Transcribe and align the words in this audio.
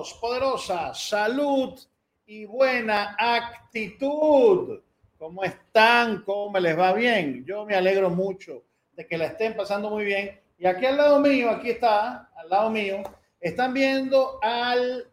Poderosas, 0.00 1.08
salud 1.08 1.78
y 2.24 2.46
buena 2.46 3.16
actitud. 3.18 4.80
¿Cómo 5.18 5.44
están? 5.44 6.22
¿Cómo 6.22 6.58
les 6.58 6.78
va 6.78 6.94
bien? 6.94 7.44
Yo 7.44 7.66
me 7.66 7.74
alegro 7.74 8.08
mucho 8.08 8.62
de 8.92 9.06
que 9.06 9.18
la 9.18 9.26
estén 9.26 9.54
pasando 9.54 9.90
muy 9.90 10.06
bien. 10.06 10.40
Y 10.58 10.64
aquí 10.64 10.86
al 10.86 10.96
lado 10.96 11.20
mío, 11.20 11.50
aquí 11.50 11.70
está, 11.70 12.30
al 12.34 12.48
lado 12.48 12.70
mío, 12.70 13.02
están 13.38 13.74
viendo 13.74 14.38
al 14.42 15.06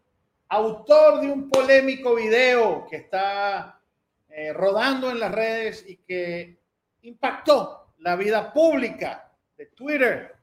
autor 0.47 1.19
de 1.19 1.31
un 1.31 1.49
polémico 1.49 2.15
video 2.15 2.87
que 2.89 2.95
está 2.95 3.81
eh, 4.29 4.53
rodando 4.53 5.09
en 5.11 5.19
las 5.19 5.33
redes 5.33 5.83
y 5.85 5.97
que 5.97 6.57
impactó 7.01 7.87
la 7.99 8.15
vida 8.15 8.53
pública 8.53 9.29
de 9.57 9.65
Twitter, 9.65 10.36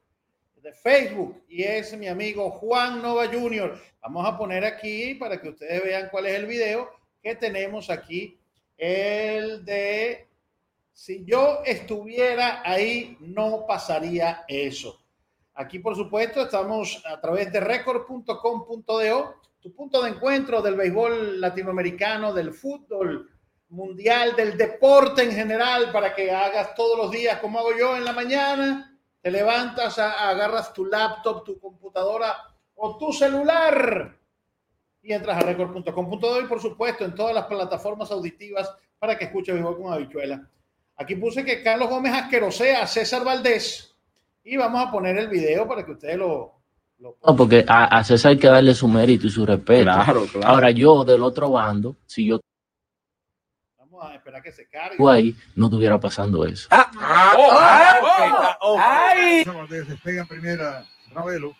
Facebook, 0.72 1.42
y 1.48 1.62
es 1.62 1.96
mi 1.96 2.08
amigo 2.08 2.50
Juan 2.50 3.02
Nova 3.02 3.26
Jr. 3.26 3.78
Vamos 4.00 4.26
a 4.26 4.36
poner 4.38 4.64
aquí 4.64 5.14
para 5.14 5.40
que 5.40 5.50
ustedes 5.50 5.82
vean 5.84 6.08
cuál 6.10 6.26
es 6.26 6.34
el 6.34 6.46
video 6.46 6.90
que 7.22 7.34
tenemos 7.34 7.90
aquí. 7.90 8.38
El 8.76 9.64
de 9.64 10.26
si 10.94 11.24
yo 11.24 11.60
estuviera 11.64 12.62
ahí, 12.64 13.16
no 13.18 13.66
pasaría 13.66 14.44
eso. 14.46 15.00
Aquí, 15.54 15.80
por 15.80 15.96
supuesto, 15.96 16.42
estamos 16.42 17.02
a 17.04 17.20
través 17.20 17.52
de 17.52 17.58
record.com.do, 17.58 19.34
tu 19.60 19.74
punto 19.74 20.02
de 20.02 20.10
encuentro 20.10 20.62
del 20.62 20.76
béisbol 20.76 21.40
latinoamericano, 21.40 22.32
del 22.32 22.54
fútbol 22.54 23.28
mundial, 23.70 24.36
del 24.36 24.56
deporte 24.56 25.24
en 25.24 25.32
general, 25.32 25.90
para 25.90 26.14
que 26.14 26.30
hagas 26.30 26.76
todos 26.76 26.96
los 26.96 27.10
días 27.10 27.40
como 27.40 27.58
hago 27.58 27.76
yo 27.76 27.96
en 27.96 28.04
la 28.04 28.12
mañana. 28.12 28.93
Te 29.24 29.30
levantas, 29.30 29.98
agarras 29.98 30.74
tu 30.74 30.84
laptop, 30.84 31.44
tu 31.44 31.58
computadora 31.58 32.36
o 32.74 32.98
tu 32.98 33.10
celular 33.10 34.14
y 35.02 35.14
entras 35.14 35.38
a 35.38 35.40
record.com.do 35.40 36.42
y 36.42 36.44
por 36.44 36.60
supuesto 36.60 37.06
en 37.06 37.14
todas 37.14 37.34
las 37.34 37.46
plataformas 37.46 38.10
auditivas 38.10 38.70
para 38.98 39.16
que 39.16 39.24
escuches 39.24 39.54
béisbol 39.54 39.78
con 39.78 39.94
habichuela. 39.94 40.46
Aquí 40.96 41.14
puse 41.14 41.42
que 41.42 41.62
Carlos 41.62 41.88
Gómez 41.88 42.12
asquerosea 42.12 42.82
a 42.82 42.86
César 42.86 43.24
Valdés 43.24 43.96
y 44.44 44.58
vamos 44.58 44.86
a 44.86 44.90
poner 44.90 45.16
el 45.16 45.28
video 45.28 45.66
para 45.66 45.86
que 45.86 45.92
ustedes 45.92 46.18
lo... 46.18 46.60
lo 46.98 47.16
no, 47.26 47.34
porque 47.34 47.64
a, 47.66 47.96
a, 47.96 48.04
César 48.04 48.32
hay 48.32 48.38
que 48.38 48.48
darle 48.48 48.74
su 48.74 48.86
mérito 48.88 49.26
y 49.26 49.30
su 49.30 49.46
respeto. 49.46 49.84
Claro, 49.84 50.26
claro. 50.30 50.46
Ahora 50.46 50.70
yo 50.70 51.02
del 51.02 51.22
otro 51.22 51.48
bando, 51.48 51.96
si 52.04 52.26
yo... 52.26 52.40
Vamos 54.04 54.16
a 54.16 54.18
esperar 54.18 54.42
que 54.42 54.52
se 54.52 54.66
cargue. 54.66 55.10
Ahí 55.10 55.34
no 55.56 55.66
estuviera 55.66 55.98
pasando 55.98 56.44
eso. 56.44 56.68
Ah, 56.70 56.90
ah, 57.00 57.34
oh, 57.38 57.50
ah, 57.54 58.58
oh, 58.60 58.78
¡Ay! 58.78 59.44
Valdés 59.44 59.88
despega 59.88 60.20
en 60.20 60.28
primera, 60.28 60.84
Ravelo. 61.14 61.56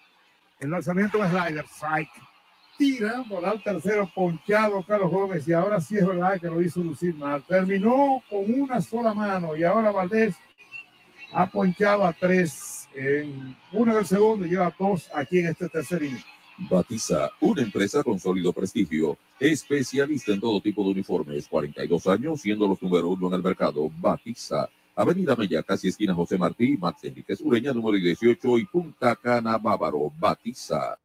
El 0.61 0.71
lanzamiento 0.71 1.25
es 1.25 1.31
slider, 1.31 1.65
strike. 1.65 2.11
Tira 2.77 3.25
por 3.27 3.47
al 3.47 3.63
tercero, 3.63 4.11
ponchado 4.15 4.83
Carlos 4.83 5.11
Gómez. 5.11 5.49
Y 5.49 5.55
ahora 5.55 5.81
sí 5.81 5.97
es 5.97 6.07
verdad 6.07 6.39
que 6.39 6.49
lo 6.49 6.61
hizo 6.61 6.81
lucir 6.81 7.15
mal. 7.15 7.43
Terminó 7.45 8.23
con 8.29 8.45
una 8.61 8.83
sola 8.83 9.15
mano. 9.15 9.57
Y 9.57 9.65
ahora 9.65 9.91
Valdés 9.91 10.37
ha 11.33 11.47
ponchado 11.47 12.05
a 12.05 12.13
tres 12.13 12.91
en 12.95 13.57
uno 13.73 13.95
del 13.95 14.05
segundo 14.05 14.45
y 14.45 14.51
lleva 14.51 14.75
dos 14.79 15.11
aquí 15.15 15.39
en 15.39 15.47
este 15.47 15.71
tercer 15.71 16.03
inning. 16.03 16.34
Batiza, 16.57 17.33
una 17.41 17.63
empresa 17.63 18.05
con 18.05 18.19
sólido 18.19 18.53
prestigio, 18.53 19.19
especialista 19.41 20.33
en 20.33 20.41
todo 20.41 20.61
tipo 20.61 20.85
de 20.85 20.91
uniformes, 20.91 21.49
42 21.49 22.07
años 22.07 22.41
siendo 22.41 22.69
los 22.69 22.81
número 22.81 23.09
uno 23.09 23.27
en 23.29 23.35
el 23.35 23.43
mercado. 23.43 23.91
Batiza, 23.99 24.69
Avenida 24.95 25.35
Mella, 25.35 25.63
casi 25.65 25.89
esquina 25.89 26.15
José 26.15 26.39
Martí, 26.39 26.77
Max 26.77 27.03
Enrique 27.03 27.35
Ureña, 27.41 27.73
número 27.73 27.99
18 27.99 28.59
y 28.59 28.67
Punta 28.67 29.17
Cana, 29.17 29.59
Bávaro. 29.59 30.13
Batiza. 30.17 30.97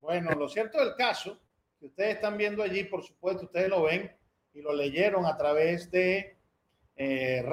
Bueno, 0.00 0.30
lo 0.34 0.48
cierto 0.48 0.78
del 0.78 0.94
caso, 0.96 1.38
que 1.78 1.86
ustedes 1.86 2.14
están 2.14 2.38
viendo 2.38 2.62
allí, 2.62 2.84
por 2.84 3.04
supuesto, 3.04 3.44
ustedes 3.44 3.68
lo 3.68 3.82
ven 3.82 4.10
y 4.54 4.62
lo 4.62 4.72
leyeron 4.72 5.26
a 5.26 5.36
través 5.36 5.90
de 5.90 6.36
eh, 6.96 7.44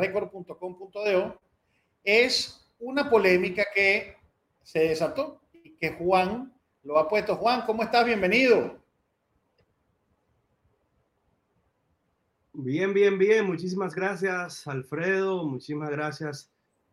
es 2.04 2.68
una 2.80 3.10
polémica 3.10 3.66
que 3.74 4.16
se 4.64 4.80
desató 4.80 5.42
y 5.52 5.76
que 5.76 5.92
Juan 5.92 6.55
lo 6.86 7.00
ha 7.00 7.10
puesto. 7.10 7.36
Juan, 7.36 7.64
¿cómo 7.66 7.84
estás? 7.84 8.06
Bienvenido. 8.06 8.80
Bien, 12.54 12.94
bien, 12.94 13.18
bien. 13.18 13.46
Muchísimas 13.46 13.94
gracias, 13.94 14.66
Alfredo. 14.68 15.46
Muchísimas 15.46 15.90
gracias 15.90 16.52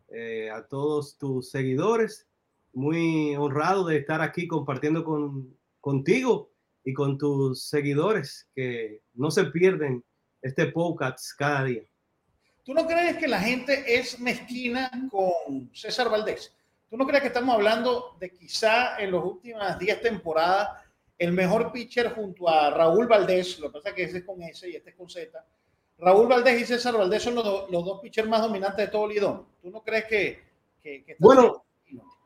eh, 0.09 0.51
a 0.51 0.67
todos 0.67 1.17
tus 1.19 1.51
seguidores. 1.51 2.27
Muy 2.73 3.37
honrado 3.37 3.87
de 3.87 3.99
estar 3.99 4.23
aquí 4.23 4.49
compartiendo 4.49 5.05
con, 5.05 5.55
contigo 5.81 6.51
y 6.85 6.95
con 6.95 7.19
tus 7.19 7.63
seguidores 7.69 8.49
que 8.55 9.03
no 9.13 9.31
se 9.31 9.45
pierden 9.45 10.03
este 10.41 10.67
podcast 10.67 11.37
cada 11.37 11.65
día. 11.65 11.83
¿Tú 12.65 12.73
no 12.73 12.87
crees 12.87 13.19
que 13.19 13.29
la 13.29 13.41
gente 13.41 13.85
es 13.87 14.19
mezquina 14.19 14.91
con 15.11 15.71
César 15.75 16.09
Valdés? 16.09 16.55
¿Tú 16.93 16.99
no 16.99 17.07
crees 17.07 17.23
que 17.23 17.29
estamos 17.29 17.55
hablando 17.55 18.19
de 18.21 18.29
quizá 18.35 18.99
en 18.99 19.13
las 19.13 19.25
últimas 19.25 19.79
10 19.79 20.03
temporadas 20.03 20.79
el 21.17 21.33
mejor 21.33 21.73
pitcher 21.73 22.13
junto 22.13 22.51
a 22.51 22.69
Raúl 22.69 23.07
Valdés? 23.07 23.59
Lo 23.61 23.69
que 23.69 23.79
pasa 23.79 23.89
es 23.89 23.95
que 23.95 24.03
ese 24.03 24.19
es 24.19 24.25
con 24.25 24.43
S 24.43 24.69
y 24.69 24.77
este 24.77 24.91
es 24.91 24.97
con 24.97 25.09
Z. 25.09 25.43
Raúl 25.97 26.29
Valdés 26.29 26.61
y 26.61 26.65
César 26.67 26.95
Valdés 26.95 27.23
son 27.23 27.37
los, 27.37 27.71
los 27.71 27.83
dos 27.83 27.99
pitchers 28.03 28.29
más 28.29 28.43
dominantes 28.43 28.85
de 28.85 28.93
todo 28.93 29.09
Lidón. 29.09 29.47
¿Tú 29.63 29.71
no 29.71 29.83
crees 29.83 30.05
que... 30.05 30.43
que, 30.83 31.03
que 31.03 31.17
bueno, 31.19 31.65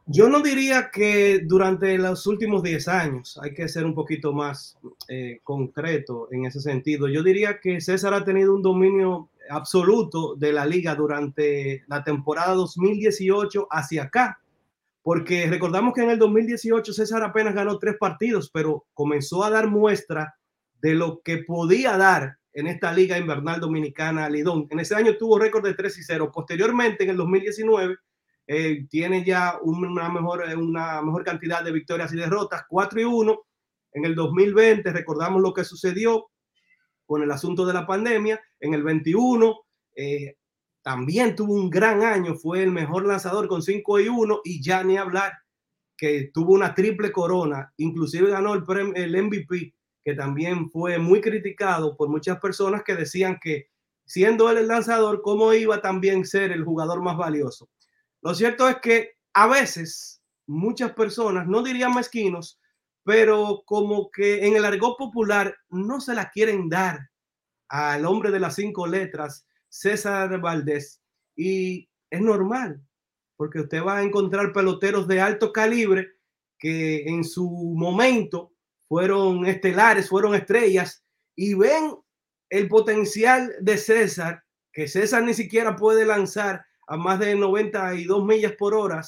yo 0.07 0.29
no 0.29 0.41
diría 0.41 0.91
que 0.93 1.43
durante 1.45 1.97
los 1.97 2.27
últimos 2.27 2.65
10 2.65 2.89
años 2.89 3.39
hay 3.41 3.55
que 3.55 3.69
ser 3.69 3.85
un 3.85 3.95
poquito 3.95 4.33
más 4.33 4.77
eh, 5.07 5.39
concreto 5.45 6.27
en 6.33 6.45
ese 6.45 6.61
sentido. 6.61 7.07
Yo 7.07 7.23
diría 7.23 7.61
que 7.61 7.81
César 7.81 8.15
ha 8.15 8.25
tenido 8.25 8.53
un 8.53 8.63
dominio 8.63 9.31
absoluto 9.49 10.35
de 10.35 10.53
la 10.53 10.67
liga 10.67 10.97
durante 10.97 11.85
la 11.87 12.03
temporada 12.03 12.55
2018 12.55 13.69
hacia 13.71 14.03
acá, 14.03 14.41
porque 15.07 15.47
recordamos 15.47 15.95
que 15.95 16.03
en 16.03 16.11
el 16.11 16.19
2018 16.19 16.93
César 16.93 17.23
apenas 17.23 17.55
ganó 17.55 17.79
tres 17.79 17.95
partidos, 17.97 18.51
pero 18.53 18.87
comenzó 18.93 19.45
a 19.45 19.51
dar 19.51 19.69
muestra 19.69 20.35
de 20.81 20.97
lo 20.97 21.21
que 21.23 21.45
podía 21.45 21.97
dar 21.97 22.39
en 22.53 22.67
esta 22.67 22.93
liga 22.93 23.17
invernal 23.17 23.61
dominicana 23.61 24.29
Lidón. 24.29 24.67
En 24.69 24.81
ese 24.81 24.97
año 24.97 25.17
tuvo 25.17 25.39
récord 25.39 25.65
de 25.65 25.75
3 25.75 25.99
y 25.99 26.03
0. 26.03 26.33
Posteriormente, 26.35 27.05
en 27.05 27.11
el 27.11 27.19
2019, 27.19 27.99
eh, 28.49 28.85
tiene 28.91 29.25
ya 29.25 29.61
una 29.63 30.09
mejor, 30.09 30.43
una 30.59 31.01
mejor 31.03 31.23
cantidad 31.23 31.63
de 31.63 31.71
victorias 31.71 32.13
y 32.13 32.17
derrotas, 32.17 32.65
4 32.69 33.01
y 33.01 33.05
1. 33.05 33.47
En 33.93 34.07
el 34.07 34.17
2020 34.17 34.93
recordamos 34.93 35.41
lo 35.41 35.55
que 35.55 35.63
sucedió 35.63 36.31
con 37.07 37.23
el 37.23 37.31
asunto 37.31 37.65
de 37.65 37.75
la 37.75 37.87
pandemia. 37.87 38.43
En 38.59 38.75
el 38.75 38.83
21 38.83 39.57
eh, 39.95 40.35
también 40.87 41.35
tuvo 41.35 41.55
un 41.55 41.69
gran 41.69 42.05
año, 42.05 42.37
fue 42.37 42.63
el 42.63 42.71
mejor 42.71 43.09
lanzador 43.09 43.49
con 43.49 43.61
5 43.61 43.99
y 43.99 44.09
1 44.09 44.43
y 44.45 44.63
ya 44.63 44.85
ni 44.85 44.97
hablar 44.97 45.33
que 45.97 46.31
tuvo 46.33 46.53
una 46.53 46.77
triple 46.77 47.11
corona, 47.11 47.73
inclusive 47.77 48.31
ganó 48.31 48.55
el, 48.55 48.63
premio, 48.63 48.95
el 48.95 49.21
MVP, 49.21 49.75
que 50.05 50.15
también 50.15 50.71
fue 50.71 50.97
muy 50.99 51.21
criticado 51.21 51.97
por 51.97 52.09
muchas 52.09 52.39
personas 52.39 52.85
que 52.85 52.95
decían 52.95 53.41
que 53.43 53.69
siendo 54.05 54.49
él 54.49 54.59
el 54.59 54.69
lanzador, 54.69 55.23
¿cómo 55.23 55.53
iba 55.53 55.83
también 55.83 56.25
ser 56.25 56.53
el 56.53 56.63
jugador 56.63 57.03
más 57.03 57.17
valioso? 57.17 57.69
Lo 58.23 58.33
cierto 58.33 58.69
es 58.69 58.77
que 58.77 59.17
a 59.33 59.49
veces 59.49 60.23
muchas 60.47 60.93
personas, 60.93 61.49
no 61.49 61.65
dirían 61.65 61.97
mezquinos, 61.97 62.61
pero 63.03 63.65
como 63.67 64.09
que 64.13 64.47
en 64.47 64.55
el 64.55 64.65
argot 64.65 64.97
popular 64.97 65.53
no 65.69 66.01
se 66.01 66.15
la 66.15 66.31
quieren 66.31 66.69
dar 66.69 67.11
al 67.69 68.07
hombre 68.07 68.31
de 68.31 68.39
las 68.39 68.55
cinco 68.55 68.87
letras, 68.87 69.49
César 69.79 70.41
Valdés. 70.41 71.03
Y 71.37 71.89
es 72.11 72.21
normal, 72.21 72.83
porque 73.37 73.61
usted 73.61 73.83
va 73.83 73.99
a 73.99 74.03
encontrar 74.03 74.53
peloteros 74.53 75.07
de 75.07 75.21
alto 75.21 75.53
calibre 75.53 76.13
que 76.59 77.05
en 77.07 77.25
su 77.25 77.49
momento 77.77 78.53
fueron 78.89 79.45
estelares, 79.47 80.09
fueron 80.09 80.35
estrellas, 80.35 81.05
y 81.35 81.55
ven 81.55 81.95
el 82.49 82.69
potencial 82.69 83.55
de 83.61 83.77
César, 83.77 84.45
que 84.73 84.89
César 84.89 85.23
ni 85.23 85.35
siquiera 85.35 85.77
puede 85.77 86.07
lanzar 86.07 86.65
a 86.87 86.97
más 86.97 87.19
de 87.19 87.35
92 87.35 88.25
millas 88.25 88.53
por 88.53 88.75
hora, 88.75 89.03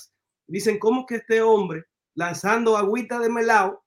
dicen, 0.47 0.79
¿cómo 0.79 1.07
que 1.07 1.17
este 1.17 1.41
hombre 1.41 1.87
lanzando 2.15 2.77
agüita 2.77 3.21
de 3.21 3.31
melao 3.31 3.85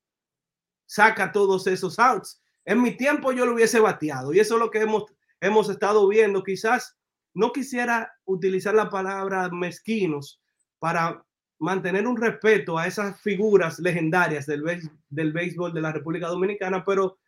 saca 0.86 1.32
todos 1.32 1.68
esos 1.68 2.00
outs. 2.00 2.42
En 2.66 2.82
mi 2.82 2.96
tiempo 2.96 3.34
yo 3.34 3.46
lo 3.46 3.54
hubiese 3.54 3.80
bateado 3.80 4.34
y 4.34 4.40
eso 4.40 4.56
es 4.56 4.60
lo 4.60 4.72
que 4.72 4.80
hemos, 4.80 5.06
hemos 5.42 5.70
estado 5.70 6.08
viendo. 6.08 6.44
Quizás 6.44 6.98
no 7.34 7.52
quisiera 7.52 8.14
utilizar 8.26 8.74
la 8.74 8.90
palabra 8.90 9.50
mezquinos 9.50 10.42
para 10.80 11.26
mantener 11.60 12.08
un 12.08 12.18
respeto 12.18 12.78
a 12.78 12.88
esas 12.88 13.20
figuras 13.22 13.80
legendarias 13.80 14.46
del, 14.46 14.64
del 15.10 15.34
béisbol 15.34 15.74
de 15.74 15.82
la 15.82 15.92
República 15.92 16.28
Dominicana, 16.28 16.84
pero 16.84 17.20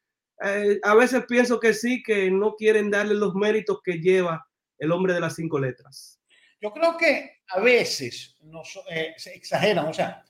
eh, 0.43 0.79
a 0.81 0.95
veces 0.95 1.25
pienso 1.27 1.59
que 1.59 1.73
sí, 1.73 2.01
que 2.01 2.31
no 2.31 2.55
quieren 2.55 2.89
darle 2.89 3.13
los 3.13 3.35
méritos 3.35 3.81
que 3.83 3.99
lleva 3.99 4.47
el 4.77 4.91
hombre 4.91 5.13
de 5.13 5.19
las 5.19 5.35
cinco 5.35 5.59
letras. 5.59 6.19
Yo 6.59 6.71
creo 6.71 6.97
que 6.97 7.41
a 7.49 7.59
veces 7.59 8.35
nos, 8.41 8.79
eh, 8.89 9.13
se 9.17 9.35
exageran, 9.35 9.85
o 9.85 9.93
sea, 9.93 10.23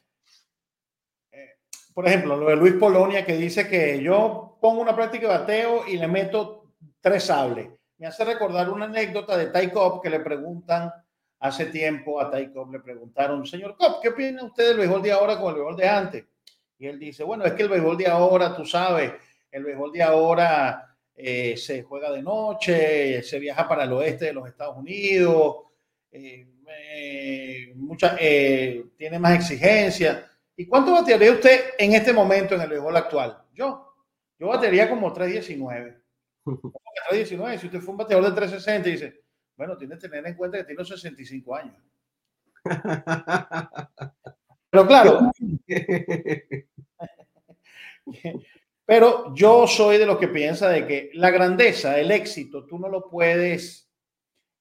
eh, 1.32 1.58
por 1.94 2.08
ejemplo, 2.08 2.36
lo 2.36 2.50
de 2.50 2.56
Luis 2.58 2.74
Polonia 2.74 3.26
que 3.26 3.38
dice 3.38 3.68
que 3.68 4.02
yo 4.04 4.58
pongo 4.62 4.82
una 4.82 4.96
práctica 4.96 5.28
de 5.28 5.40
bateo 5.40 5.88
y 5.88 5.98
le 5.98 6.08
meto 6.08 6.63
tres 7.04 7.26
sables. 7.26 7.68
Me 7.98 8.08
hace 8.08 8.24
recordar 8.24 8.70
una 8.70 8.86
anécdota 8.86 9.38
de 9.38 9.48
Ty 9.48 9.70
Cobb 9.72 10.02
que 10.02 10.10
le 10.10 10.22
preguntan 10.22 10.92
hace 11.40 11.66
tiempo 11.66 12.20
a 12.22 12.32
Ty 12.32 12.52
Cobb, 12.54 12.72
le 12.72 12.80
preguntaron, 12.80 13.46
señor 13.46 13.76
Cobb, 13.76 14.02
¿qué 14.02 14.10
opina 14.10 14.44
usted 14.44 14.70
del 14.70 14.78
béisbol 14.78 15.02
de 15.02 15.12
ahora 15.12 15.38
con 15.38 15.50
el 15.50 15.56
béisbol 15.56 15.76
de 15.76 15.88
antes? 15.88 16.26
Y 16.80 16.88
él 16.88 16.98
dice, 16.98 17.24
bueno, 17.24 17.44
es 17.44 17.54
que 17.54 17.64
el 17.64 17.70
béisbol 17.70 17.98
de 17.98 18.08
ahora, 18.08 18.56
tú 18.56 18.66
sabes, 18.66 19.12
el 19.52 19.64
béisbol 19.66 19.92
de 19.92 20.02
ahora 20.02 20.96
eh, 21.14 21.58
se 21.58 21.84
juega 21.84 22.10
de 22.10 22.24
noche, 22.24 23.22
se 23.22 23.38
viaja 23.38 23.68
para 23.68 23.84
el 23.84 23.92
oeste 23.92 24.26
de 24.26 24.34
los 24.34 24.48
Estados 24.48 24.78
Unidos, 24.78 25.58
eh, 26.10 26.48
eh, 28.20 28.86
tiene 28.98 29.20
más 29.20 29.36
exigencia. 29.36 30.26
¿Y 30.56 30.66
cuánto 30.66 30.94
batearía 30.94 31.34
usted 31.34 31.72
en 31.78 31.94
este 31.94 32.14
momento 32.14 32.56
en 32.56 32.62
el 32.62 32.70
béisbol 32.70 32.96
actual? 32.96 33.44
Yo, 33.54 33.94
yo 34.40 34.48
batearía 34.48 34.90
como 34.90 35.12
319. 35.12 36.03
Que 36.46 37.10
319, 37.10 37.58
si 37.58 37.68
usted 37.68 37.80
fue 37.80 37.92
un 37.92 37.98
bateador 37.98 38.26
de 38.26 38.36
360 38.36 38.90
y 38.90 38.92
dice, 38.92 39.24
bueno, 39.56 39.78
tiene 39.78 39.96
que 39.96 40.10
tener 40.10 40.28
en 40.28 40.36
cuenta 40.36 40.58
que 40.58 40.66
tiene 40.66 40.84
65 40.84 41.56
años. 41.56 41.78
Pero 44.74 44.88
claro, 44.88 45.32
pero 48.86 49.36
yo 49.36 49.68
soy 49.68 50.00
de 50.00 50.08
los 50.08 50.18
que 50.18 50.30
piensa 50.30 50.68
de 50.70 50.88
que 50.88 51.12
la 51.14 51.30
grandeza, 51.30 52.00
el 52.00 52.10
éxito, 52.10 52.66
tú 52.66 52.80
no 52.80 52.90
lo 52.90 53.08
puedes 53.08 53.88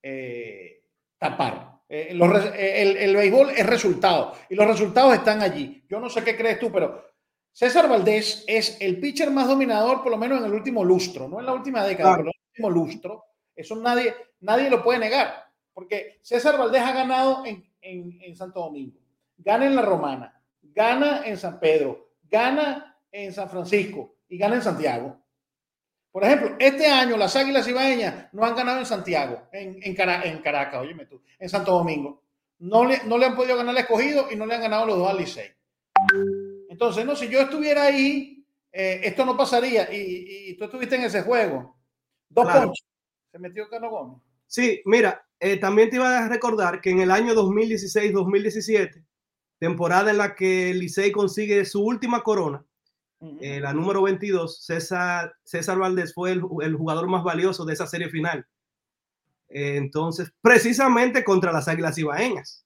eh, 0.03 0.83
tapar. 1.17 1.81
Eh, 1.89 2.11
los 2.13 2.45
eh, 2.45 2.83
el, 2.83 2.99
el 2.99 3.17
béisbol 3.17 3.53
es 3.57 3.67
resultado 3.67 4.35
y 4.51 4.55
los 4.55 4.67
resultados 4.67 5.15
están 5.15 5.41
allí. 5.41 5.83
Yo 5.89 5.99
no 5.99 6.11
sé 6.11 6.23
qué 6.23 6.37
crees 6.37 6.59
tú, 6.59 6.71
pero 6.71 7.12
César 7.53 7.89
Valdés 7.89 8.45
es 8.47 8.79
el 8.81 8.99
pitcher 8.99 9.31
más 9.31 9.47
dominador, 9.47 10.03
por 10.03 10.11
lo 10.11 10.17
menos 10.19 10.39
en 10.39 10.47
el 10.47 10.55
último 10.55 10.85
lustro, 10.85 11.29
no 11.29 11.39
en 11.41 11.47
la 11.47 11.53
última 11.53 11.85
década, 11.85 12.11
Claro. 12.15 12.23
pero 12.25 12.31
en 12.31 12.35
el 12.37 12.51
último 12.51 12.71
lustro. 12.71 13.25
Eso 13.55 13.77
nadie, 13.77 14.15
nadie 14.41 14.71
lo 14.71 14.83
puede 14.83 14.99
negar, 14.99 15.45
porque 15.75 16.19
César 16.23 16.57
Valdés 16.59 16.81
ha 16.83 16.93
ganado 16.93 17.45
en, 17.45 17.63
en, 17.83 18.19
en 18.23 18.35
Santo 18.37 18.61
Domingo, 18.61 18.99
gana 19.37 19.67
en 19.67 19.77
La 19.77 19.83
Romana, 19.83 20.41
gana 20.63 21.23
en 21.27 21.37
San 21.37 21.61
Pedro, 21.61 22.13
gana 22.31 22.99
en 23.11 23.33
San 23.33 23.51
Francisco 23.51 24.17
y 24.29 24.39
gana 24.39 24.55
en 24.57 24.63
Santiago. 24.63 25.19
Por 26.11 26.25
ejemplo, 26.25 26.57
este 26.59 26.87
año 26.87 27.17
las 27.19 27.37
Águilas 27.37 27.69
Ibaeñas 27.69 28.29
no 28.33 28.45
han 28.45 28.55
ganado 28.57 28.79
en 28.79 28.87
Santiago, 28.87 29.43
en, 29.53 29.79
en, 29.83 29.95
Cara- 29.95 30.23
en 30.25 30.39
Caracas, 30.41 30.81
óyeme 30.81 31.05
tú, 31.07 31.23
en 31.39 31.49
Santo 31.49 31.73
Domingo. 31.73 32.23
No 32.61 32.85
le, 32.85 33.03
no 33.05 33.19
le 33.19 33.27
han 33.27 33.37
podido 33.37 33.57
ganar 33.57 33.75
al 33.75 33.81
escogido 33.83 34.29
y 34.31 34.37
no 34.37 34.47
le 34.47 34.55
han 34.55 34.61
ganado 34.63 34.87
los 34.87 34.97
dos 34.97 35.11
al 35.11 35.19
Licey. 35.19 35.51
Entonces, 36.73 37.05
no, 37.05 37.15
si 37.15 37.29
yo 37.29 37.39
estuviera 37.43 37.83
ahí, 37.85 38.47
eh, 38.73 39.01
esto 39.05 39.27
no 39.27 39.37
pasaría. 39.37 39.93
Y, 39.95 40.49
y 40.53 40.57
tú 40.57 40.65
estuviste 40.65 40.97
en 40.97 41.03
ese 41.03 41.21
juego. 41.21 41.77
Dos 42.31 42.47
Claro. 42.47 42.63
ponches. 42.69 42.87
Se 43.31 43.39
metió 43.39 43.69
Carlos 43.69 43.91
Gómez. 43.91 44.23
Sí, 44.47 44.81
mira, 44.87 45.23
eh, 45.39 45.59
también 45.59 45.91
te 45.91 45.97
iba 45.97 46.19
a 46.25 46.29
recordar 46.31 46.81
que 46.81 46.89
en 46.89 47.01
el 47.01 47.11
año 47.11 47.35
2016-2017, 47.35 49.05
temporada 49.59 50.11
en 50.11 50.17
la 50.17 50.35
que 50.35 50.73
Licey 50.73 51.13
consigue 51.13 51.65
su 51.67 51.85
última 51.85 52.23
corona, 52.23 52.65
eh, 53.41 53.61
la 53.61 53.75
número 53.75 54.01
22, 54.03 54.65
César, 54.65 55.35
César 55.45 55.79
Valdés 55.79 56.15
fue 56.15 56.33
el, 56.33 56.43
el 56.63 56.75
jugador 56.75 57.07
más 57.07 57.23
valioso 57.23 57.67
de 57.67 57.75
esa 57.75 57.87
serie 57.87 58.09
final. 58.09 58.47
Entonces, 59.49 60.33
precisamente 60.41 61.23
contra 61.23 61.53
las 61.53 61.69
Águilas 61.69 61.99
Ibaeñas. 61.99 62.65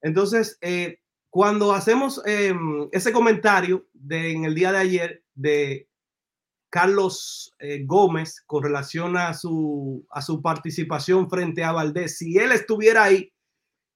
Entonces, 0.00 0.56
eh, 0.60 0.99
cuando 1.30 1.72
hacemos 1.72 2.20
eh, 2.26 2.52
ese 2.90 3.12
comentario 3.12 3.86
de, 3.94 4.32
en 4.32 4.44
el 4.44 4.54
día 4.54 4.72
de 4.72 4.78
ayer 4.78 5.24
de 5.34 5.88
Carlos 6.68 7.54
eh, 7.60 7.84
Gómez 7.84 8.42
con 8.46 8.64
relación 8.64 9.16
a 9.16 9.32
su, 9.34 10.06
a 10.10 10.22
su 10.22 10.42
participación 10.42 11.30
frente 11.30 11.62
a 11.62 11.72
Valdés, 11.72 12.18
si 12.18 12.36
él 12.36 12.52
estuviera 12.52 13.04
ahí, 13.04 13.32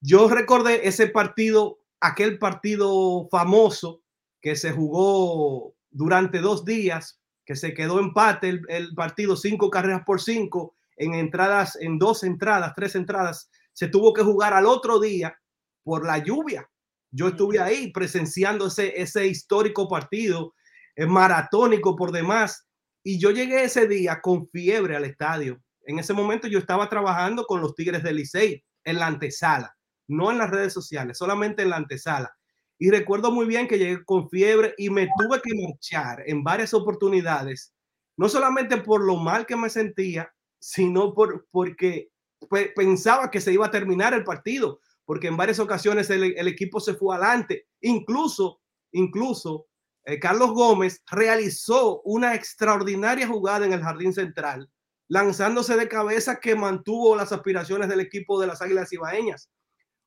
yo 0.01 0.29
recordé 0.29 0.87
ese 0.87 1.09
partido, 1.09 1.79
aquel 2.01 2.39
partido 2.39 3.29
famoso 3.31 4.03
que 4.41 4.55
se 4.55 4.71
jugó 4.71 5.75
durante 5.91 6.39
dos 6.39 6.65
días, 6.65 7.21
que 7.45 7.57
se 7.57 7.75
quedó 7.75 7.99
empate 7.99 8.49
el, 8.49 8.61
el 8.69 8.95
partido, 8.95 9.37
cinco 9.37 9.71
carreras 9.71 10.03
por 10.05 10.21
cinco, 10.21 10.75
en 10.97 11.15
entradas, 11.15 11.77
en 11.81 11.99
dos 11.99 12.23
entradas, 12.23 12.75
tres 12.77 12.95
entradas, 12.95 13.51
se 13.73 13.89
tuvo 13.89 14.13
que 14.13 14.23
jugar 14.23 14.53
al 14.53 14.67
otro 14.67 15.01
día 15.01 15.37
por 15.83 16.07
la 16.07 16.19
lluvia. 16.19 16.69
Yo 17.17 17.29
estuve 17.29 17.61
ahí 17.61 17.93
presenciando 17.93 18.67
ese, 18.67 19.01
ese 19.01 19.27
histórico 19.29 19.89
partido, 19.89 20.55
eh, 20.97 21.07
maratónico 21.07 21.95
por 21.95 22.11
demás, 22.11 22.67
y 23.05 23.21
yo 23.21 23.31
llegué 23.31 23.63
ese 23.65 23.87
día 23.87 24.21
con 24.21 24.49
fiebre 24.49 24.97
al 24.97 25.05
estadio. 25.05 25.61
En 25.87 25.99
ese 25.99 26.13
momento 26.13 26.49
yo 26.49 26.59
estaba 26.59 26.89
trabajando 26.89 27.45
con 27.45 27.61
los 27.61 27.75
Tigres 27.75 28.03
del 28.03 28.17
Licey 28.17 28.65
en 28.85 28.99
la 28.99 29.07
antesala, 29.07 29.77
no 30.09 30.31
en 30.33 30.39
las 30.39 30.51
redes 30.51 30.73
sociales, 30.73 31.19
solamente 31.19 31.63
en 31.63 31.71
la 31.71 31.77
antesala. 31.77 32.35
Y 32.79 32.91
recuerdo 32.91 33.31
muy 33.31 33.47
bien 33.47 33.69
que 33.69 33.79
llegué 33.79 34.05
con 34.05 34.29
fiebre 34.29 34.75
y 34.77 34.91
me 34.91 35.09
tuve 35.19 35.41
que 35.41 35.55
marchar 35.55 36.23
en 36.27 36.43
varias 36.43 36.75
oportunidades, 36.75 37.73
no 38.17 38.29
solamente 38.29 38.79
por 38.79 39.05
lo 39.05 39.17
mal 39.17 39.47
que 39.47 39.57
me 39.57 39.71
sentía, 39.71 40.33
sino 40.59 41.15
por, 41.15 41.47
porque 41.53 42.09
pe- 42.51 42.73
pensaba 42.75 43.31
que 43.31 43.41
se 43.41 43.53
iba 43.53 43.67
a 43.67 43.71
terminar 43.71 44.15
el 44.15 44.25
partido, 44.25 44.81
porque 45.05 45.29
en 45.29 45.37
varias 45.37 45.59
ocasiones 45.59 46.09
el, 46.11 46.49
equipo 46.49 46.81
se 46.81 46.95
fue 46.95 47.15
adelante. 47.15 47.67
Incluso, 47.81 48.61
incluso, 48.93 49.67
eh, 50.05 50.19
Carlos 50.19 50.53
Gómez 50.53 51.03
realizó 51.11 52.01
una 52.03 52.35
extraordinaria 52.35 53.27
jugada 53.27 53.67
en 53.67 53.73
el 53.73 53.83
jardín 53.83 54.13
central, 54.13 54.71
lanzándose 55.09 55.77
de 55.77 55.89
cabeza 55.89 56.41
que 56.41 56.55
mantuvo 56.55 57.17
las 57.17 57.33
aspiraciones 57.33 57.89
del 57.89 58.01
equipo 58.01 58.41
de 58.41 58.47
las 58.47 58.63
Águilas 58.63 58.93
Ibaeñas. 58.93 59.51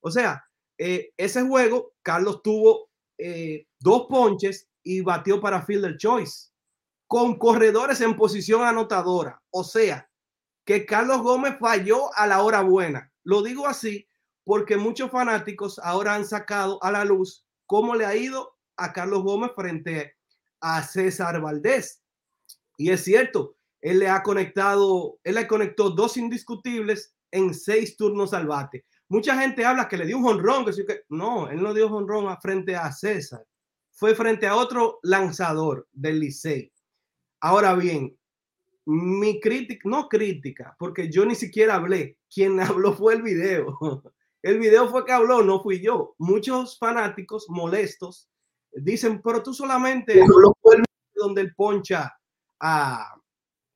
O 0.01 0.09
sea, 0.09 0.43
eh, 0.77 1.11
ese 1.17 1.43
juego, 1.43 1.93
Carlos 2.01 2.41
tuvo 2.43 2.89
eh, 3.17 3.65
dos 3.79 4.07
ponches 4.07 4.67
y 4.83 5.01
batió 5.01 5.39
para 5.41 5.63
Fielder 5.63 5.97
Choice, 5.97 6.49
con 7.07 7.37
corredores 7.37 8.01
en 8.01 8.15
posición 8.15 8.63
anotadora. 8.63 9.41
O 9.51 9.63
sea, 9.63 10.09
que 10.65 10.85
Carlos 10.85 11.21
Gómez 11.21 11.55
falló 11.59 12.13
a 12.15 12.27
la 12.27 12.41
hora 12.43 12.61
buena. 12.61 13.11
Lo 13.23 13.41
digo 13.41 13.67
así 13.67 14.06
porque 14.47 14.77
muchos 14.77 15.11
fanáticos 15.11 15.77
ahora 15.79 16.15
han 16.15 16.25
sacado 16.25 16.81
a 16.81 16.89
la 16.89 17.03
luz 17.03 17.45
cómo 17.65 17.95
le 17.95 18.05
ha 18.05 18.15
ido 18.15 18.55
a 18.77 18.93
Carlos 18.93 19.21
Gómez 19.23 19.51
frente 19.53 20.15
a 20.61 20.81
César 20.83 21.41
Valdés. 21.41 22.01
Y 22.77 22.91
es 22.91 23.03
cierto, 23.03 23.57
él 23.81 23.99
le 23.99 24.07
ha 24.07 24.23
conectado, 24.23 25.19
él 25.25 25.35
le 25.35 25.45
conectó 25.47 25.89
dos 25.89 26.15
indiscutibles 26.15 27.13
en 27.29 27.53
seis 27.53 27.97
turnos 27.97 28.33
al 28.33 28.47
bate. 28.47 28.85
Mucha 29.09 29.37
gente 29.37 29.65
habla 29.65 29.89
que 29.89 29.97
le 29.97 30.05
dio 30.05 30.17
un 30.17 30.23
jonrón, 30.23 30.63
que 30.63 31.01
no, 31.09 31.49
él 31.49 31.61
no 31.61 31.73
dio 31.73 31.89
jonrón 31.89 32.29
a- 32.29 32.39
frente 32.39 32.73
a 32.73 32.89
César, 32.93 33.45
fue 33.91 34.15
frente 34.15 34.47
a 34.47 34.55
otro 34.55 34.99
lanzador 35.03 35.89
del 35.91 36.21
Licey. 36.21 36.71
Ahora 37.41 37.73
bien, 37.75 38.17
mi 38.85 39.41
crítica, 39.41 39.81
no 39.89 40.07
crítica, 40.07 40.73
porque 40.79 41.11
yo 41.11 41.25
ni 41.25 41.35
siquiera 41.35 41.75
hablé, 41.75 42.17
quien 42.33 42.57
habló 42.61 42.93
fue 42.93 43.15
el 43.15 43.23
video. 43.23 43.77
El 44.47 44.59
video 44.59 44.87
fue 44.87 45.03
que 45.05 45.11
habló, 45.11 45.43
no 45.43 45.61
fui 45.61 45.81
yo. 45.81 46.15
Muchos 46.19 46.77
fanáticos 46.79 47.47
molestos 47.49 48.29
dicen, 48.71 49.21
pero 49.21 49.43
tú 49.43 49.53
solamente 49.53 50.13
el 50.21 50.25
donde 51.13 51.41
él 51.41 51.53
poncha 51.53 52.17
a, 52.61 53.13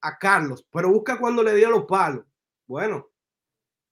a 0.02 0.18
Carlos, 0.18 0.66
pero 0.72 0.90
busca 0.90 1.20
cuando 1.20 1.44
le 1.44 1.56
dio 1.56 1.70
los 1.70 1.84
palos. 1.86 2.26
Bueno, 2.68 3.10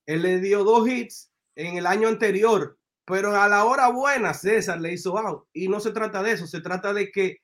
él 0.06 0.22
le 0.22 0.40
dio 0.40 0.64
dos 0.64 0.88
hits 0.88 1.30
en 1.56 1.76
el 1.76 1.86
año 1.86 2.08
anterior, 2.08 2.80
pero 3.04 3.36
a 3.36 3.50
la 3.50 3.66
hora 3.66 3.90
buena 3.90 4.34
César 4.34 4.80
le 4.80 4.94
hizo 4.94 5.18
out. 5.18 5.48
Y 5.52 5.68
no 5.68 5.82
se 5.82 5.92
trata 5.92 6.24
de 6.24 6.32
eso, 6.32 6.48
se 6.48 6.62
trata 6.62 6.94
de 6.94 7.12
que 7.12 7.40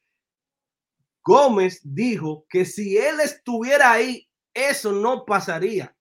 Gómez 1.26 1.82
dijo 1.84 2.46
que 2.48 2.64
si 2.64 2.98
él 2.98 3.20
estuviera 3.20 3.92
ahí, 3.92 4.30
eso 4.54 4.94
no 4.94 5.26
pasaría. 5.26 5.94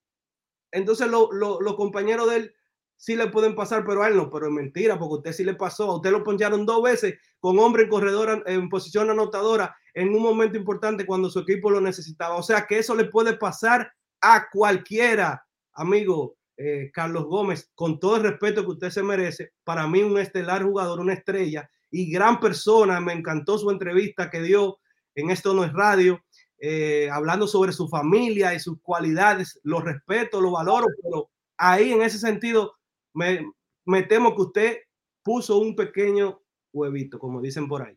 Entonces 0.70 1.08
lo- 1.08 1.32
lo- 1.32 1.60
los 1.60 1.74
compañeros 1.74 2.30
de 2.30 2.36
él 2.36 2.54
sí 2.96 3.16
le 3.16 3.28
pueden 3.28 3.54
pasar, 3.54 3.84
pero 3.86 4.02
a 4.02 4.08
él 4.08 4.16
no, 4.16 4.30
pero 4.30 4.46
es 4.46 4.52
mentira, 4.52 4.98
porque 4.98 5.16
usted 5.16 5.32
sí 5.32 5.44
le 5.44 5.54
pasó, 5.54 5.90
a 5.90 5.96
usted 5.96 6.10
lo 6.10 6.24
poncharon 6.24 6.64
dos 6.64 6.82
veces 6.82 7.14
con 7.40 7.58
hombre 7.58 7.84
en 7.84 7.88
corredora, 7.88 8.42
en 8.46 8.68
posición 8.68 9.10
anotadora, 9.10 9.76
en 9.92 10.14
un 10.14 10.22
momento 10.22 10.56
importante 10.56 11.06
cuando 11.06 11.30
su 11.30 11.40
equipo 11.40 11.70
lo 11.70 11.80
necesitaba. 11.80 12.36
O 12.36 12.42
sea 12.42 12.66
que 12.66 12.78
eso 12.78 12.94
le 12.94 13.04
puede 13.04 13.34
pasar 13.34 13.92
a 14.20 14.48
cualquiera, 14.50 15.46
amigo 15.72 16.36
eh, 16.56 16.90
Carlos 16.92 17.24
Gómez, 17.24 17.70
con 17.74 17.98
todo 17.98 18.16
el 18.16 18.22
respeto 18.22 18.62
que 18.62 18.70
usted 18.70 18.90
se 18.90 19.02
merece, 19.02 19.52
para 19.64 19.86
mí 19.86 20.02
un 20.02 20.18
estelar 20.18 20.62
jugador, 20.62 21.00
una 21.00 21.14
estrella 21.14 21.68
y 21.90 22.10
gran 22.10 22.40
persona, 22.40 23.00
me 23.00 23.12
encantó 23.12 23.58
su 23.58 23.70
entrevista 23.70 24.30
que 24.30 24.40
dio 24.40 24.78
en 25.14 25.30
Esto 25.30 25.52
No 25.52 25.64
es 25.64 25.72
Radio, 25.72 26.24
eh, 26.58 27.08
hablando 27.10 27.46
sobre 27.46 27.72
su 27.72 27.88
familia 27.88 28.54
y 28.54 28.60
sus 28.60 28.80
cualidades, 28.80 29.60
lo 29.64 29.80
respeto, 29.80 30.40
lo 30.40 30.52
valoro, 30.52 30.86
pero 31.02 31.30
ahí 31.56 31.92
en 31.92 32.02
ese 32.02 32.18
sentido 32.18 32.74
me, 33.14 34.02
temo 34.02 34.35
que 34.35 34.42
usted 34.42 34.78
puso 35.23 35.59
un 35.59 35.75
pequeño 35.75 36.42
huevito, 36.73 37.18
como 37.18 37.40
dicen 37.40 37.68
por 37.68 37.83
ahí. 37.83 37.97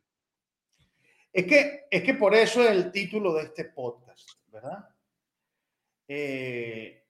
Es 1.34 1.46
que, 1.46 1.86
es 1.92 2.04
que 2.04 2.14
por 2.14 2.34
eso 2.34 2.64
es 2.64 2.72
el 2.72 2.92
título 2.92 3.34
de 3.34 3.44
este 3.44 3.66
podcast, 3.66 4.30
¿verdad? 4.48 4.88
Eh, 6.08 7.04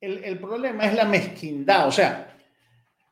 el, 0.00 0.24
el, 0.24 0.38
problema 0.38 0.86
es 0.86 0.94
la 0.94 1.04
mezquindad. 1.04 1.86
O 1.86 1.92
sea, 1.92 2.36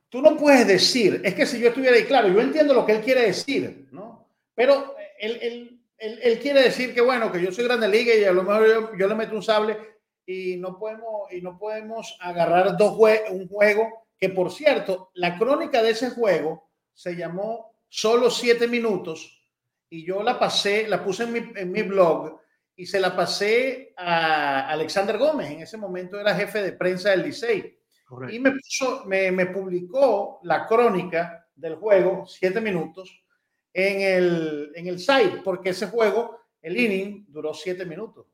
tú 0.08 0.20
no 0.20 0.36
puedes 0.36 0.66
decir, 0.66 1.20
es 1.24 1.34
que 1.34 1.46
si 1.46 1.60
yo 1.60 1.68
estuviera 1.68 1.96
ahí, 1.96 2.04
claro, 2.04 2.28
yo 2.28 2.40
entiendo 2.40 2.74
lo 2.74 2.84
que 2.84 2.92
él 2.92 3.02
quiere 3.02 3.22
decir, 3.22 3.88
¿no? 3.92 4.28
Pero 4.54 4.96
él, 5.18 5.38
él, 5.40 5.80
él, 5.98 6.20
él 6.22 6.38
quiere 6.40 6.62
decir 6.62 6.92
que, 6.92 7.00
bueno, 7.00 7.30
que 7.30 7.40
yo 7.40 7.52
soy 7.52 7.64
grande 7.64 7.88
liga 7.88 8.14
y 8.14 8.24
a 8.24 8.32
lo 8.32 8.42
mejor 8.42 8.66
yo, 8.66 8.96
yo 8.96 9.08
le 9.08 9.14
meto 9.14 9.34
un 9.34 9.42
sable 9.42 9.95
y 10.26 10.56
no 10.56 10.78
podemos, 10.78 11.32
y 11.32 11.40
no 11.40 11.56
podemos 11.56 12.16
agarrar 12.20 12.76
dos 12.76 12.94
jue 12.96 13.24
un 13.30 13.48
juego 13.48 14.06
que, 14.18 14.28
por 14.28 14.50
cierto, 14.50 15.10
la 15.14 15.38
crónica 15.38 15.82
de 15.82 15.90
ese 15.90 16.10
juego 16.10 16.68
se 16.92 17.14
llamó 17.16 17.74
Solo 17.88 18.30
siete 18.30 18.66
minutos 18.66 19.40
y 19.88 20.04
yo 20.04 20.22
la 20.22 20.38
pasé, 20.38 20.88
la 20.88 21.04
puse 21.04 21.22
en 21.22 21.32
mi, 21.32 21.52
en 21.54 21.70
mi 21.70 21.82
blog 21.82 22.40
y 22.74 22.84
se 22.84 22.98
la 22.98 23.14
pasé 23.14 23.94
a 23.96 24.68
Alexander 24.68 25.16
Gómez, 25.16 25.50
en 25.50 25.62
ese 25.62 25.76
momento 25.76 26.18
era 26.18 26.34
jefe 26.34 26.62
de 26.62 26.72
prensa 26.72 27.10
del 27.10 27.22
Licey. 27.22 27.78
Correcto. 28.04 28.34
Y 28.34 28.40
me, 28.40 28.50
puso, 28.52 29.04
me, 29.06 29.30
me, 29.32 29.46
publicó 29.46 30.40
la 30.42 30.66
crónica 30.66 31.48
del 31.54 31.76
juego, 31.76 32.26
siete 32.26 32.60
minutos, 32.60 33.24
en 33.72 34.00
el, 34.00 34.72
en 34.74 34.86
el 34.88 34.98
site, 34.98 35.40
porque 35.44 35.70
ese 35.70 35.86
juego, 35.86 36.40
el 36.60 36.76
inning, 36.76 37.24
duró 37.28 37.54
siete 37.54 37.84
minutos. 37.84 38.26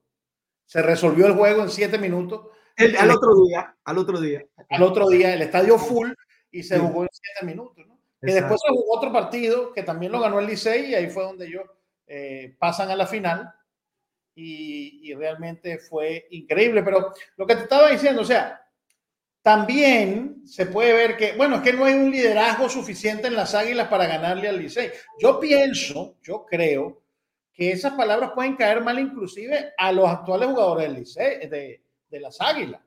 Se 0.72 0.80
resolvió 0.80 1.26
el 1.26 1.34
juego 1.34 1.62
en 1.62 1.68
siete 1.68 1.98
minutos. 1.98 2.46
El, 2.74 2.96
al 2.96 3.10
otro 3.10 3.34
día, 3.44 3.76
al 3.84 3.98
otro 3.98 4.18
día. 4.18 4.42
Al 4.70 4.82
otro 4.82 5.06
día, 5.10 5.34
el 5.34 5.42
estadio 5.42 5.76
full 5.76 6.12
y 6.50 6.62
se 6.62 6.76
sí. 6.76 6.80
jugó 6.80 7.02
en 7.02 7.10
siete 7.12 7.44
minutos. 7.44 7.86
¿no? 7.86 8.00
Y 8.22 8.32
después 8.32 8.58
se 8.58 8.70
jugó 8.70 8.96
otro 8.96 9.12
partido 9.12 9.70
que 9.74 9.82
también 9.82 10.12
lo 10.12 10.20
ganó 10.20 10.38
el 10.40 10.46
Licey 10.46 10.86
y 10.86 10.94
ahí 10.94 11.10
fue 11.10 11.24
donde 11.24 11.46
ellos 11.46 11.64
eh, 12.06 12.56
pasan 12.58 12.88
a 12.88 12.96
la 12.96 13.06
final 13.06 13.52
y, 14.34 15.10
y, 15.10 15.14
realmente 15.14 15.76
fue 15.76 16.26
increíble. 16.30 16.82
Pero 16.82 17.12
lo 17.36 17.46
que 17.46 17.54
te 17.54 17.64
estaba 17.64 17.90
diciendo, 17.90 18.22
o 18.22 18.24
sea, 18.24 18.64
también 19.42 20.40
se 20.46 20.64
puede 20.64 20.94
ver 20.94 21.18
que, 21.18 21.34
bueno, 21.36 21.56
es 21.56 21.60
que 21.60 21.74
no 21.74 21.84
hay 21.84 21.92
un 21.92 22.10
liderazgo 22.10 22.70
suficiente 22.70 23.26
en 23.26 23.36
las 23.36 23.54
Águilas 23.54 23.88
para 23.88 24.06
ganarle 24.06 24.48
al 24.48 24.58
Licey. 24.58 24.90
Yo 25.20 25.38
pienso, 25.38 26.16
yo 26.22 26.46
creo 26.46 27.01
que 27.54 27.70
esas 27.70 27.92
palabras 27.94 28.32
pueden 28.34 28.56
caer 28.56 28.82
mal 28.82 28.98
inclusive 28.98 29.72
a 29.76 29.92
los 29.92 30.08
actuales 30.08 30.48
jugadores 30.48 30.88
del 30.88 31.00
Licey, 31.00 31.48
de, 31.48 31.84
de 32.08 32.20
las 32.20 32.40
Águilas. 32.40 32.80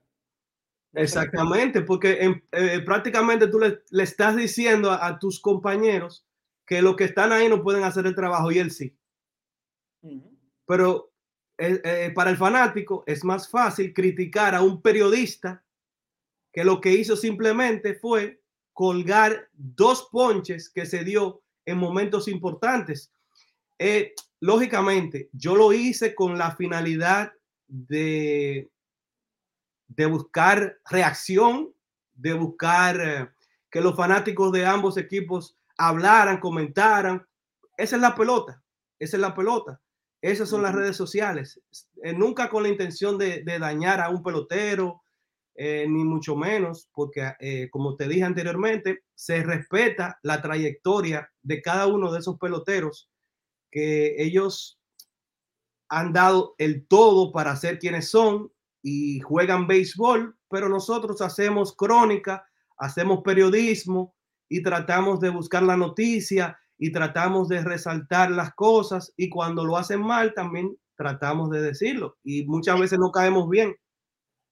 Exactamente, 0.93 1.81
porque 1.81 2.23
en, 2.23 2.43
eh, 2.51 2.79
prácticamente 2.85 3.47
tú 3.47 3.59
le, 3.59 3.83
le 3.89 4.03
estás 4.03 4.35
diciendo 4.35 4.91
a, 4.91 5.05
a, 5.05 5.19
tus 5.19 5.41
compañeros 5.41 6.25
que 6.65 6.81
los 6.81 6.95
que 6.95 7.03
están 7.03 7.33
ahí 7.33 7.49
no 7.49 7.61
pueden 7.61 7.83
hacer 7.83 8.07
el 8.07 8.15
trabajo 8.15 8.51
y 8.51 8.59
él 8.59 8.71
sí. 8.71 8.97
Uh 10.01 10.11
-huh. 10.11 10.39
Pero 10.65 11.11
eh, 11.57 11.81
eh, 11.83 12.11
para 12.13 12.31
el 12.31 12.37
fanático 12.37 13.03
es 13.07 13.23
más 13.23 13.49
fácil 13.49 13.93
criticar 13.93 14.55
a 14.55 14.61
un 14.61 14.81
periodista 14.81 15.63
que 16.51 16.63
lo 16.63 16.81
que 16.81 16.91
hizo 16.91 17.15
simplemente 17.15 17.95
fue 17.95 18.41
colgar 18.73 19.49
dos 19.53 20.09
ponches 20.11 20.69
que 20.69 20.85
se 20.85 21.03
dio 21.03 21.43
en 21.65 21.77
momentos 21.77 22.27
importantes. 22.27 23.13
Eh, 23.79 24.13
lógicamente, 24.39 25.29
yo 25.33 25.55
lo 25.55 25.73
hice 25.73 26.15
con 26.15 26.37
la 26.37 26.55
finalidad 26.55 27.33
de 27.67 28.69
de 29.87 30.05
buscar 30.05 30.77
reacción, 30.89 31.73
de 32.13 32.33
buscar 32.33 32.99
eh, 32.99 33.29
que 33.69 33.81
los 33.81 33.95
fanáticos 33.95 34.51
de 34.51 34.65
ambos 34.65 34.97
equipos 34.97 35.57
hablaran, 35.77 36.39
comentaran. 36.39 37.25
Esa 37.77 37.95
es 37.95 38.01
la 38.01 38.15
pelota, 38.15 38.63
esa 38.99 39.17
es 39.17 39.21
la 39.21 39.35
pelota. 39.35 39.79
Esas 40.21 40.49
son 40.49 40.63
las 40.63 40.73
redes 40.73 40.97
sociales. 40.97 41.61
Eh, 42.01 42.13
nunca 42.13 42.49
con 42.49 42.63
la 42.63 42.69
intención 42.69 43.17
de, 43.17 43.43
de, 43.43 43.59
dañar 43.59 44.01
a 44.01 44.09
un 44.09 44.23
pelotero, 44.23 45.03
eh, 45.53 45.85
ni 45.87 46.03
mucho 46.03 46.35
menos, 46.35 46.89
porque 46.93 47.33
eh, 47.39 47.69
como 47.69 47.95
te 47.95 48.07
dije 48.07 48.23
anteriormente, 48.23 49.03
se 49.13 49.43
respeta 49.43 50.17
la 50.23 50.41
trayectoria 50.41 51.29
de 51.43 51.61
cada 51.61 51.85
uno 51.85 52.11
de 52.11 52.19
esos 52.19 52.39
peloteros 52.39 53.09
que 53.75 54.23
ellos 54.23 54.79
han 55.89 56.13
dado 56.13 56.55
el 56.59 56.87
todo 56.87 57.33
para 57.33 57.57
ser 57.57 57.77
quienes 57.77 58.09
son 58.09 58.49
y 58.81 59.19
juegan 59.19 59.67
béisbol, 59.67 60.37
pero 60.49 60.69
nosotros 60.69 61.21
hacemos 61.21 61.75
crónica, 61.75 62.47
hacemos 62.77 63.19
periodismo 63.21 64.15
y 64.47 64.63
tratamos 64.63 65.19
de 65.19 65.29
buscar 65.29 65.61
la 65.61 65.75
noticia 65.75 66.57
y 66.77 66.93
tratamos 66.93 67.49
de 67.49 67.65
resaltar 67.65 68.31
las 68.31 68.55
cosas 68.55 69.13
y 69.17 69.27
cuando 69.27 69.65
lo 69.65 69.75
hacen 69.75 70.01
mal 70.01 70.33
también 70.33 70.77
tratamos 70.95 71.49
de 71.49 71.61
decirlo 71.61 72.15
y 72.23 72.45
muchas 72.45 72.79
veces 72.79 72.97
no 72.97 73.11
caemos 73.11 73.49
bien. 73.49 73.75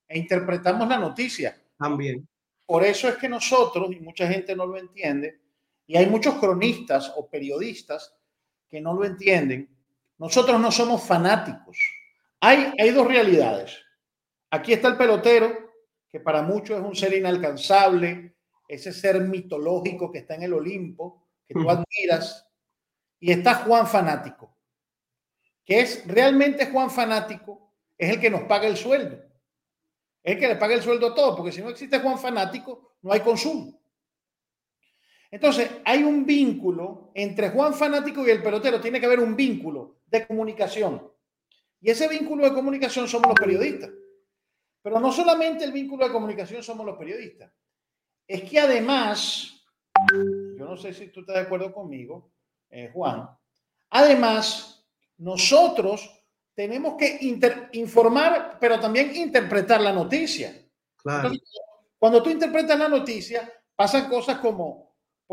E 0.09 0.19
interpretamos 0.19 0.85
la 0.89 0.99
noticia. 0.99 1.57
También. 1.77 2.27
Por 2.65 2.83
eso 2.83 3.07
es 3.07 3.15
que 3.15 3.29
nosotros, 3.29 3.89
y 3.89 4.01
mucha 4.01 4.27
gente 4.27 4.53
no 4.53 4.65
lo 4.65 4.77
entiende, 4.77 5.39
y 5.87 5.95
hay 5.95 6.07
muchos 6.07 6.35
cronistas 6.35 7.13
o 7.15 7.29
periodistas 7.29 8.13
que 8.73 8.81
no 8.81 8.95
lo 8.95 9.05
entienden, 9.05 9.69
nosotros 10.17 10.59
no 10.59 10.71
somos 10.71 11.03
fanáticos. 11.03 11.77
Hay, 12.39 12.73
hay 12.79 12.89
dos 12.89 13.07
realidades 13.07 13.79
Aquí 14.49 14.73
está 14.73 14.87
el 14.87 14.97
pelotero, 14.97 15.51
que 16.11 16.19
para 16.19 16.41
muchos 16.41 16.79
es 16.79 16.83
un 16.83 16.95
ser 16.95 17.13
inalcanzable, 17.13 18.35
ese 18.67 18.91
ser 18.93 19.19
mitológico 19.19 20.11
que 20.11 20.19
está 20.19 20.33
en 20.33 20.43
el 20.43 20.53
Olimpo, 20.53 21.27
que 21.47 21.53
tú 21.53 21.67
admiras. 21.67 22.47
Y 23.19 23.31
está 23.31 23.55
Juan 23.55 23.87
Fanático, 23.87 24.55
que 25.65 25.81
es 25.81 26.07
realmente 26.07 26.67
Juan 26.71 26.89
Fanático, 26.89 27.73
es 27.97 28.11
el 28.11 28.19
que 28.19 28.29
nos 28.29 28.43
paga 28.43 28.67
el 28.67 28.77
sueldo. 28.77 29.23
Es 30.23 30.33
el 30.33 30.39
que 30.39 30.47
le 30.47 30.55
paga 30.55 30.73
el 30.73 30.81
sueldo 30.81 31.07
a 31.07 31.15
todos, 31.15 31.35
porque 31.35 31.51
si 31.51 31.61
no 31.61 31.69
existe 31.69 31.99
Juan 31.99 32.17
Fanático, 32.17 32.95
no 33.03 33.11
hay 33.11 33.19
consumo. 33.21 33.82
Entonces, 35.33 35.67
hay 35.83 36.03
un 36.03 36.27
vínculo 36.27 37.09
entre 37.15 37.49
Juan 37.49 37.73
Fanático 37.73 38.23
y 38.23 38.29
el 38.29 38.43
pelotero. 38.43 38.79
Tiene 38.79 38.99
que 38.99 39.07
haber 39.07 39.19
un 39.19 39.35
vínculo 39.35 40.01
de 40.05 40.27
comunicación. 40.27 41.11
Y 41.81 41.89
ese 41.89 42.07
vínculo 42.07 42.43
de 42.43 42.53
comunicación 42.53 43.07
somos 43.07 43.29
los 43.29 43.39
periodistas. 43.39 43.89
Pero 44.83 44.99
no 44.99 45.11
solamente 45.11 45.63
el 45.63 45.71
vínculo 45.71 46.05
de 46.05 46.13
comunicación 46.13 46.61
somos 46.61 46.85
los 46.85 46.99
periodistas, 46.99 47.51
es 48.27 48.43
que 48.43 48.59
además, 48.59 49.65
yo 50.55 50.65
no 50.65 50.77
sé 50.77 50.93
si 50.93 51.07
tú 51.07 51.21
estás 51.21 51.37
de 51.37 51.41
acuerdo 51.41 51.73
conmigo, 51.73 52.31
eh, 52.69 52.91
Juan, 52.93 53.27
además 53.89 54.85
nosotros 55.17 56.11
tenemos 56.53 56.93
que 56.95 57.17
informar, 57.71 58.59
pero 58.61 58.79
también 58.79 59.15
interpretar 59.15 59.81
la 59.81 59.93
noticia. 59.93 60.53
Claro. 60.95 61.29
Entonces, 61.29 61.59
cuando 61.97 62.21
tú 62.21 62.29
interpretas 62.29 62.77
la 62.77 62.87
noticia, 62.87 63.51
pasan 63.75 64.07
cosas 64.07 64.37
como, 64.37 64.82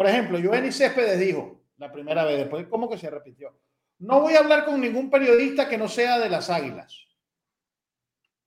por 0.00 0.08
ejemplo, 0.08 0.38
Giovanni 0.38 0.72
Céspedes 0.72 1.20
dijo 1.20 1.60
la 1.76 1.92
primera 1.92 2.24
vez, 2.24 2.38
después, 2.38 2.66
¿cómo 2.70 2.88
que 2.88 2.96
se 2.96 3.10
repitió? 3.10 3.54
No 3.98 4.22
voy 4.22 4.32
a 4.32 4.38
hablar 4.38 4.64
con 4.64 4.80
ningún 4.80 5.10
periodista 5.10 5.68
que 5.68 5.76
no 5.76 5.88
sea 5.88 6.18
de 6.18 6.30
las 6.30 6.48
águilas. 6.48 7.06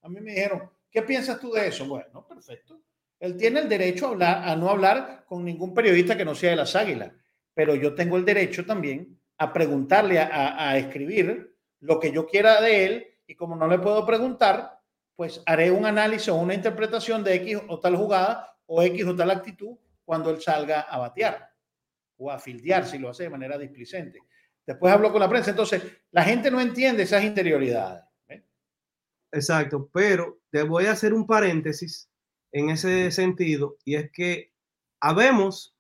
A 0.02 0.10
mí 0.10 0.20
me 0.20 0.32
dijeron, 0.32 0.72
¿Qué 0.90 1.04
piensas 1.04 1.40
tú 1.40 1.52
de 1.52 1.68
eso? 1.68 1.86
Bueno, 1.86 2.28
perfecto. 2.28 2.82
Él 3.20 3.38
tiene 3.38 3.60
el 3.60 3.70
derecho 3.70 4.08
a, 4.08 4.10
hablar, 4.10 4.50
a 4.50 4.56
no 4.56 4.68
hablar 4.68 5.26
con 5.28 5.46
ningún 5.46 5.76
periodista 5.76 6.18
que 6.18 6.26
no 6.26 6.34
sea 6.34 6.50
de 6.50 6.56
las 6.56 6.76
águilas, 6.76 7.12
pero 7.54 7.76
yo 7.76 7.94
tengo 7.94 8.18
el 8.18 8.26
derecho 8.26 8.66
también 8.66 9.20
a 9.38 9.54
preguntarle, 9.54 10.18
a 10.18 10.76
escribir 10.80 11.56
lo 11.82 12.00
que 12.00 12.12
yo 12.12 12.26
quiera 12.26 12.62
de 12.62 12.86
él 12.88 13.08
y 13.28 13.36
como 13.36 13.56
no 13.56 13.68
le 13.68 13.78
puedo 13.78 14.04
preguntar, 14.08 14.80
pues 15.16 15.44
haré 15.46 15.70
un 15.70 15.86
análisis 15.86 16.30
o 16.30 16.36
una 16.36 16.56
interpretación 16.56 17.24
de 17.24 17.36
X 17.36 17.60
o 17.68 17.80
tal 17.80 17.96
jugada 17.96 18.58
o 18.66 18.82
X 18.82 19.06
o 19.06 19.16
tal 19.16 19.30
actitud 19.30 19.78
cuando 20.06 20.30
él 20.30 20.42
salga 20.42 20.82
a 20.82 20.98
batear 20.98 21.50
o 22.18 22.32
a 22.32 22.40
fildear 22.40 22.86
si 22.86 22.98
lo 22.98 23.10
hace 23.10 23.24
de 23.24 23.30
manera 23.30 23.58
displicente. 23.58 24.20
Después 24.66 24.94
hablo 24.94 25.12
con 25.12 25.20
la 25.20 25.30
prensa. 25.30 25.52
Entonces, 25.52 25.84
la 26.12 26.24
gente 26.24 26.50
no 26.50 26.62
entiende 26.62 27.04
esas 27.04 27.24
interioridades. 27.24 28.04
exacto, 29.32 29.90
pero 29.92 30.40
te 30.52 30.64
voy 30.64 30.86
a 30.86 30.92
hacer 30.92 31.14
un 31.14 31.26
paréntesis 31.26 32.10
en 32.52 32.70
ese 32.70 33.10
sentido, 33.10 33.78
y 33.84 33.96
es 33.96 34.12
que 34.12 34.54
habemos 35.02 35.76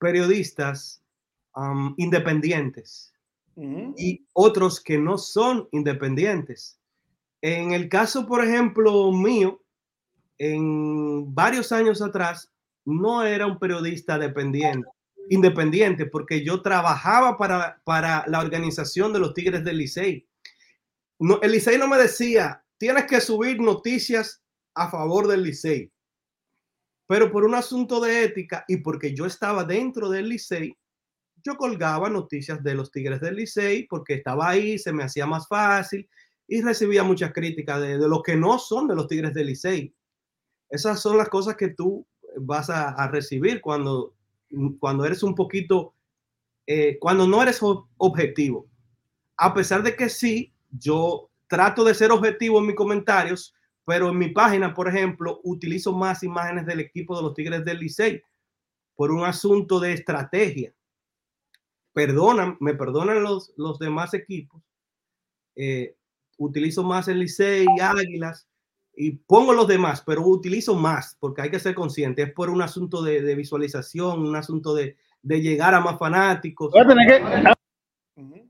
periodistas 0.00 1.00
um, 1.54 1.94
independientes 1.96 3.14
Ujú. 3.54 3.94
y 3.96 4.26
otros 4.32 4.82
que 4.82 4.98
no 4.98 5.16
son 5.16 5.68
independientes. 5.70 6.80
En 7.40 7.72
el 7.72 7.88
caso, 7.88 8.26
por 8.26 8.44
ejemplo, 8.44 9.12
mío, 9.12 9.62
en 10.38 11.32
varios 11.32 11.70
años 11.70 12.02
atrás, 12.02 12.52
no 12.86 13.24
era 13.24 13.46
un 13.46 13.58
periodista 13.58 14.18
dependiente, 14.18 14.88
independiente, 15.28 16.06
porque 16.06 16.44
yo 16.44 16.62
trabajaba 16.62 17.36
para, 17.36 17.82
para 17.84 18.24
la 18.28 18.40
organización 18.40 19.12
de 19.12 19.18
los 19.18 19.34
Tigres 19.34 19.64
del 19.64 19.78
Licey. 19.78 20.26
No, 21.18 21.40
el 21.42 21.52
Licey 21.52 21.78
no 21.78 21.88
me 21.88 21.98
decía, 21.98 22.64
tienes 22.78 23.04
que 23.06 23.20
subir 23.20 23.60
noticias 23.60 24.42
a 24.74 24.88
favor 24.88 25.26
del 25.26 25.42
Licey. 25.42 25.92
Pero 27.08 27.30
por 27.30 27.44
un 27.44 27.54
asunto 27.54 28.00
de 28.00 28.24
ética 28.24 28.64
y 28.68 28.78
porque 28.78 29.14
yo 29.14 29.26
estaba 29.26 29.64
dentro 29.64 30.08
del 30.08 30.28
Licey, 30.28 30.76
yo 31.42 31.56
colgaba 31.56 32.08
noticias 32.08 32.62
de 32.62 32.74
los 32.74 32.90
Tigres 32.90 33.20
del 33.20 33.36
Licey 33.36 33.86
porque 33.88 34.14
estaba 34.14 34.48
ahí, 34.48 34.78
se 34.78 34.92
me 34.92 35.04
hacía 35.04 35.26
más 35.26 35.48
fácil 35.48 36.08
y 36.46 36.62
recibía 36.62 37.02
muchas 37.02 37.32
críticas 37.32 37.80
de, 37.80 37.98
de 37.98 38.08
los 38.08 38.22
que 38.22 38.36
no 38.36 38.58
son 38.60 38.86
de 38.86 38.94
los 38.94 39.08
Tigres 39.08 39.34
del 39.34 39.48
Licey. 39.48 39.92
Esas 40.68 41.00
son 41.00 41.16
las 41.16 41.28
cosas 41.28 41.56
que 41.56 41.68
tú 41.68 42.06
vas 42.36 42.70
a, 42.70 43.08
recibir 43.08 43.60
cuando, 43.60 44.14
cuando 44.78 45.04
eres 45.04 45.22
un 45.22 45.34
poquito, 45.34 45.94
eh, 46.66 46.98
cuando 47.00 47.26
no 47.26 47.42
eres 47.42 47.62
ob- 47.62 47.86
objetivo. 47.96 48.66
A 49.36 49.54
pesar 49.54 49.82
de 49.82 49.96
que 49.96 50.08
sí, 50.08 50.52
yo 50.70 51.30
trato 51.46 51.84
de 51.84 51.94
ser 51.94 52.10
objetivo 52.10 52.58
en 52.58 52.66
mis 52.66 52.76
comentarios, 52.76 53.54
pero 53.84 54.10
en 54.10 54.18
mi 54.18 54.28
página, 54.28 54.74
por 54.74 54.88
ejemplo, 54.88 55.40
utilizo 55.44 55.92
más 55.92 56.22
imágenes 56.22 56.66
del 56.66 56.80
equipo 56.80 57.16
de 57.16 57.22
los 57.22 57.34
Tigres 57.34 57.64
del 57.64 57.78
Licey 57.78 58.22
por 58.94 59.12
un 59.12 59.24
asunto 59.24 59.78
de 59.78 59.92
estrategia. 59.92 60.74
Perdonan, 61.92 62.56
me 62.60 62.74
perdonan 62.74 63.22
los, 63.22 63.52
los 63.56 63.78
demás 63.78 64.12
equipos. 64.14 64.62
eh, 65.54 65.96
utilizo 66.38 66.82
más 66.82 67.08
el 67.08 67.20
Licey, 67.20 67.66
Águilas 67.80 68.45
y 68.98 69.10
pongo 69.12 69.52
los 69.52 69.68
demás, 69.68 70.02
pero 70.06 70.22
utilizo 70.26 70.74
más 70.74 71.16
porque 71.20 71.42
hay 71.42 71.50
que 71.50 71.60
ser 71.60 71.74
consciente. 71.74 72.22
Es 72.22 72.32
por 72.32 72.48
un 72.48 72.62
asunto 72.62 73.02
de, 73.02 73.20
de 73.20 73.34
visualización, 73.34 74.20
un 74.26 74.34
asunto 74.34 74.74
de, 74.74 74.96
de 75.22 75.40
llegar 75.42 75.74
a 75.74 75.80
más 75.80 75.98
fanáticos 75.98 76.72
Voy 76.72 76.80
a 76.80 76.86
tener 76.86 77.06
que- 77.06 77.52
Ujú. 78.22 78.48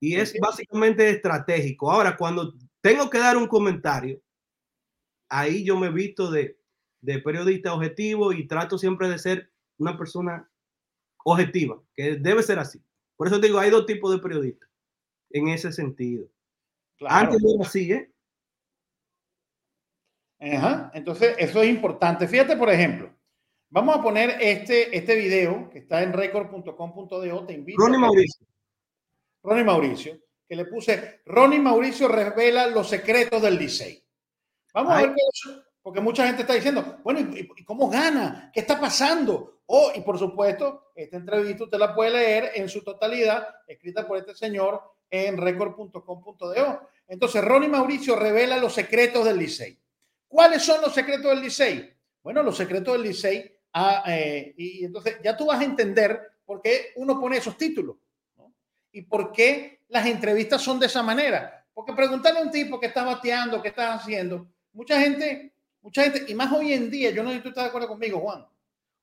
y 0.00 0.14
es 0.16 0.34
básicamente 0.38 1.08
estratégico. 1.08 1.90
Ahora, 1.90 2.16
cuando 2.18 2.54
tengo 2.82 3.08
que 3.08 3.18
dar 3.18 3.36
un 3.38 3.46
comentario, 3.46 4.20
ahí 5.30 5.64
yo 5.64 5.78
me 5.78 5.90
visto 5.90 6.30
de, 6.30 6.58
de 7.00 7.18
periodista 7.20 7.72
objetivo 7.72 8.32
y 8.32 8.46
trato 8.46 8.76
siempre 8.76 9.08
de 9.08 9.18
ser 9.18 9.50
una 9.78 9.96
persona 9.96 10.48
objetiva, 11.24 11.80
que 11.94 12.16
debe 12.16 12.42
ser 12.42 12.58
así. 12.58 12.80
Por 13.16 13.26
eso 13.26 13.38
digo, 13.38 13.58
hay 13.58 13.70
dos 13.70 13.86
tipos 13.86 14.12
de 14.12 14.18
periodistas 14.18 14.68
en 15.30 15.48
ese 15.48 15.72
sentido. 15.72 16.26
Claro. 16.98 17.14
Antes 17.14 17.42
no 17.42 17.54
era 17.54 17.66
así, 17.66 17.90
¿eh? 17.92 18.10
Ajá. 20.40 20.90
Entonces, 20.94 21.34
eso 21.38 21.62
es 21.62 21.68
importante. 21.68 22.28
Fíjate, 22.28 22.56
por 22.56 22.70
ejemplo, 22.70 23.10
vamos 23.70 23.96
a 23.96 24.02
poner 24.02 24.36
este, 24.40 24.96
este 24.96 25.14
video 25.16 25.68
que 25.70 25.78
está 25.78 26.02
en 26.02 26.12
record.com.do. 26.12 27.46
Te 27.46 27.52
invito. 27.52 27.80
Ronnie 27.80 27.98
Mauricio. 27.98 28.46
Ronnie 29.42 29.64
Mauricio, 29.64 30.18
que 30.48 30.56
le 30.56 30.64
puse, 30.64 31.20
Ronnie 31.26 31.60
Mauricio 31.60 32.08
revela 32.08 32.66
los 32.66 32.88
secretos 32.88 33.40
del 33.40 33.56
Licey. 33.56 34.02
Vamos 34.74 34.92
a 34.92 34.96
ver 35.02 35.14
qué 35.14 35.22
es, 35.32 35.58
porque 35.80 36.00
mucha 36.00 36.26
gente 36.26 36.42
está 36.42 36.54
diciendo, 36.54 36.98
bueno, 37.02 37.20
¿y, 37.20 37.48
y 37.56 37.64
cómo 37.64 37.88
gana? 37.88 38.50
¿Qué 38.52 38.60
está 38.60 38.80
pasando? 38.80 39.60
Oh, 39.66 39.92
y 39.94 40.00
por 40.00 40.18
supuesto, 40.18 40.92
esta 40.94 41.16
entrevista 41.16 41.64
usted 41.64 41.78
la 41.78 41.94
puede 41.94 42.10
leer 42.10 42.52
en 42.54 42.68
su 42.68 42.82
totalidad, 42.82 43.48
escrita 43.66 44.06
por 44.06 44.18
este 44.18 44.34
señor 44.34 44.82
en 45.10 45.36
record.com.do. 45.36 46.80
Entonces, 47.06 47.44
Ronnie 47.44 47.68
Mauricio 47.68 48.16
revela 48.16 48.58
los 48.58 48.72
secretos 48.72 49.24
del 49.24 49.38
Licey. 49.38 49.78
¿Cuáles 50.28 50.62
son 50.62 50.80
los 50.82 50.94
secretos 50.94 51.30
del 51.30 51.40
Licey? 51.40 51.92
Bueno, 52.22 52.42
los 52.42 52.56
secretos 52.56 52.94
del 52.94 53.02
Licey, 53.02 53.50
ah, 53.72 54.04
eh, 54.06 54.54
y 54.56 54.84
entonces 54.84 55.16
ya 55.24 55.36
tú 55.36 55.46
vas 55.46 55.60
a 55.60 55.64
entender 55.64 56.20
por 56.44 56.60
qué 56.60 56.92
uno 56.96 57.18
pone 57.18 57.38
esos 57.38 57.56
títulos 57.56 57.96
¿no? 58.36 58.52
y 58.92 59.02
por 59.02 59.32
qué 59.32 59.80
las 59.88 60.06
entrevistas 60.06 60.62
son 60.62 60.78
de 60.78 60.86
esa 60.86 61.02
manera. 61.02 61.66
Porque 61.72 61.92
preguntarle 61.92 62.40
a 62.40 62.42
un 62.42 62.50
tipo 62.50 62.78
que 62.78 62.86
está 62.86 63.04
bateando, 63.04 63.62
qué 63.62 63.68
estás 63.68 64.00
haciendo, 64.00 64.48
mucha 64.72 65.00
gente, 65.00 65.54
mucha 65.80 66.02
gente, 66.02 66.24
y 66.28 66.34
más 66.34 66.52
hoy 66.52 66.72
en 66.72 66.90
día, 66.90 67.10
yo 67.10 67.22
no 67.22 67.30
sé 67.30 67.36
si 67.36 67.42
tú 67.42 67.48
estás 67.48 67.64
de 67.64 67.68
acuerdo 67.68 67.88
conmigo, 67.88 68.20
Juan, 68.20 68.46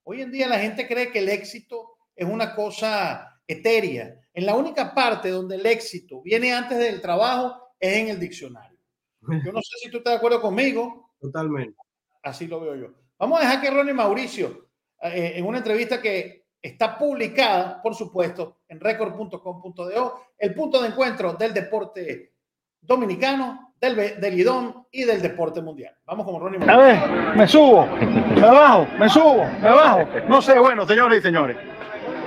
hoy 0.03 0.21
en 0.21 0.31
día 0.31 0.47
la 0.47 0.59
gente 0.59 0.87
cree 0.87 1.11
que 1.11 1.19
el 1.19 1.29
éxito 1.29 1.97
es 2.15 2.27
una 2.27 2.53
cosa 2.53 3.41
etérea. 3.47 4.19
En 4.33 4.45
la 4.45 4.55
única 4.55 4.93
parte 4.93 5.29
donde 5.29 5.55
el 5.55 5.65
éxito 5.65 6.21
viene 6.21 6.53
antes 6.53 6.77
del 6.77 7.01
trabajo 7.01 7.69
es 7.79 7.97
en 7.97 8.09
el 8.09 8.19
diccionario. 8.19 8.77
Yo 9.21 9.51
no 9.51 9.61
sé 9.61 9.77
si 9.81 9.89
tú 9.89 9.97
estás 9.97 10.13
de 10.13 10.17
acuerdo 10.17 10.41
conmigo, 10.41 11.04
Totalmente. 11.19 11.77
Así 12.23 12.47
lo 12.47 12.59
veo 12.59 12.75
yo. 12.75 12.87
Vamos 13.17 13.39
a 13.39 13.43
dejar 13.43 13.61
que 13.61 13.71
Ronnie 13.71 13.93
Mauricio, 13.93 14.67
eh, 15.01 15.33
en 15.35 15.45
una 15.45 15.59
entrevista 15.59 16.01
que 16.01 16.45
está 16.61 16.97
publicada, 16.97 17.81
por 17.81 17.93
supuesto, 17.95 18.57
en 18.67 18.79
record.com.do, 18.79 20.21
el 20.37 20.53
punto 20.53 20.81
de 20.81 20.87
encuentro 20.89 21.33
del 21.33 21.53
deporte 21.53 22.33
dominicano, 22.81 23.73
del, 23.79 24.19
del 24.19 24.39
idón 24.39 24.87
y 24.91 25.03
del 25.03 25.21
deporte 25.21 25.61
mundial. 25.61 25.95
Vamos 26.05 26.25
con 26.25 26.39
Ronnie 26.39 26.59
A 26.63 26.65
Mauricio. 26.65 27.11
ver, 27.11 27.35
me 27.37 27.47
subo, 27.47 27.85
me 27.85 28.41
bajo, 28.41 28.87
me 28.97 29.09
subo, 29.09 29.45
me 29.61 29.69
bajo. 29.69 29.99
No 30.27 30.41
sé, 30.41 30.57
bueno, 30.59 30.85
señores 30.87 31.19
y 31.19 31.21
señores. 31.21 31.57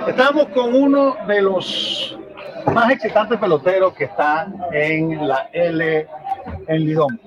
Estamos 0.07 0.47
con 0.49 0.73
uno 0.73 1.17
de 1.27 1.41
los 1.41 2.17
más 2.73 2.91
excitantes 2.91 3.37
peloteros 3.39 3.93
que 3.93 4.05
está 4.05 4.47
en 4.71 5.27
la 5.27 5.49
L, 5.51 6.07
en 6.67 6.85
Lidón. 6.85 7.19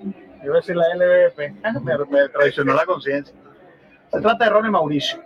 Voy 0.43 0.51
a 0.51 0.57
decir 0.57 0.77
la 0.77 0.87
LVP, 0.95 1.53
me, 1.83 1.99
me 2.11 2.29
traicionó 2.29 2.75
la 2.75 2.85
conciencia. 2.85 3.35
Se 4.13 4.21
trata 4.21 4.45
de 4.45 4.51
Ronnie 4.51 4.71
Mauricio. 4.71 5.23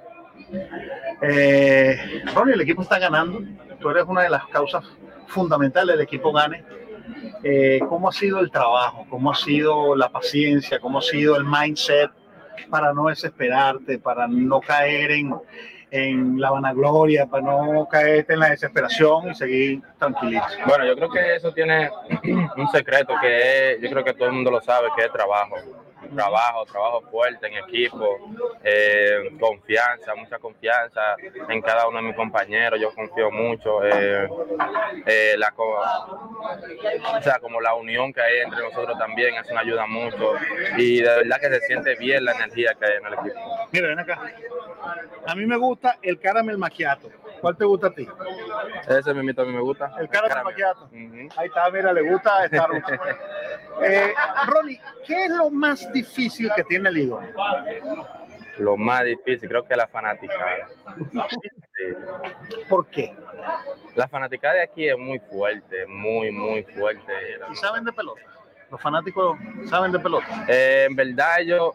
Eh, 1.22 2.22
Ronnie, 2.34 2.54
el 2.54 2.60
equipo 2.60 2.82
está 2.82 2.98
ganando. 2.98 3.40
Tú 3.80 3.90
eres 3.90 4.04
una 4.06 4.22
de 4.22 4.30
las 4.30 4.46
causas 4.46 4.84
fundamentales 5.26 5.96
del 5.96 6.04
equipo 6.04 6.32
gane. 6.32 6.64
Eh, 7.42 7.80
¿Cómo 7.88 8.08
ha 8.08 8.12
sido 8.12 8.40
el 8.40 8.50
trabajo? 8.50 9.06
¿Cómo 9.08 9.30
ha 9.30 9.34
sido 9.34 9.96
la 9.96 10.08
paciencia? 10.08 10.78
¿Cómo 10.78 10.98
ha 10.98 11.02
sido 11.02 11.36
el 11.36 11.44
mindset 11.44 12.10
para 12.70 12.92
no 12.92 13.06
desesperarte, 13.06 13.98
para 13.98 14.26
no 14.28 14.60
caer 14.60 15.10
en, 15.12 15.34
en 15.90 16.40
la 16.40 16.50
vanagloria, 16.50 17.26
para 17.26 17.42
no 17.42 17.88
caerte 17.88 18.34
en 18.34 18.40
la 18.40 18.50
desesperación 18.50 19.30
y 19.30 19.34
seguir 19.34 19.82
tranquilito? 19.98 20.44
Bueno, 20.66 20.84
yo 20.86 20.96
creo 20.96 21.10
que 21.10 21.36
eso 21.36 21.52
tiene 21.52 21.90
un 22.56 22.68
secreto 22.68 23.14
que 23.20 23.72
es, 23.72 23.80
yo 23.80 23.90
creo 23.90 24.04
que 24.04 24.14
todo 24.14 24.28
el 24.28 24.34
mundo 24.34 24.50
lo 24.50 24.60
sabe, 24.60 24.88
que 24.96 25.04
es 25.04 25.12
trabajo. 25.12 25.56
Trabajo, 26.14 26.64
trabajo 26.66 27.02
fuerte 27.10 27.46
en 27.46 27.56
equipo, 27.64 28.18
eh, 28.62 29.30
confianza, 29.38 30.14
mucha 30.14 30.38
confianza 30.38 31.16
en 31.48 31.60
cada 31.62 31.88
uno 31.88 31.98
de 31.98 32.04
mis 32.04 32.16
compañeros. 32.16 32.80
Yo 32.80 32.94
confío 32.94 33.30
mucho. 33.30 33.84
eh, 33.84 34.28
eh, 35.06 35.36
o 37.18 37.22
sea, 37.22 37.38
como 37.38 37.60
la 37.60 37.74
unión 37.74 38.12
que 38.12 38.20
hay 38.20 38.40
entre 38.40 38.62
nosotros 38.62 38.98
también, 38.98 39.34
eso 39.34 39.54
me 39.54 39.60
ayuda 39.60 39.86
mucho. 39.86 40.34
Y 40.76 41.00
de 41.00 41.16
verdad 41.16 41.40
que 41.40 41.48
se 41.48 41.60
siente 41.60 41.94
bien 41.96 42.24
la 42.24 42.32
energía 42.32 42.74
que 42.78 42.86
hay 42.86 42.96
en 42.98 43.06
el 43.06 43.14
equipo. 43.14 43.40
Mira, 43.72 43.88
ven 43.88 43.98
acá. 43.98 44.20
A 45.26 45.34
mí 45.34 45.46
me 45.46 45.56
gusta 45.56 45.98
el 46.02 46.18
caramel 46.20 46.58
macchiato. 46.58 47.10
¿Cuál 47.40 47.56
te 47.56 47.64
gusta 47.64 47.88
a 47.88 47.94
ti? 47.94 48.06
Ese 48.88 49.14
mismito 49.14 49.42
a 49.42 49.44
mí 49.44 49.52
me 49.52 49.60
gusta. 49.60 49.92
El 49.98 50.08
caramel 50.08 50.44
macchiato. 50.44 50.84
Ujú. 50.84 51.28
Ahí 51.36 51.48
está, 51.48 51.70
mira, 51.70 51.92
le 51.92 52.10
gusta 52.10 52.46
Starbucks. 52.48 52.92
Eh, 53.82 54.14
Ronnie, 54.46 54.80
¿qué 55.06 55.26
es 55.26 55.30
lo 55.30 55.50
más 55.50 55.92
difícil 55.92 56.50
que 56.56 56.64
tiene 56.64 56.88
el 56.88 56.94
Lidón? 56.94 57.26
Lo 58.56 58.78
más 58.78 59.04
difícil, 59.04 59.50
creo 59.50 59.66
que 59.66 59.76
la 59.76 59.86
fanaticada. 59.86 60.66
Sí. 61.28 61.92
¿Por 62.70 62.86
qué? 62.86 63.14
La 63.94 64.08
fanaticada 64.08 64.54
de 64.54 64.62
aquí 64.62 64.88
es 64.88 64.96
muy 64.96 65.18
fuerte, 65.18 65.86
muy, 65.86 66.30
muy 66.32 66.62
fuerte. 66.62 67.12
¿Y 67.52 67.56
saben 67.56 67.84
de 67.84 67.92
pelota? 67.92 68.22
Los 68.70 68.80
fanáticos 68.80 69.38
saben 69.68 69.92
de 69.92 70.00
pelota. 70.00 70.46
Eh, 70.48 70.86
en 70.88 70.96
verdad 70.96 71.40
yo, 71.44 71.74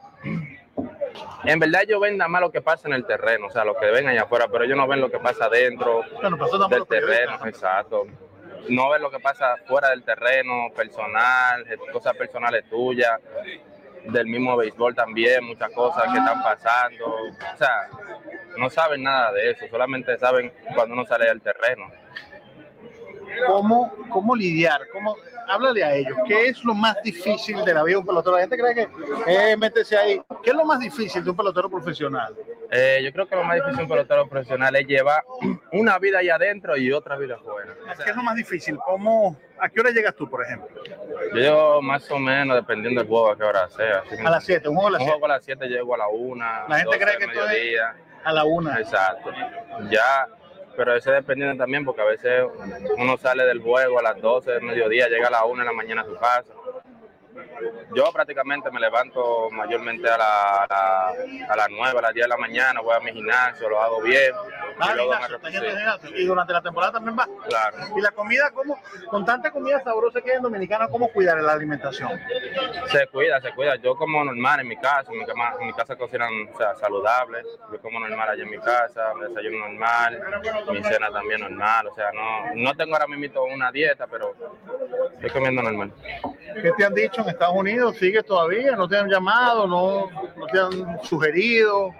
en 1.43 1.59
verdad 1.59 1.83
ellos 1.83 1.99
ven 2.01 2.17
nada 2.17 2.29
más 2.29 2.41
lo 2.41 2.51
que 2.51 2.61
pasa 2.61 2.87
en 2.87 2.93
el 2.93 3.05
terreno, 3.05 3.47
o 3.47 3.49
sea, 3.49 3.65
lo 3.65 3.75
que 3.75 3.87
ven 3.87 4.07
allá 4.07 4.23
afuera, 4.23 4.47
pero 4.51 4.63
ellos 4.63 4.77
no 4.77 4.87
ven 4.87 5.01
lo 5.01 5.09
que 5.09 5.19
pasa 5.19 5.49
dentro 5.49 6.03
Bueno, 6.13 6.37
del 6.69 6.87
terreno, 6.87 7.39
exacto. 7.45 8.05
No 8.69 8.89
ven 8.89 9.01
lo 9.01 9.09
que 9.09 9.19
pasa 9.19 9.55
fuera 9.65 9.89
del 9.89 10.03
terreno, 10.03 10.67
personal, 10.75 11.65
cosas 11.91 12.15
personales 12.15 12.69
tuyas, 12.69 13.19
del 14.05 14.27
mismo 14.27 14.55
béisbol 14.57 14.95
también, 14.95 15.43
muchas 15.43 15.71
cosas 15.71 16.03
que 16.11 16.19
están 16.19 16.41
pasando. 16.41 17.05
O 17.05 17.57
sea, 17.57 17.89
no 18.57 18.69
saben 18.69 19.03
nada 19.03 19.31
de 19.31 19.51
eso, 19.51 19.65
solamente 19.69 20.17
saben 20.17 20.51
cuando 20.75 20.93
uno 20.93 21.05
sale 21.05 21.25
del 21.25 21.41
terreno. 21.41 21.89
¿Cómo, 23.47 23.93
cómo 24.09 24.35
lidiar? 24.35 24.81
¿Cómo, 24.93 25.15
háblale 25.47 25.83
a 25.83 25.95
ellos. 25.95 26.17
¿Qué 26.27 26.47
es 26.47 26.63
lo 26.63 26.73
más 26.73 27.01
difícil 27.03 27.63
de 27.63 27.73
la 27.73 27.83
vida 27.83 27.95
de 27.95 27.99
un 27.99 28.05
pelotero? 28.05 28.35
La 28.35 28.41
gente 28.41 28.57
cree 28.57 28.75
que 28.75 28.87
eh, 29.27 29.57
métese 29.57 29.97
ahí. 29.97 30.21
¿Qué 30.43 30.51
es 30.51 30.55
lo 30.55 30.65
más 30.65 30.79
difícil 30.79 31.23
de 31.23 31.29
un 31.29 31.35
pelotero 31.35 31.69
profesional? 31.69 32.35
Eh, 32.71 33.01
yo 33.03 33.11
creo 33.11 33.27
que 33.27 33.35
lo 33.35 33.43
más 33.43 33.55
difícil 33.55 33.77
de 33.77 33.83
un 33.83 33.89
pelotero 33.89 34.27
profesional 34.27 34.75
es 34.75 34.87
llevar 34.87 35.23
una 35.73 35.99
vida 35.99 36.19
allá 36.19 36.35
adentro 36.35 36.77
y 36.77 36.91
otra 36.91 37.17
vida 37.17 37.35
afuera. 37.35 37.73
¿Qué 38.03 38.09
es 38.11 38.15
lo 38.15 38.23
más 38.23 38.35
difícil? 38.35 38.77
¿Cómo, 38.85 39.37
¿A 39.59 39.69
qué 39.69 39.79
hora 39.81 39.91
llegas 39.91 40.15
tú, 40.15 40.29
por 40.29 40.43
ejemplo? 40.43 40.81
Yo 41.33 41.35
llego 41.35 41.81
más 41.81 42.09
o 42.11 42.17
menos, 42.17 42.55
dependiendo 42.55 43.01
del 43.01 43.09
juego, 43.09 43.31
a 43.31 43.37
qué 43.37 43.43
hora 43.43 43.69
sea. 43.69 44.03
Así 44.09 44.15
A 44.25 44.29
las 44.29 44.43
7, 44.43 44.69
un 44.69 44.75
juego 44.75 44.87
a 44.87 44.91
las 44.91 45.01
un 45.01 45.05
7. 45.05 45.19
juego 45.19 45.25
a 45.25 45.35
las 45.35 45.45
7 45.45 45.67
llego 45.67 45.95
a 45.95 45.97
la 45.97 46.07
1. 46.07 46.45
La 46.67 46.79
gente 46.79 46.97
cree 46.99 47.17
que 47.17 47.27
tú 47.27 47.39
es 47.39 47.81
a 48.23 48.31
la 48.31 48.43
1. 48.43 48.77
Exacto. 48.79 49.31
Ya, 49.89 50.27
pero 50.75 50.95
ese 50.95 51.11
dependiendo 51.11 51.57
también, 51.63 51.85
porque 51.85 52.01
a 52.01 52.05
veces 52.05 52.45
uno 52.97 53.17
sale 53.17 53.45
del 53.45 53.61
juego 53.61 53.99
a 53.99 54.03
las 54.03 54.21
12 54.21 54.51
del 54.51 54.61
mediodía, 54.63 55.07
llega 55.09 55.27
a 55.27 55.31
la 55.31 55.45
1 55.45 55.61
de 55.61 55.65
la 55.65 55.73
mañana 55.73 56.01
a 56.01 56.05
su 56.05 56.15
casa. 56.15 56.53
Yo 57.95 58.11
prácticamente 58.11 58.69
me 58.71 58.79
levanto 58.79 59.49
mayormente 59.51 60.09
a, 60.09 60.17
la- 60.17 61.13
a 61.49 61.55
las 61.55 61.67
9, 61.69 61.99
a 61.99 62.01
las 62.01 62.13
10 62.13 62.25
de 62.25 62.29
la 62.29 62.37
mañana, 62.37 62.81
voy 62.81 62.95
a 62.95 62.99
mi 62.99 63.11
gimnasio, 63.11 63.69
lo 63.69 63.81
hago 63.81 64.01
bien. 64.01 64.33
Ah, 64.81 65.97
y 66.15 66.25
durante 66.25 66.53
la 66.53 66.61
temporada 66.61 66.93
también 66.93 67.17
va. 67.17 67.27
Claro. 67.47 67.77
Y 67.95 68.01
la 68.01 68.11
comida, 68.11 68.49
¿cómo? 68.51 68.77
Con 69.09 69.25
tanta 69.25 69.51
comida 69.51 69.81
sabrosa 69.83 70.21
que 70.21 70.31
hay 70.31 70.37
en 70.37 70.43
Dominicana, 70.43 70.87
¿cómo 70.87 71.07
cuidar 71.09 71.37
la 71.41 71.53
alimentación? 71.53 72.09
Se 72.87 73.07
cuida, 73.07 73.39
se 73.41 73.53
cuida. 73.53 73.75
Yo 73.77 73.95
como 73.95 74.23
normal 74.23 74.59
en 74.61 74.67
mi 74.67 74.77
casa, 74.77 75.11
en 75.11 75.19
mi, 75.19 75.25
cama- 75.25 75.55
en 75.59 75.67
mi 75.67 75.73
casa 75.73 75.95
cocinan 75.95 76.29
o 76.53 76.57
sea, 76.57 76.75
saludable. 76.75 77.43
Yo 77.71 77.79
como 77.81 77.99
normal 77.99 78.29
allá 78.29 78.43
en 78.43 78.49
mi 78.49 78.59
casa, 78.59 79.13
mi 79.15 79.27
desayuno 79.27 79.67
normal, 79.69 80.21
mi 80.71 80.83
cena 80.83 81.11
también 81.11 81.41
normal. 81.41 81.87
O 81.87 81.95
sea, 81.95 82.11
no, 82.13 82.53
no 82.55 82.75
tengo 82.75 82.93
ahora 82.95 83.07
mismo 83.07 83.43
una 83.43 83.71
dieta, 83.71 84.07
pero 84.07 84.33
estoy 85.13 85.29
comiendo 85.29 85.61
normal. 85.61 85.91
¿Qué 86.61 86.71
te 86.77 86.85
han 86.85 86.93
dicho 86.93 87.21
en 87.21 87.29
Estados 87.29 87.55
Unidos? 87.55 87.95
¿Sigues 87.97 88.25
todavía? 88.25 88.75
¿No 88.75 88.87
te 88.87 88.97
han 88.97 89.09
llamado? 89.09 89.67
¿No, 89.67 90.09
no 90.35 90.47
te 90.47 90.59
han 90.59 91.01
sugerido? 91.03 91.93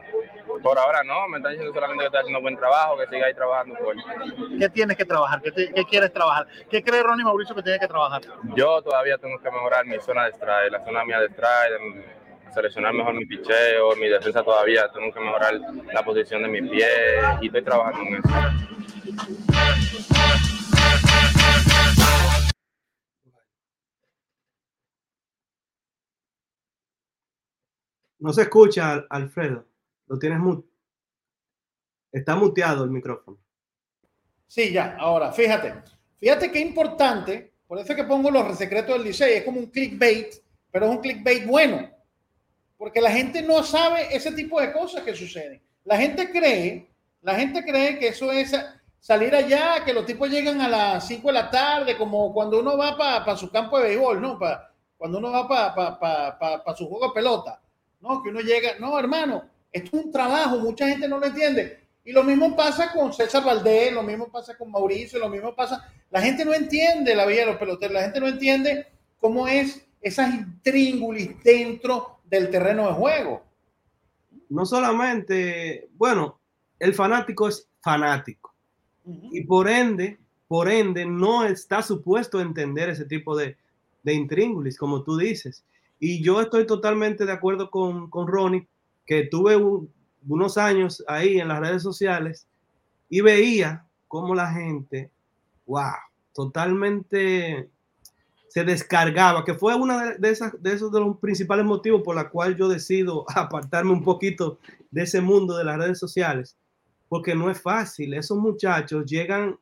Por 0.62 0.78
ahora 0.78 1.04
no, 1.04 1.28
me 1.28 1.38
están 1.38 1.52
diciendo 1.54 1.74
solamente 1.74 2.02
que 2.04 2.06
estoy 2.08 2.20
haciendo 2.22 2.42
buen 2.42 2.56
trabajo, 2.56 2.98
que 2.98 3.08
siga 3.08 3.26
ahí 3.28 3.34
trabajando 3.34 3.76
fuerte. 3.78 4.04
¿Qué 4.60 4.70
tienes 4.70 4.96
que 4.98 5.06
trabajar? 5.06 5.42
¿Qué, 5.42 5.52
te- 5.52 5.74
qué 5.74 5.84
quieres 5.86 6.14
trabajar? 6.14 6.48
¿Qué 6.70 6.84
cree 6.84 7.02
Ronnie 7.02 7.24
Mauricio 7.26 7.56
que 7.56 7.64
tiene 7.64 7.80
que 7.80 7.88
trabajar? 7.88 8.22
Yo 8.56 8.82
todavía 8.82 9.18
tengo 9.18 9.40
que 9.40 9.50
mejorar 9.50 9.86
mi 9.86 10.00
zona 10.00 10.26
de 10.26 10.32
strike, 10.32 10.72
la 10.72 10.84
zona 10.86 11.04
mía 11.04 11.20
de 11.20 11.28
strike, 11.28 12.54
seleccionar 12.54 12.94
mejor 12.94 13.14
mi 13.16 13.26
picheo, 13.26 13.96
mi 13.96 14.08
defensa 14.08 14.44
todavía, 14.44 14.88
tengo 14.92 15.12
que 15.12 15.20
mejorar 15.20 15.54
la 15.94 16.04
posición 16.04 16.44
de 16.44 16.50
mi 16.50 16.62
pie 16.70 16.88
y 17.42 17.48
estoy 17.48 17.64
trabajando 17.64 18.02
en 18.10 18.16
eso. 18.18 19.42
No 28.20 28.32
se 28.34 28.44
escucha, 28.44 28.92
Al- 28.94 29.08
Alfredo. 29.10 29.66
Lo 30.12 30.20
tienes 30.20 30.40
mute. 30.40 30.68
Está 32.12 32.36
muteado 32.36 32.84
el 32.84 32.90
micrófono. 32.90 33.38
Sí, 34.46 34.74
ya, 34.74 34.98
ahora, 35.00 35.32
fíjate. 35.32 35.74
Fíjate 36.20 36.52
qué 36.52 36.60
importante, 36.60 37.54
por 37.66 37.80
eso 37.80 37.94
es 37.94 37.96
que 37.96 38.04
pongo 38.04 38.30
los 38.30 38.58
secretos 38.58 38.94
del 38.98 39.06
Licey, 39.06 39.36
es 39.38 39.46
como 39.46 39.62
un 39.62 39.68
clickbait, 39.68 40.36
pero 40.70 40.88
es 40.88 40.92
un 40.92 40.98
clickbait 40.98 41.48
bueno, 41.48 41.90
porque 42.78 43.00
la 43.00 43.10
gente 43.10 43.42
no 43.42 43.64
sabe 43.64 44.14
ese 44.14 44.34
tipo 44.34 44.60
de 44.60 44.74
cosas 44.74 45.02
que 45.04 45.16
suceden. 45.16 45.62
La 45.86 45.96
gente 45.98 46.30
cree, 46.30 46.90
la 47.22 47.36
gente 47.36 47.64
cree 47.64 47.98
que 47.98 48.10
eso 48.10 48.34
es 48.34 48.54
salir 49.00 49.34
allá, 49.34 49.86
que 49.86 49.94
los 49.94 50.06
tipos 50.06 50.30
llegan 50.30 50.60
a 50.60 50.68
las 50.68 51.08
5 51.08 51.30
de 51.30 51.34
la 51.36 51.50
tarde, 51.50 51.98
como 51.98 52.34
cuando 52.34 52.60
uno 52.60 52.78
va 52.78 52.98
para 52.98 53.38
su 53.38 53.50
campo 53.50 53.80
de 53.80 53.86
béisbol, 53.88 54.22
¿no? 54.22 54.38
Pa- 54.38 54.70
cuando 54.98 55.20
uno 55.20 55.32
va 55.32 55.48
para 55.48 56.76
su 56.76 56.90
juego 56.90 57.08
de 57.08 57.14
pelota, 57.14 57.62
¿no? 58.02 58.22
Que 58.22 58.30
uno 58.30 58.42
llega, 58.42 58.72
no, 58.78 59.00
hermano, 59.00 59.50
esto 59.72 59.98
es 59.98 60.06
un 60.06 60.12
trabajo, 60.12 60.60
mucha 60.60 60.88
gente 60.88 61.08
no 61.08 61.20
lo 61.20 61.26
entiende. 61.26 61.80
Y 62.04 62.12
lo 62.12 62.24
mismo 62.24 62.56
pasa 62.56 62.92
con 62.92 63.14
César 63.14 63.44
Valdés, 63.46 63.94
lo 63.94 64.04
mismo 64.04 64.28
pasa 64.30 64.58
con 64.58 64.72
Mauricio, 64.72 65.20
lo 65.20 65.30
mismo 65.30 65.56
pasa. 65.56 65.92
La 66.10 66.22
gente 66.22 66.44
no 66.44 66.54
entiende 66.54 67.16
la 67.16 67.26
vida 67.26 67.42
de 67.42 67.46
los 67.48 67.58
peloteros, 67.58 67.94
la 67.94 68.04
gente 68.04 68.20
no 68.20 68.28
entiende 68.28 68.88
cómo 69.20 69.48
es 69.48 69.86
esas 70.02 70.34
intríngulis 70.34 71.42
dentro 71.44 72.20
del 72.26 72.50
terreno 72.50 72.88
de 72.88 72.94
juego. 72.94 73.44
No 74.50 74.66
solamente, 74.66 75.90
bueno, 75.94 76.40
el 76.80 76.94
fanático 76.94 77.48
es 77.48 77.68
fanático. 77.82 78.54
Y 79.32 79.44
por 79.44 79.70
ende, 79.70 80.18
por 80.48 80.70
ende, 80.70 81.06
no 81.06 81.46
está 81.46 81.82
supuesto 81.82 82.40
a 82.40 82.42
entender 82.42 82.90
ese 82.90 83.06
tipo 83.06 83.38
de, 83.38 83.58
de 84.04 84.14
intríngulis, 84.14 84.78
como 84.78 85.04
tú 85.04 85.18
dices. 85.18 85.64
Y 86.00 86.24
yo 86.24 86.42
estoy 86.42 86.66
totalmente 86.66 87.26
de 87.26 87.32
acuerdo 87.32 87.70
con, 87.70 88.10
con 88.10 88.28
Ronnie, 88.28 88.68
que 89.12 89.26
tuve 89.26 89.58
un- 89.58 89.92
unos 90.26 90.58
años 90.58 91.04
ahí 91.06 91.38
en 91.38 91.50
las 91.50 91.60
redes 91.60 91.84
sociales 91.84 92.48
y 93.10 93.20
veía 93.20 93.86
cómo 94.08 94.34
la 94.34 94.50
gente, 94.54 95.12
wow, 95.66 95.92
totalmente 96.34 97.70
se 98.48 98.64
descargaba, 98.64 99.44
que 99.44 99.54
fue 99.54 99.74
esas, 100.24 100.54
de 100.64 100.72
esos 100.72 100.94
de 100.94 101.02
los 101.02 101.18
principales 101.18 101.66
motivos 101.66 102.04
por 102.04 102.16
la 102.16 102.30
cual 102.30 102.56
yo 102.56 102.70
decido 102.70 103.26
apartarme 103.36 103.92
un 103.92 104.02
poquito 104.02 104.60
de 104.92 105.04
ese 105.04 105.20
mundo 105.20 105.58
de 105.58 105.66
las 105.66 105.78
redes 105.78 106.00
sociales, 106.00 106.56
porque 107.10 107.36
no 107.36 107.52
es 107.52 107.62
fácil. 107.62 108.14
Esos 108.14 108.38
muchachos 108.38 109.06
llegan 109.06 109.58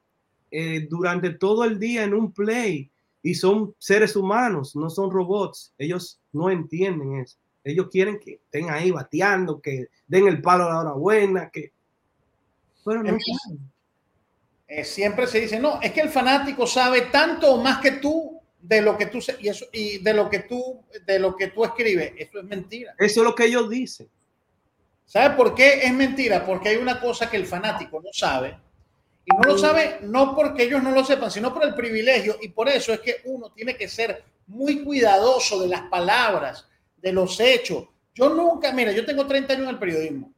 eh, 0.51 0.85
durante 0.91 1.31
todo 1.31 1.63
el 1.63 1.79
día 1.79 2.03
en 2.03 2.13
un 2.13 2.31
play 2.31 2.91
y 3.23 3.33
son 3.33 3.73
seres 3.79 4.15
humanos, 4.15 4.75
no 4.75 4.91
son 4.91 5.09
robots. 5.09 5.73
Ellos 5.79 6.19
no 6.33 6.51
entienden 6.51 7.15
eso. 7.15 7.39
Ellos 7.71 7.87
quieren 7.91 8.19
que 8.19 8.33
estén 8.33 8.69
ahí 8.69 8.91
bateando, 8.91 9.61
que 9.61 9.87
den 10.07 10.27
el 10.27 10.41
palo 10.41 10.65
a 10.65 10.69
la 10.69 10.79
hora 10.79 10.91
buena, 10.93 11.49
que... 11.49 11.71
Pero 12.83 13.03
no. 13.03 13.17
Eh, 14.67 14.83
siempre 14.83 15.25
se 15.25 15.41
dice, 15.41 15.59
no, 15.59 15.81
es 15.81 15.91
que 15.91 16.01
el 16.01 16.09
fanático 16.09 16.67
sabe 16.67 17.01
tanto 17.01 17.53
o 17.53 17.61
más 17.61 17.79
que 17.79 17.93
tú 17.93 18.39
de 18.61 18.81
lo 18.81 18.97
que 18.97 19.07
tú 19.07 19.19
y 19.39 19.47
eso 19.47 19.65
y 19.71 19.99
de 19.99 20.13
lo 20.13 20.29
que 20.29 20.39
tú 20.39 20.83
de 21.07 21.17
lo 21.17 21.35
que 21.35 21.47
tú 21.47 21.65
escribes. 21.65 22.13
Eso 22.17 22.39
es 22.39 22.45
mentira. 22.45 22.93
Eso 22.99 23.21
es 23.21 23.25
lo 23.25 23.33
que 23.33 23.45
ellos 23.45 23.67
dicen. 23.67 24.07
¿Sabe 25.05 25.35
por 25.35 25.55
qué 25.55 25.79
es 25.81 25.91
mentira? 25.91 26.45
Porque 26.45 26.69
hay 26.69 26.77
una 26.77 27.01
cosa 27.01 27.31
que 27.31 27.37
el 27.37 27.47
fanático 27.47 27.99
no 27.99 28.13
sabe. 28.13 28.59
Y 29.25 29.35
no 29.35 29.41
lo 29.41 29.57
sabe 29.57 29.99
no 30.03 30.35
porque 30.35 30.63
ellos 30.63 30.83
no 30.83 30.91
lo 30.91 31.03
sepan, 31.03 31.31
sino 31.31 31.51
por 31.51 31.63
el 31.63 31.73
privilegio. 31.73 32.37
Y 32.41 32.49
por 32.49 32.69
eso 32.69 32.93
es 32.93 32.99
que 32.99 33.21
uno 33.25 33.51
tiene 33.51 33.75
que 33.75 33.87
ser 33.87 34.23
muy 34.45 34.83
cuidadoso 34.83 35.59
de 35.61 35.67
las 35.67 35.81
palabras, 35.89 36.68
de 37.01 37.13
los 37.13 37.39
hechos. 37.39 37.85
Yo 38.13 38.29
nunca, 38.29 38.71
mira, 38.73 38.91
yo 38.91 39.05
tengo 39.05 39.25
30 39.25 39.53
años 39.53 39.63
en 39.63 39.69
el 39.69 39.79
periodismo. 39.79 40.33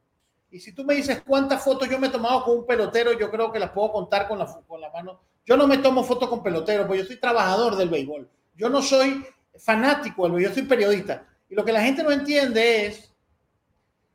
Y 0.50 0.60
si 0.60 0.72
tú 0.72 0.84
me 0.84 0.94
dices 0.94 1.22
cuántas 1.26 1.64
fotos 1.64 1.88
yo 1.88 1.98
me 1.98 2.08
he 2.08 2.10
tomado 2.10 2.44
con 2.44 2.58
un 2.58 2.66
pelotero, 2.66 3.18
yo 3.18 3.30
creo 3.30 3.50
que 3.50 3.58
las 3.58 3.70
puedo 3.70 3.90
contar 3.90 4.28
con 4.28 4.38
la, 4.38 4.46
con 4.46 4.80
la 4.80 4.90
mano. 4.90 5.20
Yo 5.44 5.56
no 5.56 5.66
me 5.66 5.78
tomo 5.78 6.04
fotos 6.04 6.28
con 6.28 6.42
peloteros, 6.42 6.86
porque 6.86 7.02
yo 7.02 7.06
soy 7.06 7.16
trabajador 7.16 7.76
del 7.76 7.88
béisbol. 7.88 8.28
Yo 8.54 8.68
no 8.68 8.82
soy 8.82 9.24
fanático 9.56 10.24
del 10.24 10.32
béisbol, 10.32 10.50
yo 10.50 10.54
soy 10.54 10.68
periodista. 10.68 11.26
Y 11.48 11.54
lo 11.54 11.64
que 11.64 11.72
la 11.72 11.82
gente 11.82 12.02
no 12.02 12.10
entiende 12.10 12.86
es 12.86 13.12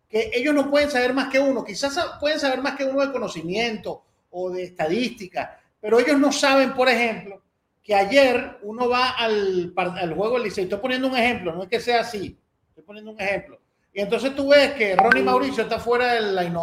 que 0.08 0.32
ellos 0.34 0.54
no 0.54 0.70
pueden 0.70 0.90
saber 0.90 1.14
más 1.14 1.30
que 1.30 1.40
uno. 1.40 1.64
Quizás 1.64 2.00
pueden 2.20 2.40
saber 2.40 2.62
más 2.62 2.76
que 2.76 2.86
uno 2.86 3.02
de 3.02 3.12
conocimiento 3.12 4.04
o 4.30 4.52
de 4.52 4.64
estadística, 4.64 5.60
pero 5.82 6.00
ellos 6.00 6.20
no 6.20 6.32
saben, 6.32 6.74
por 6.74 6.88
ejemplo, 6.88 7.42
que 7.88 7.96
ayer 7.96 8.58
uno 8.64 8.90
va 8.90 9.12
al, 9.12 9.74
juego 10.14 10.34
del 10.34 10.44
Licey. 10.44 10.66
Estoy 10.66 10.80
poniendo 10.80 11.08
un 11.08 11.16
ejemplo, 11.16 11.54
no 11.54 11.64
es 11.64 11.70
que 11.70 11.80
sea 11.80 12.02
así. 12.02 12.38
Estoy 12.68 12.84
poniendo 12.84 13.12
un 13.12 13.22
ejemplo. 13.22 13.62
Y 13.94 14.02
entonces 14.02 14.36
tú 14.36 14.50
ves 14.50 14.74
que 14.74 14.94
Ronnie 14.98 15.24
Mauricio 15.24 15.64
está 15.64 15.80
fuera 15.80 16.14
del 16.14 16.36
line 16.36 16.60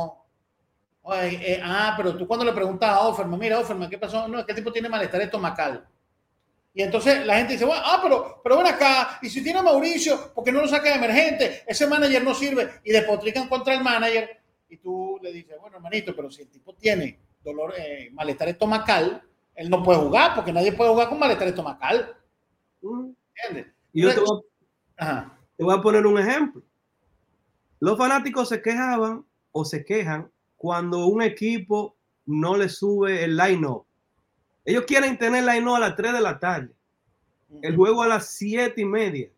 ah, 1.62 1.94
pero 1.96 2.14
tú 2.14 2.26
cuando 2.26 2.44
le 2.44 2.52
preguntas 2.52 2.90
a 2.90 3.00
Offerman, 3.08 3.40
mira, 3.40 3.58
Offerman, 3.58 3.88
¿qué 3.88 3.96
pasó? 3.96 4.28
No, 4.28 4.38
es 4.38 4.44
que 4.44 4.52
el 4.52 4.56
tipo 4.56 4.70
tiene 4.70 4.90
malestar 4.90 5.22
estomacal. 5.22 5.88
Y 6.74 6.82
entonces 6.82 7.24
la 7.24 7.38
gente 7.38 7.54
dice, 7.54 7.64
bueno, 7.64 7.82
ah, 7.82 8.00
pero, 8.02 8.42
pero 8.42 8.58
ven 8.58 8.66
acá, 8.66 9.18
y 9.22 9.30
si 9.30 9.42
tiene 9.42 9.60
a 9.60 9.62
Mauricio, 9.62 10.34
¿por 10.34 10.44
qué 10.44 10.52
no 10.52 10.60
lo 10.60 10.68
saca 10.68 10.90
de 10.90 10.96
emergente? 10.96 11.62
Ese 11.66 11.86
manager 11.86 12.22
no 12.22 12.34
sirve. 12.34 12.68
Y 12.84 12.92
despotrican 12.92 13.48
contra 13.48 13.72
el 13.72 13.82
manager. 13.82 14.28
Y 14.68 14.76
tú 14.76 15.18
le 15.22 15.32
dices, 15.32 15.56
bueno, 15.58 15.78
hermanito, 15.78 16.14
pero 16.14 16.30
si 16.30 16.42
el 16.42 16.48
tipo 16.48 16.74
tiene 16.74 17.18
dolor, 17.42 17.72
eh, 17.78 18.10
malestar 18.12 18.50
estomacal, 18.50 19.22
él 19.54 19.70
no 19.70 19.82
puede 19.82 20.00
jugar, 20.00 20.34
porque 20.34 20.52
nadie 20.52 20.72
puede 20.72 20.90
jugar 20.90 21.08
con 21.08 21.18
malestar 21.18 21.48
estomacal. 21.48 22.16
¿Entiendes? 22.82 23.72
Y 23.92 24.02
yo 24.02 24.14
te 24.14 24.20
voy, 24.20 24.40
a, 24.96 25.04
Ajá. 25.04 25.38
te 25.56 25.64
voy 25.64 25.74
a 25.74 25.82
poner 25.82 26.06
un 26.06 26.18
ejemplo. 26.18 26.62
Los 27.80 27.96
fanáticos 27.96 28.48
se 28.48 28.60
quejaban 28.60 29.24
o 29.52 29.64
se 29.64 29.84
quejan 29.84 30.30
cuando 30.56 31.06
un 31.06 31.22
equipo 31.22 31.96
no 32.26 32.56
le 32.56 32.68
sube 32.68 33.22
el 33.24 33.36
line-up. 33.36 33.84
Ellos 34.64 34.84
quieren 34.86 35.18
tener 35.18 35.44
line-up 35.44 35.76
a 35.76 35.80
las 35.80 35.96
3 35.96 36.14
de 36.14 36.20
la 36.20 36.38
tarde. 36.38 36.70
El 37.62 37.76
juego 37.76 38.02
a 38.02 38.08
las 38.08 38.28
7 38.30 38.80
y 38.80 38.84
media. 38.84 39.28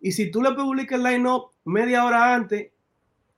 Y 0.00 0.12
si 0.12 0.30
tú 0.30 0.40
le 0.40 0.52
publicas 0.52 0.98
el 0.98 1.04
line-up 1.04 1.50
media 1.64 2.04
hora 2.04 2.34
antes, 2.34 2.70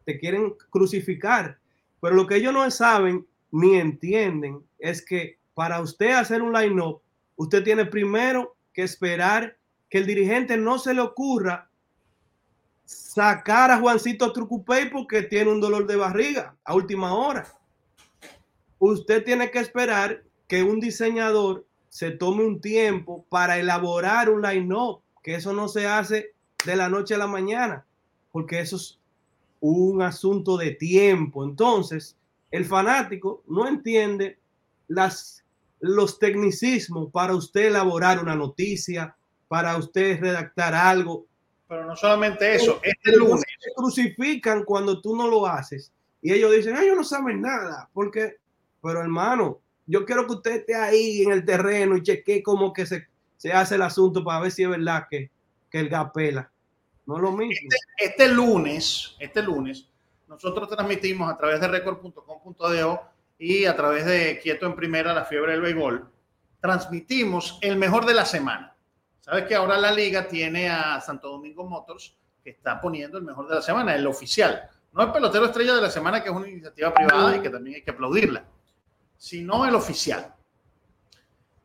te 0.04 0.18
quieren 0.18 0.54
crucificar. 0.70 1.58
Pero 2.00 2.14
lo 2.14 2.26
que 2.26 2.36
ellos 2.36 2.52
no 2.52 2.70
saben 2.70 3.26
ni 3.50 3.76
entienden 3.76 4.62
es 4.78 5.04
que 5.04 5.38
para 5.54 5.80
usted 5.80 6.12
hacer 6.12 6.42
un 6.42 6.52
line-up, 6.52 7.00
usted 7.36 7.62
tiene 7.62 7.84
primero 7.84 8.56
que 8.72 8.82
esperar 8.82 9.56
que 9.88 9.98
el 9.98 10.06
dirigente 10.06 10.56
no 10.56 10.78
se 10.78 10.94
le 10.94 11.00
ocurra 11.00 11.68
sacar 12.84 13.70
a 13.70 13.78
Juancito 13.78 14.32
Trucupey 14.32 14.90
porque 14.90 15.22
tiene 15.22 15.50
un 15.50 15.60
dolor 15.60 15.86
de 15.86 15.96
barriga 15.96 16.56
a 16.64 16.74
última 16.74 17.14
hora. 17.14 17.46
Usted 18.78 19.24
tiene 19.24 19.50
que 19.50 19.60
esperar 19.60 20.22
que 20.48 20.62
un 20.62 20.80
diseñador 20.80 21.64
se 21.88 22.10
tome 22.10 22.44
un 22.44 22.60
tiempo 22.60 23.24
para 23.28 23.58
elaborar 23.58 24.30
un 24.30 24.42
line-up, 24.42 25.02
que 25.22 25.34
eso 25.34 25.52
no 25.52 25.68
se 25.68 25.86
hace 25.86 26.34
de 26.64 26.76
la 26.76 26.88
noche 26.88 27.14
a 27.14 27.18
la 27.18 27.26
mañana, 27.26 27.84
porque 28.32 28.60
eso 28.60 28.76
es 28.76 28.98
un 29.60 30.02
asunto 30.02 30.56
de 30.56 30.72
tiempo. 30.72 31.44
Entonces, 31.44 32.16
el 32.50 32.64
fanático 32.64 33.42
no 33.46 33.66
entiende 33.66 34.38
las, 34.88 35.41
los 35.82 36.18
tecnicismos 36.20 37.10
para 37.10 37.34
usted 37.34 37.66
elaborar 37.66 38.22
una 38.22 38.36
noticia, 38.36 39.14
para 39.48 39.76
usted 39.76 40.20
redactar 40.20 40.74
algo. 40.74 41.26
Pero 41.68 41.84
no 41.86 41.96
solamente 41.96 42.54
eso, 42.54 42.80
este 42.82 43.16
lunes. 43.16 43.44
Crucifican 43.76 44.64
cuando 44.64 45.00
tú 45.00 45.16
no 45.16 45.28
lo 45.28 45.46
haces. 45.46 45.92
Y 46.22 46.32
ellos 46.32 46.52
dicen, 46.52 46.76
ellos 46.76 46.96
no 46.96 47.02
saben 47.02 47.40
nada, 47.40 47.88
porque, 47.92 48.36
pero 48.80 49.00
hermano, 49.00 49.58
yo 49.86 50.04
quiero 50.04 50.24
que 50.26 50.34
usted 50.34 50.50
esté 50.52 50.76
ahí 50.76 51.22
en 51.22 51.32
el 51.32 51.44
terreno 51.44 51.96
y 51.96 52.02
cheque 52.02 52.44
cómo 52.44 52.72
que 52.72 52.86
se, 52.86 53.08
se 53.36 53.52
hace 53.52 53.74
el 53.74 53.82
asunto 53.82 54.22
para 54.22 54.38
ver 54.38 54.52
si 54.52 54.62
es 54.62 54.68
verdad 54.68 55.08
que, 55.10 55.30
que 55.68 55.80
el 55.80 55.88
gas 55.88 56.12
pela. 56.14 56.48
No 57.06 57.16
es 57.16 57.22
lo 57.22 57.32
mismo. 57.32 57.52
Este, 57.52 58.04
este, 58.06 58.28
lunes, 58.28 59.16
este 59.18 59.42
lunes, 59.42 59.88
nosotros 60.28 60.68
transmitimos 60.68 61.28
a 61.28 61.36
través 61.36 61.60
de 61.60 61.66
record.com.do 61.66 63.11
y 63.42 63.66
a 63.66 63.74
través 63.74 64.06
de 64.06 64.38
Quieto 64.40 64.66
en 64.66 64.76
Primera, 64.76 65.12
la 65.12 65.24
fiebre 65.24 65.52
del 65.52 65.62
béisbol, 65.62 66.08
transmitimos 66.60 67.58
el 67.62 67.76
mejor 67.76 68.06
de 68.06 68.14
la 68.14 68.24
semana. 68.24 68.76
Sabes 69.20 69.46
que 69.46 69.54
ahora 69.54 69.78
la 69.78 69.90
liga 69.90 70.28
tiene 70.28 70.68
a 70.70 71.00
Santo 71.00 71.28
Domingo 71.28 71.64
Motors 71.64 72.16
que 72.42 72.50
está 72.50 72.80
poniendo 72.80 73.18
el 73.18 73.24
mejor 73.24 73.48
de 73.48 73.56
la 73.56 73.62
semana, 73.62 73.94
el 73.94 74.06
oficial. 74.06 74.68
No 74.92 75.02
el 75.02 75.12
pelotero 75.12 75.46
estrella 75.46 75.74
de 75.74 75.82
la 75.82 75.90
semana, 75.90 76.22
que 76.22 76.28
es 76.28 76.34
una 76.34 76.48
iniciativa 76.48 76.92
privada 76.92 77.36
y 77.36 77.40
que 77.40 77.50
también 77.50 77.76
hay 77.76 77.82
que 77.82 77.90
aplaudirla, 77.90 78.44
sino 79.16 79.66
el 79.66 79.74
oficial. 79.74 80.34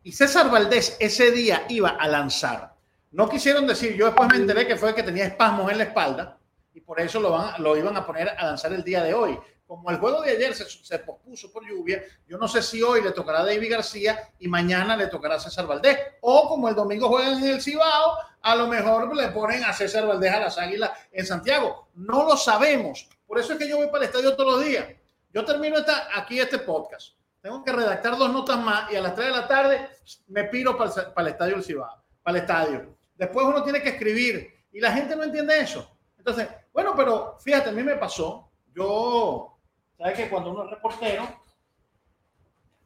Y 0.03 0.11
César 0.11 0.49
Valdés 0.49 0.97
ese 0.99 1.31
día 1.31 1.65
iba 1.69 1.89
a 1.89 2.07
lanzar 2.07 2.77
no 3.11 3.29
quisieron 3.29 3.65
decir, 3.65 3.95
yo 3.95 4.05
después 4.05 4.29
me 4.29 4.37
enteré 4.37 4.67
que 4.67 4.75
fue 4.75 4.93
que 4.93 5.03
tenía 5.03 5.25
espasmos 5.25 5.71
en 5.71 5.77
la 5.77 5.85
espalda 5.85 6.37
y 6.73 6.81
por 6.81 6.99
eso 6.99 7.19
lo, 7.19 7.31
van, 7.31 7.61
lo 7.63 7.77
iban 7.77 7.95
a 7.95 8.05
poner 8.05 8.29
a 8.29 8.45
lanzar 8.45 8.73
el 8.73 8.83
día 8.83 9.01
de 9.03 9.13
hoy. 9.13 9.39
Como 9.67 9.91
el 9.91 9.97
juego 9.97 10.21
de 10.21 10.31
ayer 10.31 10.55
se, 10.55 10.65
se, 10.65 10.99
pospuso 10.99 11.51
por 11.51 11.67
lluvia, 11.67 12.01
yo 12.25 12.37
no 12.37 12.47
sé 12.47 12.63
si 12.63 12.81
hoy 12.81 13.01
le 13.01 13.11
tocará 13.11 13.41
a 13.41 13.45
David 13.45 13.69
García 13.69 14.31
y 14.39 14.47
mañana 14.47 14.95
le 14.95 15.07
tocará 15.07 15.35
a 15.35 15.39
César 15.39 15.67
Valdés. 15.67 15.99
O 16.21 16.47
como 16.47 16.69
el 16.69 16.75
domingo 16.75 17.09
juegan 17.09 17.43
en 17.43 17.49
el 17.49 17.61
Cibao, 17.61 18.17
a 18.41 18.55
lo 18.55 18.67
mejor 18.67 19.13
le 19.13 19.27
ponen 19.27 19.65
a 19.65 19.73
César 19.73 20.07
Valdés 20.07 20.31
a 20.31 20.39
las 20.39 20.57
Águilas 20.57 20.91
en 21.11 21.25
Santiago. 21.25 21.89
No 21.95 22.23
lo 22.23 22.37
sabemos. 22.37 23.09
Por 23.27 23.39
eso 23.39 23.53
es 23.53 23.59
que 23.59 23.67
yo 23.67 23.75
voy 23.75 23.87
para 23.87 23.99
el 23.99 24.03
estadio 24.05 24.35
todos 24.37 24.55
los 24.55 24.65
días. 24.65 24.87
Yo 25.33 25.43
termino 25.43 25.75
aquí 26.15 26.39
este 26.39 26.59
podcast. 26.59 27.17
Tengo 27.41 27.63
que 27.63 27.73
redactar 27.73 28.17
dos 28.17 28.31
notas 28.31 28.57
más 28.57 28.91
y 28.91 28.95
a 28.95 29.01
las 29.01 29.15
3 29.15 29.27
de 29.27 29.33
la 29.33 29.47
tarde 29.47 29.89
me 30.27 30.45
piro 30.45 30.77
para 30.77 31.13
para 31.13 31.27
el 31.27 31.33
estadio 31.33 31.55
del 31.55 31.63
Cibao, 31.63 32.03
para 32.23 32.37
el 32.37 32.43
estadio. 32.43 32.97
Después 33.15 33.45
uno 33.45 33.63
tiene 33.63 33.81
que 33.81 33.89
escribir 33.89 34.53
y 34.71 34.79
la 34.79 34.91
gente 34.91 35.15
no 35.15 35.23
entiende 35.23 35.59
eso. 35.59 35.97
Entonces, 36.17 36.47
bueno, 36.73 36.93
pero 36.95 37.37
fíjate, 37.39 37.69
a 37.69 37.73
mí 37.73 37.83
me 37.83 37.95
pasó, 37.95 38.51
yo, 38.73 39.56
¿sabes 39.97 40.17
que 40.17 40.29
cuando 40.29 40.51
uno 40.51 40.63
es 40.65 40.71
reportero, 40.71 41.27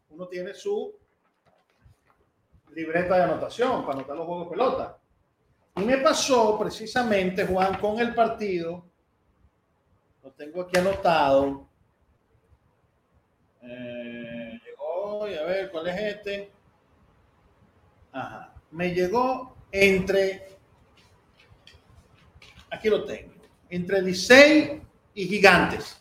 uno 0.10 0.28
tiene 0.28 0.54
su 0.54 0.94
libreta 2.70 3.18
de 3.18 3.24
anotación 3.24 3.86
para 3.86 4.00
anotar 4.00 4.16
los 4.16 4.26
juegos 4.26 4.46
de 4.46 4.52
pelota? 4.52 4.98
Y 5.76 5.82
me 5.82 5.98
pasó 5.98 6.60
precisamente, 6.60 7.46
Juan, 7.46 7.80
con 7.80 8.00
el 8.00 8.14
partido, 8.14 8.86
lo 10.24 10.32
tengo 10.32 10.62
aquí 10.62 10.78
anotado. 10.78 11.68
Eh, 13.62 14.60
llegó, 14.66 15.28
y 15.28 15.36
a 15.36 15.44
ver, 15.44 15.72
¿cuál 15.72 15.88
es 15.88 16.16
este? 16.16 16.52
Ajá. 18.12 18.54
Me 18.72 18.94
llegó 18.94 19.56
entre, 19.72 20.48
aquí 22.70 22.90
lo 22.90 23.06
tengo, 23.06 23.34
entre 23.70 24.02
Licey 24.02 24.82
y 25.14 25.28
Gigantes. 25.28 26.01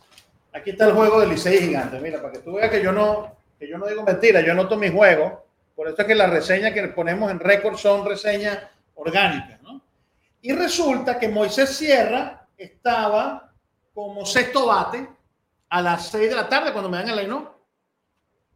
Aquí 0.53 0.71
está 0.71 0.87
el 0.87 0.95
juego 0.95 1.21
de 1.21 1.27
Licey 1.29 1.57
y 1.57 1.61
Gigantes. 1.69 2.03
Mira, 2.03 2.21
para 2.21 2.33
que 2.33 2.41
tú 2.41 2.55
veas 2.55 2.71
que 2.71 2.83
yo 2.83 2.93
no, 2.93 3.37
que 3.59 3.69
yo 3.69 3.79
no 3.79 3.87
digo 3.87 4.03
mentira, 4.03 4.41
yo 4.41 4.55
noto 4.55 4.77
mi 4.77 4.91
juego. 4.91 5.45
Por 5.77 5.89
eso 5.89 6.03
es 6.03 6.07
que 6.07 6.15
las 6.15 6.31
reseñas 6.31 6.73
que 6.73 6.83
ponemos 6.89 7.31
en 7.31 7.41
récord 7.41 7.77
son 7.77 8.05
reseñas 8.05 8.59
orgánicas, 8.95 9.63
¿no? 9.63 9.81
Y 10.43 10.53
resulta 10.53 11.19
que 11.19 11.29
Moisés 11.29 11.71
Sierra 11.71 12.47
estaba 12.57 13.53
como 13.95 14.25
sexto 14.27 14.67
bate 14.67 15.09
a 15.69 15.83
las 15.83 16.09
6 16.09 16.31
de 16.31 16.37
la 16.37 16.49
tarde 16.49 16.73
cuando 16.73 16.91
me 16.91 16.99
dan 16.99 17.19
el 17.19 17.29
¿no? 17.29 17.55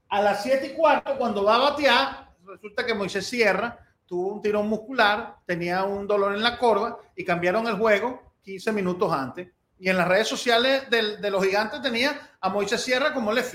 A 0.09 0.21
las 0.23 0.43
7 0.43 0.67
y 0.67 0.71
cuarto, 0.75 1.17
cuando 1.17 1.45
va 1.45 1.57
a 1.57 1.71
batear, 1.71 2.31
resulta 2.45 2.85
que 2.85 2.95
Moisés 2.95 3.27
Sierra 3.27 3.79
tuvo 4.07 4.29
un 4.29 4.43
tirón 4.43 4.69
muscular, 4.69 5.37
tenía 5.47 5.85
un 5.85 6.07
dolor 6.07 6.35
en 6.35 6.43
la 6.43 6.59
corva 6.59 6.99
y 7.17 7.25
cambiaron 7.25 7.67
el 7.67 7.77
juego 7.77 8.23
15 8.43 8.73
minutos 8.73 9.13
antes. 9.13 9.49
Y 9.79 9.91
en 9.91 9.97
las 9.97 10.09
redes 10.09 10.29
sociales 10.29 10.89
de, 10.91 11.17
de 11.17 11.31
los 11.31 11.45
gigantes 11.45 11.83
tenía 11.83 12.37
a 12.41 12.49
Moisés 12.49 12.81
Sierra 12.83 13.13
como 13.13 13.33
left 13.33 13.55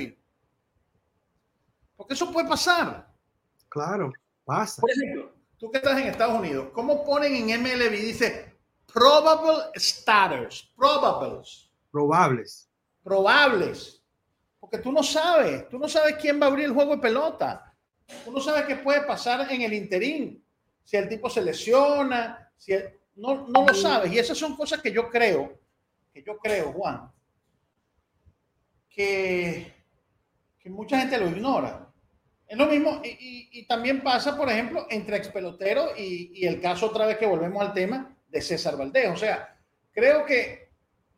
Porque 1.95 2.13
eso 2.13 2.31
puede 2.31 2.47
pasar. 2.47 3.07
Claro, 3.69 4.11
pasa. 4.43 4.81
Por 4.81 4.91
ejemplo, 4.91 5.31
tú 5.57 5.71
que 5.71 5.77
estás 5.77 5.99
en 5.99 6.07
Estados 6.07 6.37
Unidos, 6.37 6.69
¿cómo 6.73 7.05
ponen 7.05 7.49
en 7.49 7.61
MLB? 7.61 7.91
Dice 7.91 8.55
probable 8.91 9.65
starters, 9.77 10.71
probables. 10.75 11.69
Probables. 11.91 12.69
Probables. 13.03 14.03
Porque 14.59 14.79
tú 14.79 14.91
no 14.91 15.03
sabes, 15.03 15.69
tú 15.69 15.79
no 15.79 15.87
sabes 15.87 16.15
quién 16.19 16.39
va 16.41 16.45
a 16.45 16.49
abrir 16.49 16.65
el 16.65 16.73
juego 16.73 16.95
de 16.95 17.01
pelota. 17.01 17.73
Uno 18.25 18.39
sabe 18.39 18.65
qué 18.65 18.75
puede 18.77 19.01
pasar 19.01 19.51
en 19.51 19.61
el 19.61 19.73
interín. 19.73 20.43
Si 20.83 20.97
el 20.97 21.07
tipo 21.07 21.29
se 21.29 21.41
lesiona, 21.41 22.51
si 22.57 22.73
no, 23.15 23.47
no 23.47 23.65
lo 23.65 23.73
sabes. 23.73 24.11
Y 24.11 24.19
esas 24.19 24.37
son 24.37 24.55
cosas 24.55 24.81
que 24.81 24.91
yo 24.91 25.09
creo, 25.09 25.58
yo 26.23 26.37
creo, 26.37 26.71
Juan, 26.73 27.11
que, 28.89 29.73
que 30.59 30.69
mucha 30.69 30.99
gente 30.99 31.17
lo 31.17 31.29
ignora. 31.29 31.87
Es 32.47 32.57
lo 32.57 32.65
mismo, 32.65 33.01
y, 33.03 33.49
y, 33.51 33.67
también 33.67 34.01
pasa, 34.01 34.35
por 34.35 34.49
ejemplo, 34.49 34.87
entre 34.89 35.17
expelotero 35.17 35.95
y, 35.95 36.31
y 36.33 36.47
el 36.47 36.59
caso 36.59 36.87
otra 36.87 37.05
vez 37.05 37.17
que 37.17 37.27
volvemos 37.27 37.61
al 37.61 37.73
tema 37.73 38.17
de 38.27 38.41
César 38.41 38.75
Valdés. 38.75 39.09
O 39.09 39.17
sea, 39.17 39.55
creo 39.91 40.25
que 40.25 40.69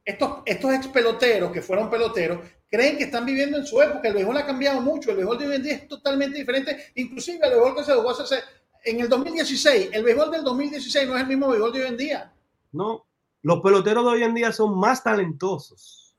estos, 0.03 0.39
estos 0.45 0.73
ex 0.73 0.87
peloteros 0.87 1.51
que 1.51 1.61
fueron 1.61 1.89
peloteros 1.89 2.39
creen 2.69 2.97
que 2.97 3.03
están 3.03 3.25
viviendo 3.25 3.57
en 3.57 3.65
su 3.65 3.81
época. 3.81 4.07
El 4.07 4.15
béisbol 4.15 4.37
ha 4.37 4.45
cambiado 4.45 4.81
mucho. 4.81 5.11
El 5.11 5.17
béisbol 5.17 5.37
de 5.37 5.47
hoy 5.47 5.55
en 5.55 5.63
día 5.63 5.73
es 5.73 5.87
totalmente 5.87 6.37
diferente. 6.37 6.91
Inclusive 6.95 7.39
el 7.43 7.51
béisbol 7.51 7.75
que 7.75 7.83
se 7.83 7.93
jugó 7.93 8.09
hace, 8.11 8.35
en 8.83 8.99
el 8.99 9.09
2016. 9.09 9.89
El 9.91 10.03
béisbol 10.03 10.31
del 10.31 10.43
2016 10.43 11.07
no 11.07 11.15
es 11.15 11.21
el 11.21 11.27
mismo 11.27 11.49
béisbol 11.49 11.73
de 11.73 11.81
hoy 11.81 11.87
en 11.87 11.97
día. 11.97 12.33
No, 12.71 13.05
los 13.43 13.61
peloteros 13.61 14.03
de 14.03 14.09
hoy 14.11 14.23
en 14.23 14.35
día 14.35 14.51
son 14.51 14.77
más 14.77 15.03
talentosos 15.03 16.15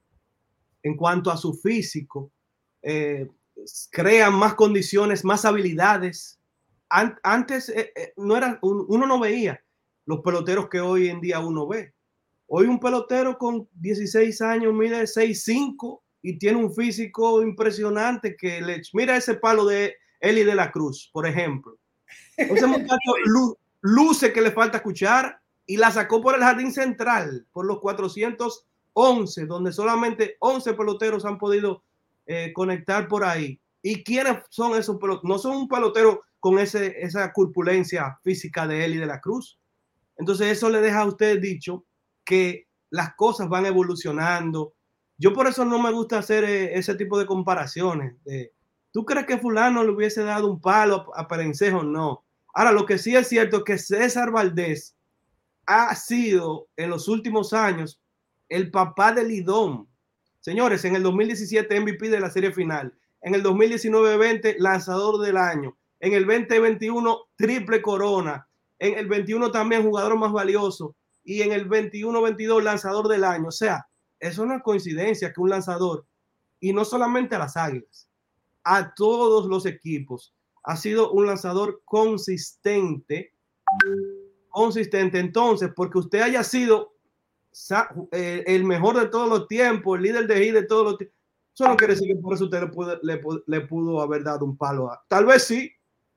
en 0.83 0.97
cuanto 0.97 1.31
a 1.31 1.37
su 1.37 1.55
físico. 1.55 2.33
Eh, 2.83 3.29
crean 3.91 4.35
más 4.35 4.55
condiciones, 4.55 5.25
más 5.25 5.45
habilidades. 5.45 6.41
antes 6.89 7.69
eh, 7.69 7.93
eh, 7.95 8.13
no 8.17 8.37
era, 8.37 8.59
uno 8.63 9.07
no 9.07 9.19
veía 9.21 9.63
los 10.05 10.21
peloteros 10.21 10.69
que 10.69 10.81
hoy 10.81 11.09
en 11.09 11.21
día 11.21 11.39
uno 11.41 11.67
ve. 11.67 11.95
Hoy 12.49 12.67
un 12.67 12.81
pelotero 12.81 13.39
con 13.39 13.69
16 13.75 14.41
años 14.43 14.75
mide 14.75 15.03
6'5 15.05 16.01
y 16.23 16.39
tiene 16.39 16.59
un 16.59 16.75
físico 16.75 17.43
impresionante 17.43 18.37
que 18.37 18.61
le 18.61 18.83
mira 18.93 19.17
ese 19.17 19.35
palo 19.35 19.65
de 19.65 19.97
Eli 20.21 20.45
de 20.45 20.55
la 20.55 20.71
Cruz, 20.71 21.09
por 21.13 21.27
ejemplo. 21.27 21.79
Ese 22.37 22.67
muchacho 22.67 23.13
luce 23.81 24.33
que 24.33 24.41
le 24.41 24.51
falta 24.51 24.79
escuchar 24.79 25.42
y 25.73 25.79
la 25.79 25.91
sacó 25.91 26.21
por 26.21 26.35
el 26.35 26.43
jardín 26.43 26.71
central, 26.71 27.47
por 27.51 27.65
los 27.65 27.81
411, 27.81 29.47
donde 29.47 29.73
solamente 29.73 30.37
11 30.39 30.75
peloteros 30.75 31.25
han 31.25 31.39
podido 31.39 31.83
eh, 32.27 32.53
conectar 32.53 33.09
por 33.09 33.25
ahí. 33.25 33.59
¿Y 33.81 34.05
quiénes 34.05 34.41
son 34.51 34.79
esos? 34.79 34.99
No 35.23 35.39
son 35.39 35.57
un 35.57 35.69
pelotero 35.69 36.25
con 36.41 36.59
ese, 36.59 37.03
esa 37.03 37.33
corpulencia 37.33 38.19
física 38.23 38.67
de 38.67 38.85
Eli 38.85 38.99
de 38.99 39.07
la 39.07 39.23
Cruz. 39.23 39.59
Entonces 40.19 40.49
eso 40.49 40.69
le 40.69 40.83
deja 40.83 41.01
a 41.01 41.07
usted 41.07 41.41
dicho 41.41 41.87
que 42.23 42.67
las 42.91 43.15
cosas 43.15 43.49
van 43.49 43.65
evolucionando. 43.65 44.75
Yo 45.17 45.33
por 45.33 45.47
eso 45.47 45.65
no 45.65 45.79
me 45.79 45.91
gusta 45.91 46.19
hacer 46.19 46.45
eh, 46.45 46.79
ese 46.79 46.97
tipo 46.97 47.19
de 47.19 47.25
comparaciones. 47.25 48.15
¿Tú 48.93 49.07
crees 49.07 49.25
que 49.25 49.39
fulano 49.39 49.83
le 49.83 49.93
hubiese 49.93 50.23
dado 50.23 50.49
un 50.49 50.61
palo 50.61 51.11
a 51.17 51.27
Perencejo? 51.27 51.83
No. 51.83 52.27
Ahora, 52.53 52.73
lo 52.73 52.85
que 52.85 52.99
sí 52.99 53.17
es 53.17 53.27
cierto 53.27 53.57
es 53.57 53.65
que 53.65 53.79
César 53.79 54.31
Valdés 54.31 54.97
ha 55.67 55.95
sido 55.95 56.69
en 56.77 56.91
los 56.91 57.09
últimos 57.09 57.53
años 57.53 58.01
el 58.49 58.71
papá 58.71 59.13
de 59.13 59.25
Lidón. 59.25 59.89
Señores, 60.41 60.85
en 60.85 60.97
el 60.97 61.03
2017 61.03 61.81
MVP 61.81 62.11
de 62.11 62.21
la 62.21 62.31
serie 62.31 62.53
final, 62.53 62.95
En 63.25 63.37
el 63.37 63.45
2019-20, 63.45 64.57
lanzador 64.59 65.21
del 65.21 65.37
año. 65.37 65.77
En 66.01 66.13
el 66.13 66.27
2021, 66.27 67.17
triple 67.37 67.81
corona. 67.81 68.49
En 68.81 68.99
el 68.99 69.07
21 69.07 69.53
también 69.53 69.85
jugador 69.85 70.19
más 70.19 70.33
valioso. 70.33 70.97
Y 71.23 71.43
en 71.43 71.53
el 71.53 71.69
21-22, 71.69 72.63
lanzador 72.63 73.07
del 73.07 73.23
año. 73.23 73.47
O 73.49 73.53
sea, 73.53 73.87
es 74.23 74.41
coincidencia 74.63 75.33
que 75.33 75.41
un 75.41 75.51
lanzador, 75.51 76.07
y 76.61 76.73
no 76.73 76.85
solamente 76.85 77.35
a 77.35 77.41
las 77.41 77.57
águilas, 77.57 78.09
a 78.63 78.95
todos 78.95 79.47
los 79.47 79.67
equipos, 79.67 80.33
ha 80.63 80.77
sido 80.77 81.11
un 81.11 81.27
lanzador 81.27 81.83
consistente. 81.85 83.35
Consistente. 84.53 85.19
Entonces, 85.19 85.71
porque 85.75 85.99
usted 85.99 86.21
haya 86.21 86.45
sido 86.45 86.93
eh, 88.13 88.45
el 88.47 88.65
mejor 88.65 89.01
de 89.01 89.09
todos 89.09 89.29
los 89.29 89.49
tiempos, 89.49 89.97
el 89.97 90.05
líder 90.05 90.27
de 90.29 90.37
G 90.37 90.53
de 90.53 90.63
todos 90.63 90.85
los 90.85 90.99
tiempos, 90.99 91.19
eso 91.55 91.69
no 91.69 91.77
quiere 91.77 91.95
decir 91.95 92.09
que 92.09 92.23
por 92.23 92.35
eso 92.35 92.45
usted 92.45 92.61
le 92.61 92.69
pudo, 92.69 92.99
le, 93.03 93.21
le 93.47 93.61
pudo 93.63 94.01
haber 94.01 94.23
dado 94.23 94.45
un 94.45 94.57
palo 94.57 94.91
a. 94.91 95.03
Tal 95.09 95.27
vez 95.27 95.45
sí, 95.45 95.71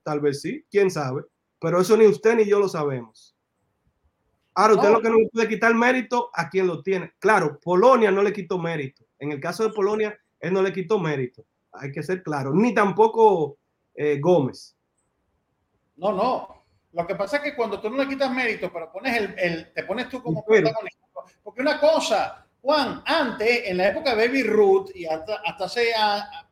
tal 0.03 0.19
vez 0.19 0.41
sí, 0.41 0.63
quién 0.69 0.91
sabe, 0.91 1.23
pero 1.59 1.81
eso 1.81 1.97
ni 1.97 2.05
usted 2.05 2.35
ni 2.35 2.45
yo 2.45 2.59
lo 2.59 2.69
sabemos. 2.69 3.35
Ahora, 4.57 4.75
usted 4.75 4.89
lo 4.89 5.01
que 5.01 5.09
no 5.09 5.17
le 5.17 5.27
puede 5.27 5.49
quitar 5.49 5.75
mérito 5.75 6.29
a 6.33 6.49
quien 6.49 6.67
lo 6.67 6.81
tiene. 6.81 7.13
Claro, 7.19 7.59
Polonia 7.59 8.09
no 8.09 8.23
le 8.23 8.31
quitó 8.31 8.57
mérito. 8.57 9.03
En 9.19 9.33
el 9.33 9.41
caso 9.41 9.63
de 9.63 9.73
Polonia, 9.73 10.17
él 10.39 10.53
no 10.53 10.61
le 10.61 10.71
quitó 10.71 10.97
mérito. 10.97 11.45
Hay 11.73 11.91
que 11.91 12.01
ser 12.01 12.23
claro. 12.23 12.53
Ni 12.53 12.73
tampoco 12.73 13.57
eh, 13.93 14.17
Gómez. 14.21 14.77
No, 15.97 16.13
no. 16.13 16.64
Lo 16.95 17.05
que 17.05 17.15
pasa 17.15 17.37
es 17.37 17.43
que 17.43 17.55
cuando 17.55 17.81
tú 17.81 17.89
no 17.89 17.97
le 17.97 18.07
quitas 18.07 18.31
mérito, 18.31 18.71
pero 18.71 18.89
pones 18.89 19.17
el, 19.17 19.35
el 19.37 19.73
te 19.73 19.83
pones 19.83 20.07
tú 20.07 20.23
como 20.23 20.45
protagonista. 20.45 21.05
Porque 21.43 21.61
una 21.61 21.77
cosa, 21.77 22.45
Juan, 22.61 23.03
antes, 23.05 23.63
en 23.65 23.77
la 23.77 23.89
época 23.89 24.15
de 24.15 24.27
Baby 24.27 24.43
Ruth 24.43 24.91
y 24.95 25.05
hasta, 25.05 25.41
hasta 25.45 25.65
hace 25.65 25.93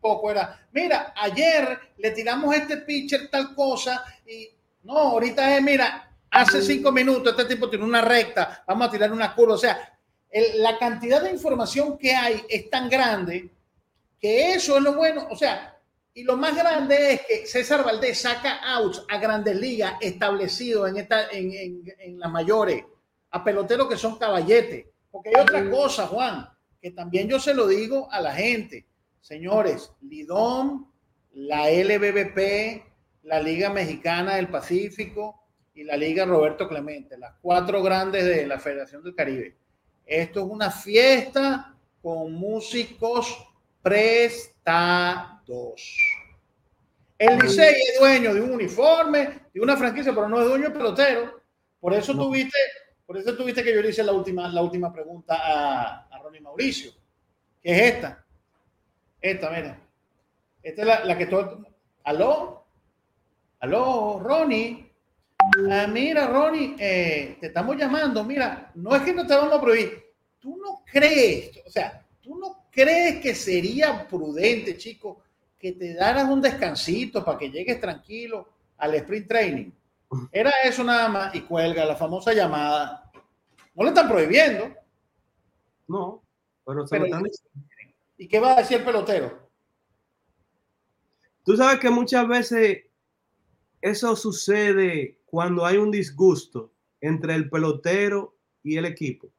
poco 0.02 0.30
era, 0.30 0.68
mira, 0.74 1.14
ayer 1.16 1.80
le 1.98 2.12
tiramos 2.12 2.54
este 2.54 2.78
pitcher 2.78 3.30
tal 3.30 3.56
cosa 3.56 4.04
y 4.26 4.50
no, 4.84 4.98
ahorita 4.98 5.56
es, 5.56 5.64
mira, 5.64 6.12
hace 6.30 6.62
cinco 6.62 6.92
minutos 6.92 7.34
este 7.38 7.56
tipo 7.56 7.70
tiene 7.70 7.86
una 7.86 8.02
recta, 8.02 8.64
vamos 8.68 8.88
a 8.88 8.92
tirar 8.92 9.14
una 9.14 9.34
curva. 9.34 9.54
O 9.54 9.58
sea, 9.58 9.98
la 10.56 10.78
cantidad 10.78 11.22
de 11.22 11.32
información 11.32 11.98
que 11.98 12.14
hay 12.14 12.44
es 12.50 12.70
tan 12.70 12.90
grande 12.90 13.50
que 14.20 14.54
eso 14.54 14.76
es 14.76 14.84
lo 14.84 14.94
bueno. 14.94 15.28
O 15.30 15.38
sea, 15.38 15.73
y 16.14 16.24
lo 16.24 16.38
más 16.38 16.56
grande 16.56 17.14
es 17.14 17.22
que 17.22 17.48
César 17.48 17.84
Valdés 17.84 18.22
saca 18.22 18.60
outs 18.76 19.04
a 19.10 19.18
grandes 19.18 19.56
ligas 19.56 19.96
establecidos 20.02 20.90
en, 20.90 20.98
esta, 20.98 21.30
en, 21.30 21.52
en, 21.54 21.84
en 22.00 22.20
las 22.20 22.32
mayores, 22.32 22.84
a 23.32 23.44
peloteros 23.44 23.88
que 23.88 23.98
son 23.98 24.18
caballetes. 24.18 24.86
Porque 25.10 25.30
hay 25.30 25.42
otra 25.42 25.70
cosa, 25.70 26.08
Juan, 26.08 26.50
que 26.82 26.92
también 26.92 27.28
yo 27.28 27.40
se 27.40 27.54
lo 27.54 27.68
digo 27.68 28.12
a 28.12 28.22
la 28.22 28.34
gente. 28.34 28.86
Señores, 29.22 29.92
Lidón, 30.02 30.88
la 31.34 31.70
LBBP, 31.70 32.84
la 33.24 33.40
Liga 33.40 33.70
Mexicana 33.70 34.36
del 34.36 34.50
Pacífico, 34.50 35.44
y 35.76 35.84
la 35.84 35.98
Liga 35.98 36.26
Roberto 36.26 36.68
Clemente, 36.68 37.18
las 37.18 37.34
cuatro 37.42 37.82
grandes 37.82 38.26
de 38.26 38.46
la 38.46 38.60
Federación 38.60 39.04
del 39.04 39.16
Caribe. 39.16 39.56
Esto 40.06 40.42
es 40.42 40.46
una 40.46 40.70
fiesta 40.70 41.76
con 42.02 42.34
músicos 42.34 43.36
prestados. 43.82 45.33
El 47.18 47.40
Licey 47.40 47.76
es 47.76 48.00
dueño 48.00 48.34
de 48.34 48.42
un 48.42 48.52
uniforme, 48.52 49.42
de 49.54 49.62
una 49.62 49.78
franquicia, 49.78 50.14
pero 50.14 50.28
no 50.28 50.42
es 50.42 50.48
dueño 50.48 50.70
de 50.70 50.76
pelotero. 50.76 51.42
Por 51.80 51.94
eso 51.94 52.14
tuviste, 52.14 52.58
por 53.06 53.18
eso 53.18 53.36
tuviste 53.36 53.64
que 53.64 53.74
yo 53.74 53.82
le 53.82 53.90
hice 53.90 54.04
la 54.04 54.14
última, 54.14 54.48
la 54.50 54.62
última 54.62 54.92
pregunta 54.92 55.36
a, 55.36 56.08
a 56.08 56.20
Ronnie 56.20 56.42
Mauricio, 56.42 56.92
que 57.62 57.72
es 57.72 57.94
esta. 57.94 58.26
Esta, 59.22 59.50
mira. 59.50 59.80
Esta 60.62 60.82
es 60.82 60.88
la, 60.88 61.06
la 61.06 61.18
que 61.18 61.26
todo. 61.26 61.66
¿Aló? 62.04 62.66
¿Aló, 63.60 64.20
Ronnie? 64.22 64.92
Ah, 65.70 65.88
mira, 65.88 66.28
Ronnie, 66.28 66.76
eh, 66.80 67.38
te 67.40 67.48
estamos 67.48 67.78
llamando. 67.78 68.24
Mira, 68.24 68.72
no 68.76 68.96
es 68.96 69.02
que 69.04 69.14
no 69.14 69.26
te 69.28 69.36
vamos 69.36 69.54
a 69.54 69.62
prohibir. 69.62 70.04
Tú 70.40 70.58
no 70.58 70.84
crees, 70.86 71.52
o 71.66 71.70
sea, 71.70 72.06
tú 72.22 72.38
no 72.38 72.68
crees 72.72 73.22
que 73.22 73.34
sería 73.36 74.06
prudente, 74.08 74.78
chico, 74.78 75.23
que 75.64 75.72
te 75.72 75.94
daras 75.94 76.30
un 76.30 76.42
descansito 76.42 77.24
para 77.24 77.38
que 77.38 77.50
llegues 77.50 77.80
tranquilo 77.80 78.50
al 78.80 78.96
sprint 78.96 79.30
training. 79.30 79.72
Era 80.30 80.52
eso 80.66 80.84
nada 80.84 81.08
más 81.08 81.34
y 81.36 81.40
cuelga 81.40 81.86
la 81.86 81.96
famosa 81.96 82.34
llamada. 82.34 83.10
No 83.74 83.84
le 83.84 83.90
están 83.92 84.10
prohibiendo. 84.10 84.76
No, 85.88 86.22
pero, 86.66 86.86
pero 86.90 87.06
¿Y 88.18 88.28
qué 88.28 88.42
va 88.42 88.52
a 88.52 88.56
decir 88.58 88.80
el 88.80 88.84
pelotero? 88.84 89.50
Tú 91.46 91.56
sabes 91.56 91.80
que 91.80 91.90
muchas 91.90 92.28
veces 92.28 92.84
eso 93.80 94.18
sucede 94.18 95.20
cuando 95.26 95.66
hay 95.66 95.78
un 95.78 95.92
disgusto 95.92 96.74
entre 97.00 97.36
el 97.36 97.50
pelotero 97.50 98.36
y 98.64 98.76
el 98.76 98.84
equipo. 98.84 99.30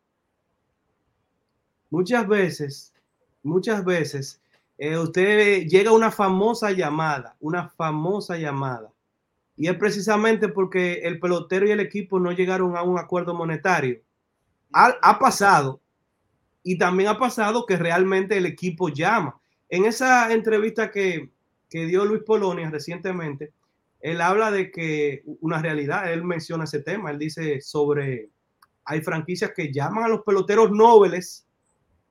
Muchas 1.91 2.27
veces, 2.27 2.95
muchas 3.43 3.85
veces, 3.85 4.41
eh, 4.79 4.99
usted 4.99 5.67
llega 5.67 5.91
a 5.91 5.95
una 5.95 6.11
famosa 6.11 6.73
llamada, 6.73 7.37
una 7.41 7.69
famosa 7.69 8.37
llamada, 8.37 8.91
y 9.57 9.69
es 9.69 9.77
precisamente 9.77 10.49
porque 10.49 10.95
el 11.05 11.21
pelotero 11.21 11.67
y 11.67 11.71
el 11.71 11.81
equipo 11.81 12.19
no 12.19 12.33
llegaron 12.33 12.77
a 12.77 12.83
un 12.83 12.99
acuerdo 12.99 13.35
monetario. 13.35 14.01
Ha, 14.73 14.97
ha 15.01 15.19
pasado, 15.19 15.81
y 16.65 16.77
también 16.77 17.11
ha 17.11 17.19
pasado 17.19 17.67
que 17.67 17.77
realmente 17.77 18.37
el 18.37 18.47
equipo 18.47 18.89
llama. 18.89 19.39
En 19.69 19.85
esa 19.85 20.33
entrevista 20.33 20.91
que, 20.91 21.31
que 21.69 21.87
dio 21.87 22.05
Luis 22.05 22.23
Polonia 22.25 22.69
recientemente, 22.71 23.53
él 24.01 24.21
habla 24.21 24.51
de 24.51 24.71
que 24.71 25.23
una 25.41 25.63
realidad, 25.63 26.13
él 26.13 26.25
menciona 26.25 26.65
ese 26.65 26.81
tema, 26.81 27.11
él 27.11 27.19
dice 27.19 27.61
sobre, 27.61 28.29
hay 28.85 29.01
franquicias 29.01 29.53
que 29.55 29.73
llaman 29.73 30.05
a 30.05 30.09
los 30.09 30.23
peloteros 30.23 30.71
nobles 30.71 31.47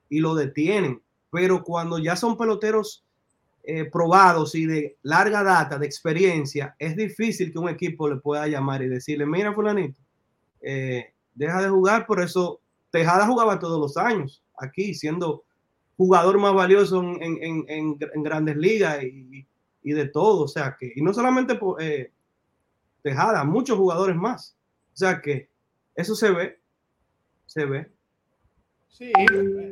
y 0.10 0.20
lo 0.20 0.34
detienen, 0.34 1.02
pero 1.34 1.64
cuando 1.64 1.98
ya 1.98 2.16
son 2.16 2.38
peloteros 2.38 3.04
eh, 3.64 3.86
probados 3.86 4.54
y 4.54 4.68
de 4.68 4.98
larga 5.02 5.42
data, 5.42 5.80
de 5.80 5.88
experiencia, 5.88 6.76
es 6.78 6.96
difícil 6.96 7.52
que 7.52 7.58
un 7.58 7.70
equipo 7.70 8.08
le 8.08 8.18
pueda 8.18 8.46
llamar 8.48 8.84
y 8.84 8.88
decirle, 8.88 9.26
mira 9.26 9.52
fulanito, 9.52 10.00
eh, 10.62 11.12
deja 11.34 11.60
de 11.60 11.70
jugar, 11.70 12.06
por 12.06 12.22
eso 12.22 12.60
Tejada 12.92 13.26
jugaba 13.26 13.58
todos 13.58 13.80
los 13.80 13.98
años 13.98 14.44
aquí, 14.60 14.94
siendo 14.94 15.44
jugador 15.98 16.38
más 16.38 16.54
valioso 16.54 17.02
en, 17.02 17.42
en, 17.42 17.66
en, 17.68 18.24
grandes 18.24 18.56
ligas 18.56 19.04
y, 19.04 19.48
y 19.82 19.94
de 19.94 20.06
todo. 20.10 20.44
O 20.44 20.48
sea 20.48 20.78
que, 20.80 20.94
y 20.96 21.02
no 21.02 21.12
solamente 21.12 21.60
eh, 21.80 22.12
Tejada, 23.02 23.44
muchos 23.44 23.80
jugadores 23.80 24.16
más. 24.16 24.56
O 24.94 24.98
sea 24.98 25.20
que 25.20 25.50
eso 25.96 26.16
se 26.16 26.30
ve, 26.30 26.60
se 27.48 27.66
ve. 27.66 27.93
Sí, 28.94 29.12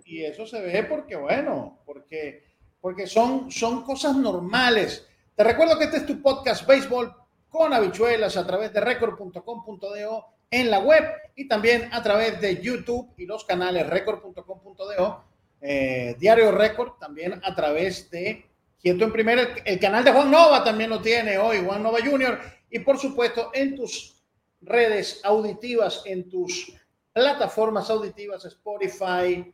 y 0.06 0.24
eso 0.24 0.48
se 0.48 0.60
ve 0.62 0.84
porque, 0.84 1.16
bueno, 1.16 1.80
porque, 1.86 2.44
porque 2.82 3.06
son, 3.06 3.52
son 3.52 3.84
cosas 3.84 4.16
normales. 4.16 5.08
Te 5.36 5.44
recuerdo 5.44 5.78
que 5.78 5.86
este 5.86 5.98
es 5.98 6.06
tu 6.08 6.22
podcast 6.24 6.66
Béisbol 6.66 7.14
con 7.48 7.72
habichuelas 7.72 8.36
a 8.36 8.48
través 8.48 8.74
de 8.74 8.82
record.com.do 8.82 10.26
en 10.50 10.72
la 10.72 10.80
web 10.80 11.04
y 11.36 11.48
también 11.48 11.88
a 11.94 12.02
través 12.02 12.42
de 12.42 12.60
YouTube 12.62 13.14
y 13.16 13.28
los 13.28 13.46
canales 13.46 13.88
record.com.do, 13.88 15.24
eh, 15.62 16.16
Diario 16.18 16.52
Record, 16.52 16.98
también 17.00 17.40
a 17.44 17.54
través 17.54 18.10
de 18.10 18.46
Quieto 18.82 19.06
en 19.06 19.12
primer, 19.12 19.62
el, 19.64 19.80
canal 19.80 20.04
de 20.04 20.12
Juan 20.12 20.32
Nova 20.32 20.64
también 20.64 20.90
lo 20.90 21.00
tiene 21.00 21.38
hoy, 21.38 21.64
Juan 21.64 21.84
Nova 21.84 22.00
Junior. 22.04 22.40
Y 22.72 22.80
por 22.80 22.98
supuesto, 22.98 23.52
en 23.54 23.76
tus 23.76 24.20
redes 24.60 25.22
auditivas, 25.24 26.02
en 26.06 26.28
tus 26.28 26.74
plataformas 27.14 27.90
auditivas, 27.90 28.46
Spotify, 28.46 29.54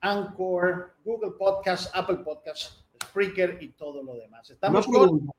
Anchor, 0.00 0.94
Google 1.04 1.32
Podcast, 1.38 1.94
Apple 1.94 2.18
Podcast, 2.18 2.82
Spreaker 3.04 3.58
y 3.60 3.68
todo 3.70 4.02
lo 4.02 4.14
demás. 4.14 4.50
Estamos 4.50 4.86
con... 4.86 5.30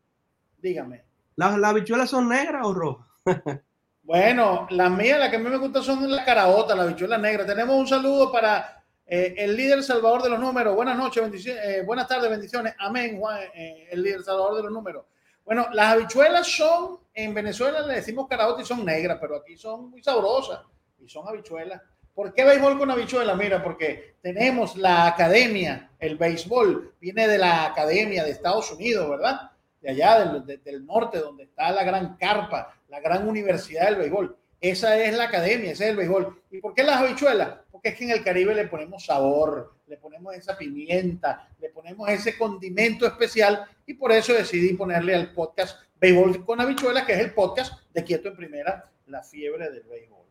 Dígame. 0.61 1.03
¿Las, 1.35 1.57
¿Las 1.57 1.71
habichuelas 1.71 2.09
son 2.09 2.29
negras 2.29 2.65
o 2.65 2.73
rojas? 2.73 3.07
bueno, 4.03 4.67
las 4.69 4.91
mías, 4.91 5.19
las 5.19 5.29
que 5.29 5.37
a 5.37 5.39
mí 5.39 5.49
me 5.49 5.57
gustan 5.57 5.83
son 5.83 6.09
la 6.11 6.23
caraota, 6.23 6.75
la 6.75 6.83
habichuela 6.83 7.17
negra. 7.17 7.45
Tenemos 7.45 7.75
un 7.75 7.87
saludo 7.87 8.31
para 8.31 8.83
eh, 9.05 9.35
el 9.37 9.55
líder 9.55 9.83
salvador 9.83 10.21
de 10.21 10.29
los 10.29 10.39
números, 10.39 10.75
buenas 10.75 10.97
noches, 10.97 11.21
bendiciones, 11.21 11.63
eh, 11.65 11.83
buenas 11.85 12.07
tardes, 12.07 12.29
bendiciones, 12.29 12.73
amén, 12.79 13.19
Juan, 13.19 13.41
eh, 13.53 13.89
el 13.91 14.01
líder 14.01 14.23
salvador 14.23 14.55
de 14.55 14.63
los 14.63 14.71
números. 14.71 15.05
Bueno, 15.43 15.67
las 15.73 15.93
habichuelas 15.93 16.47
son, 16.47 16.99
en 17.13 17.33
Venezuela 17.33 17.81
le 17.81 17.95
decimos 17.95 18.27
caraota 18.29 18.61
y 18.61 18.65
son 18.65 18.85
negras, 18.85 19.17
pero 19.19 19.35
aquí 19.35 19.57
son 19.57 19.89
muy 19.89 20.01
sabrosas 20.01 20.61
y 21.03 21.09
son 21.09 21.27
habichuelas. 21.27 21.81
¿Por 22.13 22.33
qué 22.33 22.43
béisbol 22.43 22.77
con 22.77 22.91
habichuelas? 22.91 23.37
Mira, 23.37 23.63
porque 23.63 24.15
tenemos 24.21 24.77
la 24.77 25.07
academia, 25.07 25.91
el 25.99 26.17
béisbol 26.17 26.93
viene 26.99 27.27
de 27.27 27.37
la 27.37 27.65
academia 27.65 28.23
de 28.23 28.31
Estados 28.31 28.71
Unidos, 28.71 29.09
¿verdad? 29.09 29.51
De 29.81 29.89
allá, 29.89 30.23
del, 30.23 30.63
del 30.63 30.85
norte, 30.85 31.17
donde 31.17 31.43
está 31.43 31.71
la 31.71 31.83
gran 31.83 32.15
carpa, 32.17 32.75
la 32.87 32.99
gran 32.99 33.27
universidad 33.27 33.85
del 33.85 33.95
béisbol. 33.95 34.37
Esa 34.61 34.97
es 34.97 35.17
la 35.17 35.25
academia, 35.25 35.71
ese 35.71 35.85
es 35.85 35.89
el 35.89 35.97
béisbol. 35.97 36.41
¿Y 36.51 36.61
por 36.61 36.73
qué 36.73 36.83
las 36.83 37.01
habichuelas? 37.01 37.57
Porque 37.71 37.89
es 37.89 37.95
que 37.95 38.05
en 38.05 38.11
el 38.11 38.23
Caribe 38.23 38.55
le 38.55 38.67
ponemos 38.67 39.05
sabor, 39.05 39.73
le 39.87 39.97
ponemos 39.97 40.33
esa 40.35 40.57
pimienta, 40.57 41.49
le 41.59 41.69
ponemos 41.69 42.07
ese 42.09 42.37
condimento 42.37 43.05
especial 43.05 43.65
y 43.85 43.95
por 43.95 44.11
eso 44.11 44.33
decidí 44.33 44.73
ponerle 44.75 45.15
al 45.15 45.33
podcast 45.33 45.81
Béisbol 45.99 46.45
con 46.45 46.61
habichuelas, 46.61 47.05
que 47.05 47.13
es 47.13 47.19
el 47.19 47.33
podcast 47.33 47.81
de 47.91 48.03
Quieto 48.03 48.29
en 48.29 48.35
Primera, 48.35 48.89
la 49.07 49.23
fiebre 49.23 49.69
del 49.69 49.83
béisbol. 49.83 50.22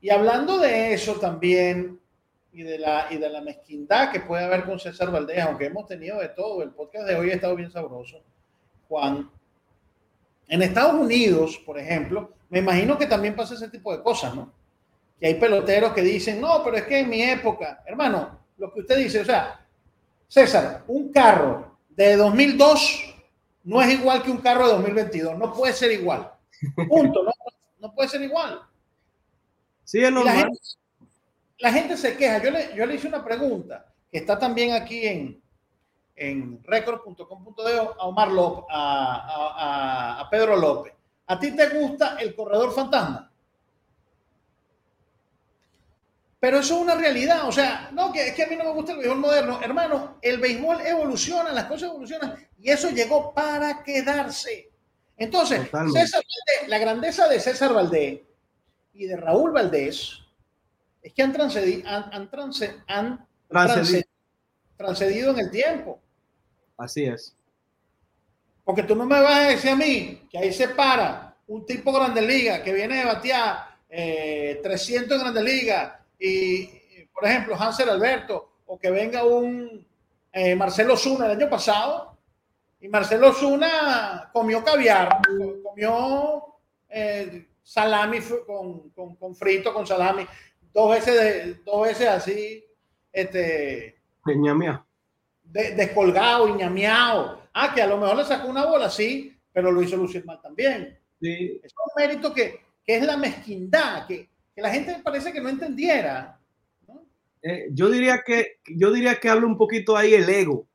Y 0.00 0.10
hablando 0.10 0.58
de 0.58 0.94
eso 0.94 1.14
también 1.14 2.00
y 2.52 2.62
de 2.62 2.78
la, 2.78 3.06
y 3.10 3.18
de 3.18 3.28
la 3.28 3.40
mezquindad 3.40 4.10
que 4.10 4.20
puede 4.20 4.44
haber 4.44 4.64
con 4.64 4.78
César 4.78 5.10
Valdés, 5.10 5.42
aunque 5.42 5.66
hemos 5.66 5.86
tenido 5.86 6.18
de 6.18 6.28
todo, 6.28 6.62
el 6.62 6.70
podcast 6.70 7.06
de 7.06 7.16
hoy 7.16 7.30
ha 7.30 7.34
estado 7.34 7.54
bien 7.54 7.70
sabroso. 7.70 8.22
Juan, 8.88 9.30
en 10.48 10.62
Estados 10.62 10.94
Unidos, 10.94 11.60
por 11.64 11.78
ejemplo, 11.78 12.32
me 12.48 12.58
imagino 12.58 12.98
que 12.98 13.06
también 13.06 13.36
pasa 13.36 13.54
ese 13.54 13.68
tipo 13.68 13.96
de 13.96 14.02
cosas, 14.02 14.34
¿no? 14.34 14.52
Que 15.20 15.28
hay 15.28 15.34
peloteros 15.34 15.92
que 15.92 16.02
dicen, 16.02 16.40
no, 16.40 16.62
pero 16.64 16.78
es 16.78 16.84
que 16.84 17.00
en 17.00 17.08
mi 17.08 17.22
época, 17.22 17.82
hermano, 17.86 18.40
lo 18.56 18.72
que 18.72 18.80
usted 18.80 18.96
dice, 18.98 19.20
o 19.20 19.24
sea, 19.24 19.64
César, 20.26 20.82
un 20.88 21.12
carro 21.12 21.78
de 21.90 22.16
2002 22.16 23.14
no 23.64 23.82
es 23.82 23.92
igual 23.92 24.22
que 24.22 24.30
un 24.30 24.38
carro 24.38 24.66
de 24.66 24.72
2022, 24.74 25.38
no 25.38 25.52
puede 25.52 25.72
ser 25.72 25.92
igual. 25.92 26.32
Punto, 26.88 27.22
no, 27.22 27.32
no 27.78 27.94
puede 27.94 28.08
ser 28.08 28.22
igual. 28.22 28.60
Sí, 29.90 29.98
es 30.04 30.12
normal. 30.12 30.36
La 30.36 30.42
gente, 30.42 30.58
la 31.58 31.72
gente, 31.72 31.96
se 31.96 32.16
queja. 32.16 32.40
Yo 32.40 32.52
le, 32.52 32.76
yo 32.76 32.86
le 32.86 32.94
hice 32.94 33.08
una 33.08 33.24
pregunta 33.24 33.92
que 34.08 34.18
está 34.18 34.38
también 34.38 34.72
aquí 34.72 35.04
en, 35.04 35.42
en 36.14 36.62
record.com.de 36.62 37.76
a 37.76 38.06
Omar 38.06 38.30
López, 38.30 38.66
a, 38.70 40.16
a, 40.16 40.20
a, 40.20 40.30
Pedro 40.30 40.54
López. 40.54 40.92
¿A 41.26 41.36
ti 41.40 41.56
te 41.56 41.68
gusta 41.70 42.18
el 42.20 42.36
corredor 42.36 42.72
fantasma? 42.72 43.32
Pero 46.38 46.60
eso 46.60 46.76
es 46.76 46.82
una 46.82 46.94
realidad. 46.94 47.48
O 47.48 47.52
sea, 47.52 47.90
no, 47.92 48.12
que 48.12 48.28
es 48.28 48.34
que 48.36 48.44
a 48.44 48.46
mí 48.46 48.54
no 48.54 48.62
me 48.62 48.72
gusta 48.72 48.92
el 48.92 48.98
béisbol 48.98 49.18
moderno. 49.18 49.58
Hermano, 49.60 50.18
el 50.22 50.38
béisbol 50.38 50.82
evoluciona, 50.86 51.50
las 51.50 51.64
cosas 51.64 51.90
evolucionan 51.90 52.36
y 52.60 52.70
eso 52.70 52.90
llegó 52.90 53.34
para 53.34 53.82
quedarse. 53.82 54.70
Entonces, 55.16 55.62
César 55.62 56.22
Valdés, 56.22 56.68
la 56.68 56.78
grandeza 56.78 57.26
de 57.26 57.40
César 57.40 57.74
Valdés 57.74 58.20
y 59.00 59.06
de 59.06 59.16
Raúl 59.16 59.50
Valdés 59.50 60.18
es 61.02 61.14
que 61.14 61.22
han, 61.22 61.32
transcedido, 61.32 61.88
han, 61.88 62.12
han, 62.12 62.30
trance, 62.30 62.76
han 62.86 63.26
transcedido. 63.48 64.06
transcedido 64.76 65.30
en 65.30 65.38
el 65.38 65.50
tiempo. 65.50 65.98
Así 66.76 67.04
es. 67.04 67.34
Porque 68.62 68.82
tú 68.82 68.94
no 68.94 69.06
me 69.06 69.18
vas 69.22 69.38
a 69.38 69.48
decir 69.48 69.70
a 69.70 69.76
mí 69.76 70.28
que 70.30 70.36
ahí 70.36 70.52
se 70.52 70.68
para 70.68 71.34
un 71.46 71.64
tipo 71.64 71.90
grande 71.94 72.20
liga 72.20 72.62
que 72.62 72.74
viene 72.74 72.98
de 72.98 73.04
batear 73.06 73.74
eh, 73.88 74.60
300 74.62 75.16
en 75.16 75.22
grandes 75.22 75.44
ligas 75.44 75.94
y, 76.18 76.66
por 77.14 77.24
ejemplo, 77.24 77.56
Hansel 77.58 77.88
Alberto 77.88 78.52
o 78.66 78.78
que 78.78 78.90
venga 78.90 79.24
un 79.24 79.86
eh, 80.30 80.54
Marcelo 80.54 80.94
Zuna 80.94 81.24
el 81.24 81.40
año 81.40 81.48
pasado 81.48 82.18
y 82.78 82.88
Marcelo 82.88 83.32
Zuna 83.32 84.28
comió 84.30 84.62
caviar, 84.62 85.22
comió 85.64 86.44
eh, 86.90 87.46
salami 87.70 88.18
con, 88.48 88.90
con, 88.90 89.14
con, 89.14 89.36
frito, 89.36 89.72
con 89.72 89.86
salami, 89.86 90.26
dos 90.72 90.90
veces, 90.90 91.14
de, 91.14 91.54
dos 91.64 91.84
veces 91.84 92.08
así, 92.08 92.64
este, 93.12 93.96
de, 94.24 95.74
descolgado 95.76 96.48
y 96.48 96.54
ñameado. 96.54 97.40
Ah, 97.54 97.72
que 97.72 97.80
a 97.80 97.86
lo 97.86 97.96
mejor 97.96 98.16
le 98.16 98.24
sacó 98.24 98.48
una 98.48 98.66
bola, 98.66 98.90
sí, 98.90 99.36
pero 99.52 99.70
lo 99.70 99.82
hizo 99.82 99.96
lucir 99.96 100.24
mal 100.24 100.40
también. 100.42 100.98
Sí. 101.20 101.60
Es 101.62 101.72
un 101.72 102.02
mérito 102.02 102.34
que, 102.34 102.60
que 102.84 102.96
es 102.96 103.06
la 103.06 103.16
mezquindad, 103.16 104.04
que, 104.08 104.28
que, 104.52 104.62
la 104.62 104.70
gente 104.70 105.00
parece 105.04 105.32
que 105.32 105.40
no 105.40 105.48
entendiera. 105.48 106.40
¿no? 106.88 107.06
Eh, 107.42 107.68
yo, 107.70 107.88
diría 107.88 108.24
que, 108.26 108.58
yo 108.66 108.90
diría 108.90 109.20
que 109.20 109.28
habla 109.28 109.46
un 109.46 109.56
poquito 109.56 109.96
ahí 109.96 110.14
el 110.14 110.28
ego. 110.28 110.66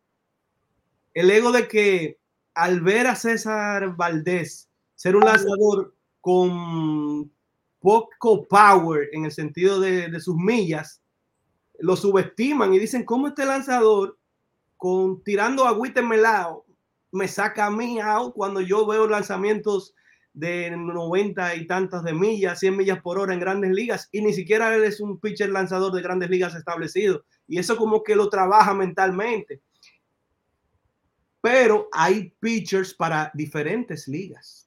El 1.13 1.29
ego 1.29 1.51
de 1.51 1.67
que 1.67 2.19
al 2.53 2.79
ver 2.79 3.07
a 3.07 3.15
César 3.15 3.97
Valdés 3.97 4.69
ser 4.95 5.17
un 5.17 5.25
lanzador 5.25 5.94
con 6.25 7.31
poco 7.79 8.47
power 8.47 9.09
en 9.11 9.25
el 9.25 9.31
sentido 9.31 9.79
de, 9.79 10.19
sus 10.19 10.35
millas, 10.35 10.99
lo 11.77 11.95
subestiman 11.95 12.73
y 12.73 12.79
dicen, 12.79 13.05
¿cómo 13.05 13.27
este 13.27 13.45
lanzador 13.45 14.17
con 14.75 15.23
tirando 15.23 15.67
agüita 15.67 15.99
en 15.99 16.07
melado 16.07 16.65
me 17.11 17.27
saca 17.27 17.67
a 17.67 17.69
mí 17.69 17.99
out 17.99 18.33
cuando 18.33 18.59
yo 18.59 18.87
veo 18.87 19.05
lanzamientos 19.05 19.93
de 20.33 20.75
90 20.75 21.57
y 21.57 21.67
tantas 21.67 22.03
de 22.03 22.13
millas, 22.13 22.59
100 22.59 22.75
millas 22.75 23.01
por 23.03 23.19
hora 23.19 23.35
en 23.35 23.39
grandes 23.39 23.69
ligas 23.69 24.09
y 24.11 24.23
ni 24.23 24.33
siquiera 24.33 24.75
él 24.75 24.83
es 24.83 24.99
un 24.99 25.19
pitcher 25.19 25.51
lanzador 25.51 25.93
de 25.93 26.01
grandes 26.01 26.31
ligas 26.31 26.55
establecido 26.55 27.23
y 27.47 27.59
eso 27.59 27.77
como 27.77 28.01
que 28.01 28.15
lo 28.15 28.29
trabaja 28.29 28.73
mentalmente. 28.73 29.61
Pero 31.39 31.87
hay 31.91 32.33
pitchers 32.39 32.95
para 32.95 33.29
diferentes 33.35 34.07
ligas 34.07 34.64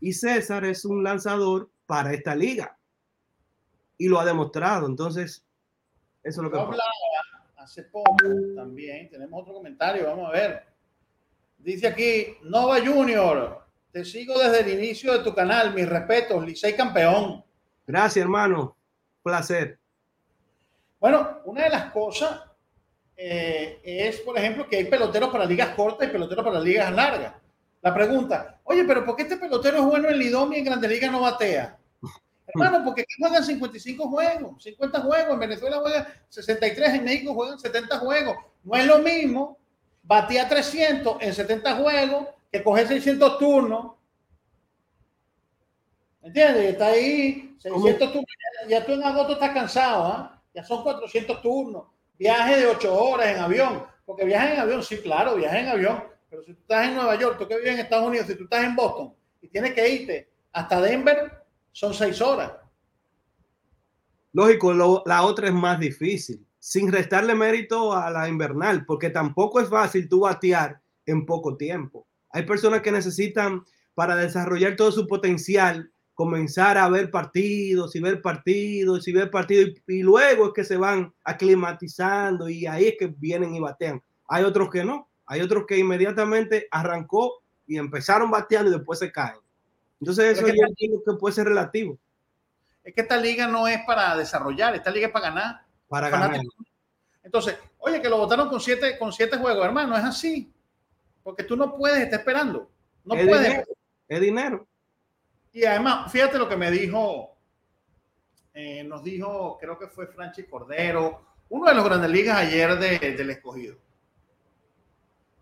y 0.00 0.12
César 0.12 0.64
es 0.64 0.84
un 0.84 1.04
lanzador 1.04 1.70
para 1.86 2.12
esta 2.12 2.34
liga 2.34 2.78
y 3.98 4.08
lo 4.08 4.18
ha 4.18 4.24
demostrado. 4.24 4.86
Entonces, 4.86 5.44
eso 6.22 6.40
es 6.40 6.44
lo 6.44 6.50
que 6.50 6.58
hablaba 6.58 6.82
hace 7.56 7.82
poco 7.84 8.16
también. 8.56 9.10
Tenemos 9.10 9.42
otro 9.42 9.54
comentario, 9.54 10.06
vamos 10.06 10.28
a 10.28 10.32
ver. 10.32 10.64
Dice 11.58 11.86
aquí, 11.86 12.38
Nova 12.42 12.78
Junior, 12.84 13.66
te 13.92 14.04
sigo 14.04 14.38
desde 14.38 14.60
el 14.60 14.78
inicio 14.78 15.12
de 15.12 15.22
tu 15.22 15.34
canal, 15.34 15.74
mis 15.74 15.88
respetos, 15.88 16.44
Licey 16.44 16.74
campeón. 16.74 17.44
Gracias, 17.86 18.22
hermano. 18.22 18.76
Placer. 19.22 19.78
Bueno, 20.98 21.40
una 21.44 21.64
de 21.64 21.70
las 21.70 21.92
cosas 21.92 22.40
eh, 23.16 23.80
es, 23.84 24.20
por 24.20 24.38
ejemplo, 24.38 24.66
que 24.66 24.78
hay 24.78 24.84
peloteros 24.84 25.28
para 25.28 25.44
ligas 25.44 25.74
cortas 25.74 26.08
y 26.08 26.10
peloteros 26.10 26.44
para 26.44 26.60
ligas 26.60 26.90
largas. 26.92 27.34
La 27.82 27.94
pregunta, 27.94 28.60
oye, 28.64 28.84
pero 28.84 29.04
¿por 29.04 29.16
qué 29.16 29.22
este 29.22 29.36
pelotero 29.36 29.78
es 29.78 29.84
bueno 29.84 30.08
en 30.08 30.18
Lidom 30.18 30.52
y 30.52 30.58
en 30.58 30.64
Grandes 30.64 30.90
Ligas 30.90 31.10
no 31.10 31.20
batea? 31.20 31.78
Hermano, 32.46 32.84
porque 32.84 33.02
aquí 33.02 33.14
juegan 33.18 33.44
55 33.44 34.08
juegos, 34.08 34.62
50 34.62 35.00
juegos, 35.00 35.32
en 35.32 35.38
Venezuela 35.38 35.78
juegan 35.78 36.06
63, 36.28 36.94
en 36.94 37.04
México 37.04 37.34
juegan 37.34 37.58
70 37.58 37.98
juegos. 37.98 38.36
No 38.64 38.76
es 38.76 38.86
lo 38.86 38.98
mismo 38.98 39.58
batea 40.02 40.48
300 40.48 41.18
en 41.20 41.32
70 41.32 41.76
juegos 41.76 42.26
que 42.50 42.62
coger 42.62 42.88
600 42.88 43.38
turnos. 43.38 43.92
¿Entiendes? 46.22 46.72
Está 46.72 46.88
ahí 46.88 47.56
600 47.60 48.12
turnos. 48.12 48.26
Ya, 48.64 48.78
ya, 48.80 48.86
tú 48.86 48.92
en 48.92 49.04
agosto 49.04 49.34
estás 49.34 49.50
cansado, 49.50 50.12
¿eh? 50.12 50.40
Ya 50.54 50.64
son 50.64 50.82
400 50.82 51.40
turnos. 51.40 51.84
Viaje 52.18 52.56
de 52.56 52.66
8 52.66 52.92
horas 52.92 53.28
en 53.28 53.38
avión. 53.38 53.86
Porque 54.04 54.24
viaje 54.24 54.54
en 54.54 54.60
avión, 54.60 54.82
sí, 54.82 54.98
claro, 54.98 55.36
viaje 55.36 55.60
en 55.60 55.68
avión. 55.68 56.02
Pero 56.30 56.44
si 56.44 56.54
tú 56.54 56.60
estás 56.60 56.86
en 56.86 56.94
Nueva 56.94 57.18
York, 57.18 57.36
tú 57.38 57.48
que 57.48 57.56
vives 57.56 57.72
en 57.74 57.80
Estados 57.80 58.06
Unidos, 58.06 58.28
si 58.28 58.36
tú 58.36 58.44
estás 58.44 58.64
en 58.64 58.76
Boston 58.76 59.12
y 59.42 59.48
tienes 59.48 59.74
que 59.74 59.88
irte 59.88 60.30
hasta 60.52 60.80
Denver, 60.80 61.44
son 61.72 61.92
6 61.92 62.20
horas. 62.20 62.52
Lógico, 64.32 64.72
la 65.04 65.24
otra 65.24 65.48
es 65.48 65.54
más 65.54 65.80
difícil, 65.80 66.46
sin 66.60 66.92
restarle 66.92 67.34
mérito 67.34 67.92
a 67.92 68.10
la 68.12 68.28
invernal, 68.28 68.86
porque 68.86 69.10
tampoco 69.10 69.60
es 69.60 69.68
fácil 69.68 70.08
tú 70.08 70.20
batear 70.20 70.80
en 71.04 71.26
poco 71.26 71.56
tiempo. 71.56 72.06
Hay 72.30 72.44
personas 72.44 72.80
que 72.80 72.92
necesitan 72.92 73.64
para 73.94 74.14
desarrollar 74.14 74.76
todo 74.76 74.92
su 74.92 75.08
potencial 75.08 75.90
comenzar 76.14 76.76
a 76.78 76.88
ver 76.88 77.10
partidos 77.10 77.96
y 77.96 78.00
ver 78.00 78.20
partidos 78.20 79.08
y 79.08 79.12
ver 79.12 79.30
partidos 79.30 79.70
y, 79.86 80.00
y, 80.00 80.02
luego 80.02 80.48
es 80.48 80.52
que 80.52 80.64
se 80.64 80.76
van 80.76 81.12
aclimatizando 81.24 82.48
y 82.48 82.66
ahí 82.66 82.88
es 82.88 82.96
que 82.98 83.06
vienen 83.06 83.54
y 83.54 83.60
batean. 83.60 84.02
Hay 84.28 84.44
otros 84.44 84.68
que 84.70 84.84
no, 84.84 85.09
hay 85.30 85.42
otros 85.42 85.64
que 85.64 85.78
inmediatamente 85.78 86.66
arrancó 86.72 87.44
y 87.64 87.78
empezaron 87.78 88.32
bateando 88.32 88.68
y 88.68 88.74
después 88.74 88.98
se 88.98 89.12
caen. 89.12 89.38
Entonces 90.00 90.36
eso 90.36 90.44
es 90.44 90.54
yo 90.56 91.04
que 91.06 91.12
puede 91.20 91.32
ser 91.32 91.46
relativo. 91.46 91.96
Es 92.82 92.92
que 92.92 93.02
esta 93.02 93.16
liga 93.16 93.46
no 93.46 93.68
es 93.68 93.78
para 93.86 94.16
desarrollar, 94.16 94.74
esta 94.74 94.90
liga 94.90 95.06
es 95.06 95.12
para 95.12 95.28
ganar. 95.28 95.60
Para 95.86 96.10
ganar. 96.10 96.40
Entonces, 97.22 97.56
oye, 97.78 98.02
que 98.02 98.08
lo 98.08 98.18
votaron 98.18 98.48
con 98.48 98.60
siete, 98.60 98.98
con 98.98 99.12
siete 99.12 99.36
juegos, 99.36 99.64
hermano, 99.64 99.96
es 99.96 100.02
así. 100.02 100.52
Porque 101.22 101.44
tú 101.44 101.56
no 101.56 101.76
puedes 101.76 102.02
estar 102.02 102.18
esperando. 102.18 102.68
No 103.04 103.14
es 103.14 103.24
puedes. 103.28 103.46
Dinero, 103.46 103.66
es 104.08 104.20
dinero. 104.20 104.66
Y 105.52 105.64
además, 105.64 106.10
fíjate 106.10 106.38
lo 106.38 106.48
que 106.48 106.56
me 106.56 106.72
dijo, 106.72 107.36
eh, 108.52 108.82
nos 108.82 109.04
dijo, 109.04 109.58
creo 109.60 109.78
que 109.78 109.86
fue 109.86 110.08
Franchi 110.08 110.42
Cordero, 110.42 111.24
uno 111.50 111.68
de 111.68 111.74
los 111.76 111.84
grandes 111.84 112.10
ligas 112.10 112.36
ayer 112.36 112.76
de, 112.76 113.12
del 113.12 113.30
escogido. 113.30 113.76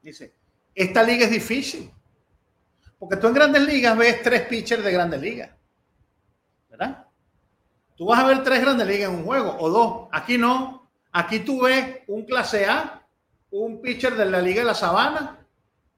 Dice, 0.03 0.35
esta 0.75 1.03
liga 1.03 1.25
es 1.25 1.31
difícil. 1.31 1.91
Porque 2.99 3.17
tú 3.17 3.29
en 3.29 3.35
grandes 3.35 3.63
ligas 3.63 3.97
ves 3.97 4.23
tres 4.23 4.43
pitchers 4.43 4.83
de 4.85 4.93
grandes 4.93 5.21
ligas. 5.21 5.51
¿Verdad? 6.69 7.07
Tú 7.97 8.07
vas 8.07 8.21
a 8.21 8.27
ver 8.27 8.43
tres 8.43 8.61
grandes 8.61 8.87
ligas 8.87 9.11
en 9.11 9.17
un 9.17 9.25
juego 9.25 9.57
o 9.59 9.71
dos. 9.71 10.09
Aquí 10.13 10.39
no. 10.39 10.89
Aquí 11.13 11.41
tú 11.41 11.63
ves 11.63 12.01
un 12.07 12.25
clase 12.25 12.67
A, 12.67 13.03
un 13.51 13.81
pitcher 13.81 14.15
de 14.15 14.27
la 14.27 14.41
Liga 14.41 14.61
de 14.61 14.67
la 14.67 14.75
Sabana, 14.75 15.45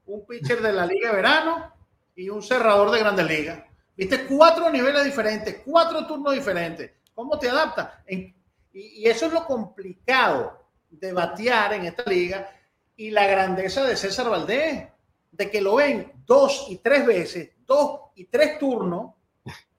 un 0.05 0.25
pitcher 0.25 0.61
de 0.61 0.71
la 0.71 0.85
Liga 0.85 1.09
de 1.09 1.15
Verano 1.15 1.73
y 2.15 2.29
un 2.29 2.41
cerrador 2.41 2.91
de 2.91 2.99
grandes 2.99 3.27
ligas. 3.27 3.63
Viste 3.95 4.25
cuatro 4.25 4.69
niveles 4.71 5.03
diferentes, 5.03 5.61
cuatro 5.65 6.07
turnos 6.07 6.33
diferentes. 6.33 6.91
¿Cómo 7.13 7.37
te 7.37 7.49
adaptas? 7.49 7.89
Y, 8.07 8.33
y, 8.73 9.07
eso 9.07 9.27
es 9.27 9.33
lo 9.33 9.45
complicado 9.45 10.65
de 10.89 11.13
batear 11.13 11.73
en 11.73 11.85
esta 11.85 12.09
liga 12.09 12.49
y 12.95 13.11
la 13.11 13.25
grandeza 13.27 13.83
de 13.83 13.95
César 13.95 14.29
Valdés, 14.29 14.87
de 15.31 15.49
que 15.49 15.61
lo 15.61 15.75
ven 15.75 16.11
dos 16.25 16.67
y 16.69 16.77
tres 16.77 17.05
veces, 17.05 17.51
dos 17.65 18.11
y 18.15 18.25
tres 18.25 18.59
turnos, 18.59 19.13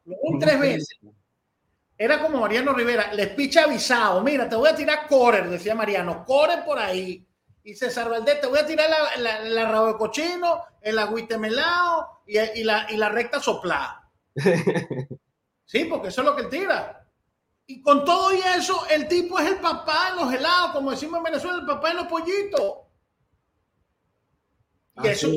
lo 0.05 0.17
ven 0.23 0.39
tres 0.39 0.59
veces. 0.59 0.99
Era 1.97 2.21
como 2.21 2.41
Mariano 2.41 2.73
Rivera, 2.73 3.13
les 3.13 3.29
picha 3.29 3.65
avisado, 3.65 4.23
mira, 4.23 4.49
te 4.49 4.57
voy 4.57 4.69
a 4.69 4.75
tirar 4.75 5.07
correr, 5.07 5.49
decía 5.49 5.75
Mariano, 5.75 6.25
correr 6.25 6.65
por 6.65 6.79
ahí. 6.79 7.25
Y 7.65 7.75
César 7.75 8.09
Valdés, 8.09 8.41
te 8.41 8.49
voy 8.49 8.59
a 8.59 8.67
tirar 8.67 8.91
la, 8.91 9.17
la, 9.19 9.41
la 9.45 9.71
rabo 9.71 9.87
de 9.89 9.97
cochino, 9.97 10.65
el 10.81 10.99
agüite 10.99 11.39
melado 11.39 12.23
y, 12.27 12.39
y, 12.39 12.65
la, 12.65 12.87
y 12.91 12.97
la 12.97 13.09
recta 13.09 13.41
soplada. 13.41 14.11
Sí, 15.73 15.87
porque 15.87 16.09
eso 16.09 16.21
es 16.21 16.27
lo 16.27 16.37
que 16.37 16.43
él 16.43 16.49
tira. 16.51 17.09
Y 17.67 17.81
con 17.81 18.05
todo 18.05 18.35
y 18.35 18.41
eso, 18.41 18.87
el 18.91 19.09
tipo 19.09 19.39
es 19.39 19.49
el 19.49 19.57
papá 19.57 20.09
en 20.11 20.17
los 20.17 20.35
helados, 20.35 20.73
como 20.73 20.91
decimos 20.91 21.17
en 21.17 21.25
Venezuela, 21.25 21.61
el 21.61 21.67
papá 21.67 21.93
en 21.93 21.97
los 21.97 22.07
pollitos. 22.09 22.75
Y, 25.03 25.09
eso, 25.09 25.29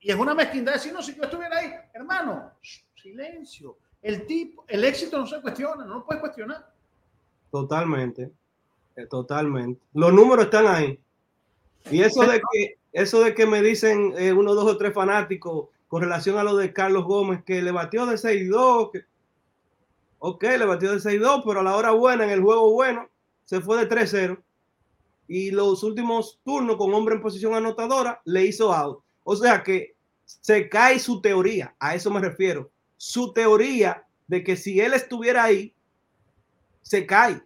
y 0.00 0.10
es 0.10 0.16
una 0.16 0.34
mezquindad 0.34 0.74
decir, 0.74 0.92
no, 0.92 1.02
si 1.02 1.14
yo 1.14 1.24
estuviera 1.24 1.58
ahí, 1.58 1.72
hermano, 1.92 2.52
silencio. 2.94 3.76
El 4.00 4.26
tipo, 4.26 4.64
el 4.68 4.84
éxito 4.84 5.18
no 5.18 5.26
se 5.26 5.40
cuestiona, 5.40 5.84
no 5.84 5.96
lo 5.96 6.04
puedes 6.04 6.20
cuestionar. 6.20 6.72
Totalmente, 7.50 8.30
eh, 8.94 9.06
totalmente. 9.06 9.80
Los 9.94 10.12
números 10.12 10.46
están 10.46 10.66
ahí. 10.66 10.98
Y 11.90 12.02
eso 12.02 12.22
de 12.26 12.40
que, 12.52 12.78
eso 12.92 13.20
de 13.20 13.34
que 13.34 13.46
me 13.46 13.62
dicen 13.62 14.14
eh, 14.16 14.32
uno, 14.32 14.54
dos 14.54 14.66
o 14.66 14.76
tres 14.76 14.92
fanáticos 14.92 15.68
con 15.88 16.02
relación 16.02 16.38
a 16.38 16.44
lo 16.44 16.56
de 16.56 16.72
Carlos 16.72 17.04
Gómez, 17.04 17.42
que 17.44 17.62
le 17.62 17.70
batió 17.70 18.06
de 18.06 18.16
6-2, 18.16 18.90
que, 18.92 19.04
ok, 20.18 20.42
le 20.42 20.66
batió 20.66 20.92
de 20.92 20.98
6-2, 20.98 21.42
pero 21.46 21.60
a 21.60 21.62
la 21.62 21.76
hora 21.76 21.92
buena, 21.92 22.24
en 22.24 22.30
el 22.30 22.42
juego 22.42 22.72
bueno, 22.72 23.08
se 23.44 23.60
fue 23.60 23.78
de 23.78 23.88
3-0. 23.88 24.38
Y 25.28 25.50
los 25.50 25.82
últimos 25.82 26.40
turnos 26.44 26.76
con 26.76 26.92
hombre 26.94 27.14
en 27.14 27.22
posición 27.22 27.54
anotadora 27.54 28.20
le 28.24 28.46
hizo 28.46 28.72
out. 28.72 29.02
O 29.24 29.34
sea 29.36 29.62
que 29.62 29.96
se 30.24 30.68
cae 30.68 30.98
su 30.98 31.20
teoría, 31.20 31.74
a 31.78 31.94
eso 31.94 32.10
me 32.10 32.20
refiero. 32.20 32.70
Su 32.96 33.32
teoría 33.32 34.04
de 34.26 34.42
que 34.42 34.56
si 34.56 34.80
él 34.80 34.94
estuviera 34.94 35.44
ahí, 35.44 35.74
se 36.82 37.06
cae, 37.06 37.40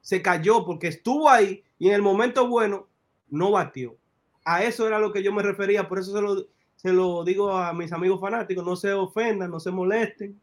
se 0.00 0.22
cayó 0.22 0.64
porque 0.64 0.88
estuvo 0.88 1.28
ahí 1.28 1.62
y 1.78 1.88
en 1.88 1.94
el 1.94 2.02
momento 2.02 2.48
bueno 2.48 2.88
no 3.28 3.52
batió. 3.52 3.96
A 4.44 4.64
eso 4.64 4.86
era 4.86 4.98
lo 4.98 5.12
que 5.12 5.22
yo 5.22 5.32
me 5.32 5.42
refería, 5.42 5.88
por 5.88 5.98
eso 5.98 6.12
se 6.12 6.20
lo, 6.20 6.46
se 6.76 6.92
lo 6.92 7.24
digo 7.24 7.52
a 7.52 7.72
mis 7.72 7.92
amigos 7.92 8.20
fanáticos, 8.20 8.64
no 8.64 8.74
se 8.74 8.92
ofendan, 8.92 9.50
no 9.50 9.60
se 9.60 9.70
molesten, 9.70 10.40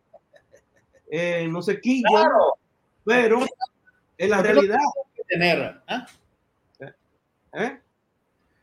eh, 1.10 1.48
no 1.50 1.62
se 1.62 1.82
quillen, 1.82 2.04
claro. 2.04 2.58
pero 3.04 3.40
en 4.18 4.30
la 4.30 4.42
realidad... 4.42 4.78
Tener, 5.28 5.82
¿eh? 5.90 6.06
¿Eh? 7.58 7.80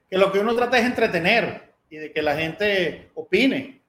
Que 0.08 0.18
lo 0.18 0.30
que 0.30 0.38
uno 0.38 0.54
trata 0.54 0.78
es 0.78 0.84
entretener 0.84 1.74
y 1.90 1.96
de 1.96 2.12
que 2.12 2.22
la 2.22 2.36
gente 2.36 3.10
opine. 3.14 3.82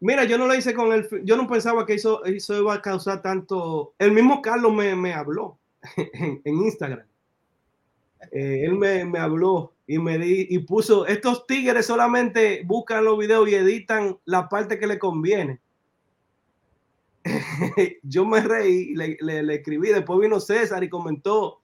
Mira, 0.00 0.24
yo 0.24 0.38
no 0.38 0.46
lo 0.46 0.54
hice 0.54 0.72
con 0.72 0.92
el, 0.92 1.06
yo 1.24 1.36
no 1.36 1.46
pensaba 1.46 1.84
que 1.84 1.94
eso, 1.94 2.24
eso 2.24 2.56
iba 2.58 2.74
a 2.74 2.82
causar 2.82 3.20
tanto. 3.20 3.92
El 3.98 4.12
mismo 4.12 4.40
Carlos 4.40 4.72
me, 4.72 4.96
me 4.96 5.12
habló 5.12 5.58
en, 5.96 6.40
en 6.42 6.54
Instagram. 6.56 7.06
Eh, 8.32 8.64
él 8.64 8.76
me, 8.76 9.04
me, 9.04 9.18
habló 9.18 9.74
y 9.86 9.98
me 9.98 10.18
di, 10.18 10.46
y 10.50 10.58
puso, 10.60 11.06
estos 11.06 11.46
tigres 11.46 11.86
solamente 11.86 12.62
buscan 12.64 13.04
los 13.04 13.18
videos 13.18 13.48
y 13.48 13.54
editan 13.54 14.18
la 14.24 14.48
parte 14.48 14.78
que 14.78 14.86
le 14.86 14.98
conviene. 14.98 15.60
yo 18.02 18.24
me 18.24 18.40
reí, 18.40 18.94
le, 18.94 19.16
le, 19.20 19.42
le, 19.42 19.54
escribí, 19.56 19.88
después 19.88 20.20
vino 20.20 20.40
César 20.40 20.82
y 20.84 20.88
comentó, 20.88 21.59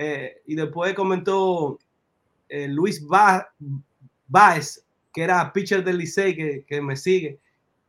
eh, 0.00 0.42
y 0.46 0.54
después 0.54 0.94
comentó 0.94 1.76
eh, 2.48 2.68
Luis 2.68 3.04
Baez, 3.04 4.86
que 5.12 5.22
era 5.24 5.52
pitcher 5.52 5.82
del 5.82 5.98
Licey, 5.98 6.36
que, 6.36 6.64
que, 6.64 6.80
me 6.80 6.94
sigue. 6.94 7.40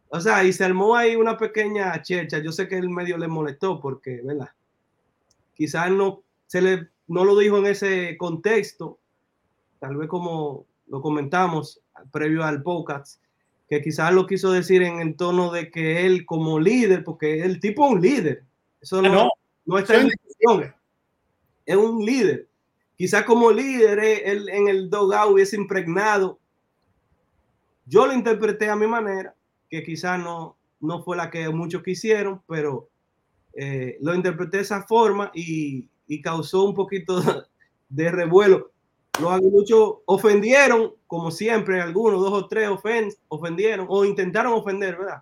O 0.07 0.19
sea, 0.19 0.43
y 0.43 0.51
se 0.51 0.65
armó 0.65 0.95
ahí 0.95 1.15
una 1.15 1.37
pequeña 1.37 2.01
checha. 2.01 2.39
Yo 2.39 2.51
sé 2.51 2.67
que 2.67 2.77
el 2.77 2.89
medio 2.89 3.15
le 3.19 3.27
molestó 3.27 3.79
porque, 3.79 4.21
¿verdad? 4.23 4.49
Quizás 5.53 5.91
no, 5.91 6.23
se 6.47 6.63
le, 6.63 6.87
no 7.07 7.25
lo 7.25 7.37
dijo 7.37 7.59
en 7.59 7.67
ese 7.67 8.17
contexto, 8.17 8.97
tal 9.77 9.95
vez 9.95 10.09
como 10.09 10.65
lo 10.87 11.03
comentamos 11.03 11.79
previo 12.11 12.43
al 12.43 12.63
podcast, 12.63 13.21
que 13.69 13.83
quizás 13.83 14.11
lo 14.15 14.25
quiso 14.25 14.51
decir 14.51 14.81
en 14.81 14.99
el 14.99 15.15
tono 15.15 15.51
de 15.51 15.69
que 15.69 16.07
él 16.07 16.25
como 16.25 16.59
líder, 16.59 17.03
porque 17.03 17.43
el 17.43 17.59
tipo 17.59 17.85
es 17.85 17.91
un 17.93 18.01
líder, 18.01 18.43
eso 18.81 18.99
no, 18.99 19.09
no, 19.09 19.29
no 19.67 19.77
está 19.77 20.01
en 20.01 20.07
discusión, 20.07 20.73
es 21.69 21.75
un 21.75 22.03
líder. 22.03 22.47
Quizás 22.97 23.23
como 23.25 23.51
líder 23.51 23.99
él 23.99 24.49
en 24.49 24.67
el 24.67 24.89
dogout 24.89 25.33
hubiese 25.33 25.55
impregnado. 25.55 26.39
Yo 27.85 28.07
lo 28.07 28.13
interpreté 28.13 28.69
a 28.69 28.75
mi 28.75 28.87
manera, 28.87 29.35
que 29.69 29.83
quizás 29.83 30.19
no, 30.19 30.57
no 30.79 31.03
fue 31.03 31.15
la 31.15 31.29
que 31.29 31.47
muchos 31.49 31.83
quisieron, 31.83 32.41
pero 32.47 32.89
eh, 33.53 33.97
lo 34.01 34.15
interpreté 34.15 34.57
de 34.57 34.63
esa 34.63 34.81
forma 34.81 35.31
y, 35.35 35.87
y, 36.07 36.21
causó 36.23 36.63
un 36.63 36.73
poquito 36.73 37.21
de 37.89 38.11
revuelo. 38.11 38.71
Los 39.21 39.31
aguiluchos 39.31 39.97
ofendieron, 40.05 40.93
como 41.05 41.29
siempre, 41.29 41.81
algunos, 41.81 42.19
dos 42.19 42.33
o 42.33 42.47
tres 42.47 42.67
ofen 42.67 43.09
ofendieron 43.27 43.85
o 43.89 44.05
intentaron 44.05 44.53
ofender, 44.53 44.97
¿verdad? 44.97 45.21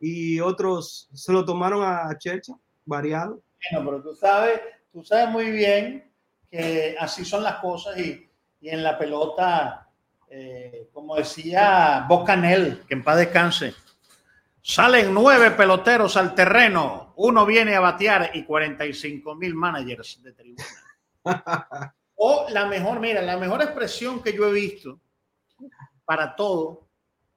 Y 0.00 0.38
otros 0.38 1.08
se 1.14 1.32
lo 1.32 1.46
tomaron 1.46 1.82
a 1.82 2.14
Checha, 2.18 2.52
variado. 2.84 3.40
Bueno, 3.70 3.90
pero 3.90 4.02
tú 4.02 4.14
sabes, 4.14 4.60
tú 4.92 5.02
sabes 5.02 5.28
muy 5.28 5.50
bien 5.50 6.10
que 6.50 6.94
así 6.98 7.24
son 7.24 7.42
las 7.42 7.56
cosas 7.56 7.98
y, 7.98 8.28
y 8.60 8.68
en 8.68 8.82
la 8.82 8.98
pelota, 8.98 9.88
eh, 10.28 10.88
como 10.92 11.16
decía 11.16 12.04
Bocanel, 12.08 12.84
que 12.86 12.94
en 12.94 13.02
paz 13.02 13.16
descanse, 13.16 13.74
salen 14.60 15.12
nueve 15.12 15.50
peloteros 15.52 16.16
al 16.16 16.34
terreno, 16.34 17.14
uno 17.16 17.46
viene 17.46 17.74
a 17.74 17.80
batear 17.80 18.30
y 18.34 18.44
45 18.44 19.34
mil 19.34 19.54
managers 19.54 20.22
de 20.22 20.32
tribuna. 20.32 20.64
O 22.24 22.46
la 22.50 22.66
mejor, 22.66 23.00
mira, 23.00 23.20
la 23.20 23.36
mejor 23.36 23.60
expresión 23.62 24.22
que 24.22 24.32
yo 24.32 24.46
he 24.46 24.52
visto 24.52 25.00
para 26.04 26.36
todo, 26.36 26.86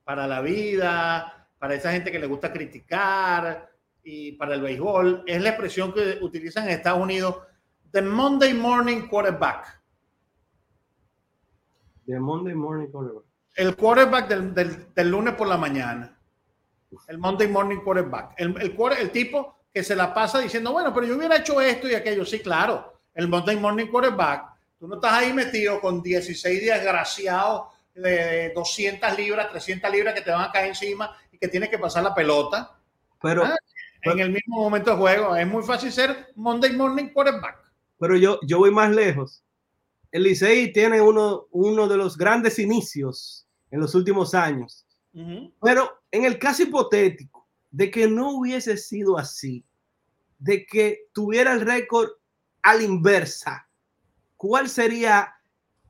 para 0.03 0.27
la 0.27 0.41
vida, 0.41 1.47
para 1.57 1.73
esa 1.73 1.91
gente 1.91 2.11
que 2.11 2.19
le 2.19 2.27
gusta 2.27 2.53
criticar 2.53 3.74
y 4.05 4.31
para 4.33 4.55
el 4.55 4.61
béisbol, 4.61 5.23
es 5.25 5.41
la 5.41 5.49
expresión 5.49 5.91
que 5.91 6.19
utilizan 6.21 6.65
en 6.65 6.69
Estados 6.69 7.01
Unidos, 7.01 7.35
the 7.91 8.01
Monday 8.01 8.53
morning 8.53 9.07
quarterback. 9.07 9.81
The 12.05 12.19
Monday 12.19 12.53
morning 12.53 12.87
quarterback. 12.87 13.23
El 13.55 13.75
quarterback 13.75 14.27
del, 14.29 14.53
del, 14.53 14.93
del 14.93 15.09
lunes 15.09 15.33
por 15.33 15.47
la 15.47 15.57
mañana. 15.57 16.17
El 17.07 17.17
Monday 17.17 17.47
morning 17.47 17.79
quarterback. 17.83 18.35
El, 18.37 18.55
el, 18.61 18.77
el 18.99 19.11
tipo 19.11 19.65
que 19.73 19.83
se 19.83 19.95
la 19.95 20.13
pasa 20.13 20.39
diciendo, 20.39 20.71
bueno, 20.71 20.93
pero 20.93 21.07
yo 21.07 21.17
hubiera 21.17 21.37
hecho 21.37 21.59
esto 21.59 21.89
y 21.89 21.95
aquello. 21.95 22.23
Sí, 22.23 22.39
claro. 22.39 23.01
El 23.13 23.27
Monday 23.27 23.57
morning 23.57 23.87
quarterback 23.87 24.55
Tú 24.79 24.87
no 24.87 24.95
estás 24.95 25.13
ahí 25.13 25.33
metido 25.33 25.79
con 25.79 26.01
16 26.01 26.65
desgraciados 26.65 27.67
de 27.93 28.51
200 28.53 29.17
libras, 29.17 29.49
300 29.49 29.89
libras 29.89 30.13
que 30.13 30.21
te 30.21 30.31
van 30.31 30.41
a 30.41 30.51
caer 30.51 30.67
encima 30.67 31.15
y 31.31 31.37
que 31.37 31.47
tienes 31.47 31.69
que 31.69 31.79
pasar 31.79 32.03
la 32.03 32.13
pelota. 32.13 32.77
Pero, 33.21 33.45
¿Ah? 33.45 33.55
En 34.05 34.19
el 34.19 34.31
mismo 34.31 34.57
momento 34.57 34.91
de 34.91 34.97
juego 34.97 35.35
es 35.35 35.47
muy 35.47 35.63
fácil 35.63 35.91
ser 35.91 36.27
Monday 36.35 36.75
Morning 36.75 37.09
quarterback. 37.09 37.57
Pero 37.99 38.17
yo, 38.17 38.39
yo 38.45 38.59
voy 38.59 38.71
más 38.71 38.93
lejos. 38.93 39.43
El 40.11 40.23
Licey 40.23 40.71
tiene 40.71 41.01
uno, 41.01 41.47
uno 41.51 41.87
de 41.87 41.97
los 41.97 42.17
grandes 42.17 42.59
inicios 42.59 43.47
en 43.71 43.79
los 43.79 43.95
últimos 43.95 44.33
años. 44.33 44.85
Uh 45.13 45.19
-huh. 45.19 45.53
Pero 45.61 46.01
en 46.11 46.25
el 46.25 46.37
caso 46.37 46.63
hipotético 46.63 47.47
de 47.71 47.91
que 47.91 48.07
no 48.07 48.31
hubiese 48.31 48.77
sido 48.77 49.17
así, 49.17 49.65
de 50.39 50.65
que 50.65 51.07
tuviera 51.13 51.53
el 51.53 51.61
récord 51.61 52.09
a 52.61 52.75
la 52.75 52.83
inversa, 52.83 53.67
¿cuál 54.37 54.69
sería 54.69 55.33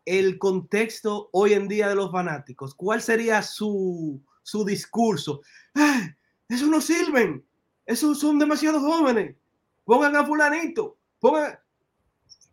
el 0.05 0.37
contexto 0.37 1.29
hoy 1.31 1.53
en 1.53 1.67
día 1.67 1.89
de 1.89 1.95
los 1.95 2.11
fanáticos? 2.11 2.73
¿Cuál 2.75 3.01
sería 3.01 3.41
su, 3.41 4.21
su 4.43 4.63
discurso? 4.63 5.41
¡Eh, 5.75 6.15
eso 6.49 6.67
no 6.67 6.79
sirven, 6.79 7.43
esos 7.85 8.19
son 8.19 8.39
demasiado 8.39 8.79
jóvenes, 8.79 9.35
pongan 9.83 10.15
a 10.15 10.25
fulanito, 10.25 10.97
pongan... 11.19 11.59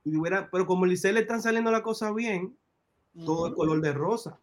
Y 0.04 0.16
hubiera, 0.16 0.50
pero 0.50 0.66
como 0.66 0.84
el 0.84 0.90
Licey 0.90 1.12
le 1.12 1.20
están 1.20 1.40
saliendo 1.40 1.70
las 1.70 1.82
cosas 1.82 2.12
bien, 2.12 2.56
todo 3.24 3.46
es 3.46 3.54
color 3.54 3.80
de 3.80 3.92
rosa. 3.92 4.38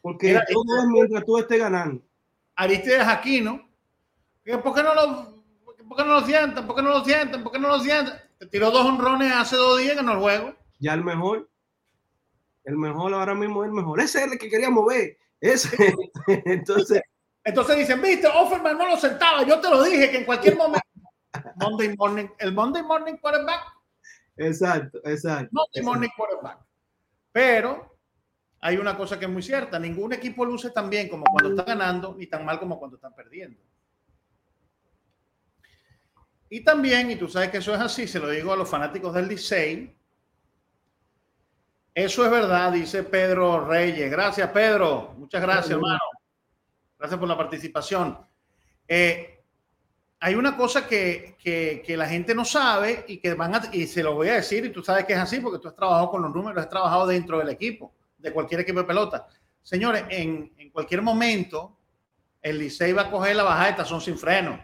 Porque 0.00 0.32
todo 0.50 0.78
es 0.78 0.86
mientras 0.86 1.24
tú 1.26 1.36
estés 1.36 1.58
ganando. 1.58 2.02
Aristides 2.56 3.06
Aquino, 3.06 3.68
¿por 4.62 4.74
qué 4.74 4.82
no 4.82 4.94
lo, 4.94 5.44
por 5.88 5.96
qué 5.96 6.04
no 6.04 6.20
lo 6.20 6.20
sientan? 6.22 6.66
¿Por 6.66 6.76
qué 6.76 6.82
no 6.82 6.88
lo 6.88 7.04
sientan? 7.04 7.42
¿Por 7.42 7.52
qué 7.52 7.58
no 7.58 7.68
lo 7.68 7.80
sientan? 7.80 8.18
Te 8.38 8.46
tiró 8.46 8.70
dos 8.70 8.86
honrones 8.86 9.30
hace 9.30 9.56
dos 9.56 9.78
días 9.78 9.98
en 9.98 10.08
el 10.08 10.16
juego 10.16 10.54
ya 10.84 10.92
el 10.92 11.02
mejor, 11.02 11.48
el 12.64 12.76
mejor 12.76 13.14
ahora 13.14 13.34
mismo 13.34 13.64
es 13.64 13.68
el 13.68 13.74
mejor. 13.74 14.00
Ese 14.00 14.24
es 14.24 14.32
el 14.32 14.38
que 14.38 14.50
queríamos 14.50 14.86
ver. 14.86 15.16
Ese. 15.40 15.94
Entonces, 16.44 17.00
entonces 17.44 17.76
dicen, 17.76 18.00
viste, 18.00 18.26
Offerman 18.26 18.78
no 18.78 18.88
lo 18.88 18.96
sentaba. 18.96 19.42
Yo 19.44 19.60
te 19.60 19.68
lo 19.68 19.82
dije 19.82 20.10
que 20.10 20.18
en 20.18 20.24
cualquier 20.24 20.56
momento. 20.56 20.86
Monday 21.56 21.94
morning, 21.96 22.26
el 22.38 22.52
Monday 22.52 22.82
morning 22.82 23.16
quarterback. 23.16 23.60
Exacto, 24.36 24.98
exacto. 25.04 25.50
No 25.52 25.82
morning 25.82 26.08
quarterback. 26.16 26.58
Pero 27.30 27.98
hay 28.60 28.78
una 28.78 28.96
cosa 28.96 29.18
que 29.18 29.26
es 29.26 29.30
muy 29.30 29.42
cierta. 29.42 29.78
Ningún 29.78 30.14
equipo 30.14 30.44
luce 30.44 30.70
tan 30.70 30.88
bien 30.88 31.08
como 31.08 31.24
cuando 31.24 31.50
está 31.50 31.64
ganando, 31.64 32.14
ni 32.18 32.26
tan 32.26 32.44
mal 32.44 32.58
como 32.58 32.78
cuando 32.78 32.96
están 32.96 33.14
perdiendo. 33.14 33.60
Y 36.48 36.64
también, 36.64 37.10
y 37.10 37.16
tú 37.16 37.28
sabes 37.28 37.50
que 37.50 37.58
eso 37.58 37.74
es 37.74 37.80
así, 37.80 38.06
se 38.06 38.20
lo 38.20 38.30
digo 38.30 38.52
a 38.52 38.56
los 38.56 38.68
fanáticos 38.68 39.12
del 39.12 39.28
Licey, 39.28 39.94
eso 41.94 42.24
es 42.24 42.30
verdad, 42.30 42.72
dice 42.72 43.04
Pedro 43.04 43.66
Reyes. 43.66 44.10
Gracias, 44.10 44.50
Pedro. 44.50 45.14
Muchas 45.16 45.40
gracias, 45.42 45.70
hermano. 45.70 46.00
Gracias 47.04 47.20
por 47.20 47.28
la 47.28 47.36
participación. 47.36 48.18
Eh, 48.88 49.44
hay 50.20 50.34
una 50.36 50.56
cosa 50.56 50.88
que, 50.88 51.36
que, 51.38 51.96
la 51.98 52.08
gente 52.08 52.34
no 52.34 52.46
sabe 52.46 53.04
y 53.06 53.18
que 53.18 53.34
van 53.34 53.54
a, 53.54 53.62
y 53.72 53.86
se 53.86 54.02
lo 54.02 54.14
voy 54.14 54.30
a 54.30 54.36
decir, 54.36 54.64
y 54.64 54.70
tú 54.70 54.82
sabes 54.82 55.04
que 55.04 55.12
es 55.12 55.18
así 55.18 55.38
porque 55.38 55.58
tú 55.58 55.68
has 55.68 55.76
trabajado 55.76 56.10
con 56.10 56.22
los 56.22 56.34
números, 56.34 56.64
has 56.64 56.70
trabajado 56.70 57.06
dentro 57.06 57.36
del 57.40 57.50
equipo, 57.50 57.92
de 58.16 58.32
cualquier 58.32 58.60
equipo 58.60 58.78
de 58.78 58.86
pelota. 58.86 59.28
Señores, 59.62 60.04
en, 60.08 60.50
en 60.56 60.70
cualquier 60.70 61.02
momento, 61.02 61.76
el 62.40 62.58
Licey 62.58 62.94
va 62.94 63.02
a 63.02 63.10
coger 63.10 63.36
la 63.36 63.42
bajada 63.42 63.66
de 63.66 63.72
tazón 63.74 64.00
sin 64.00 64.16
freno. 64.16 64.58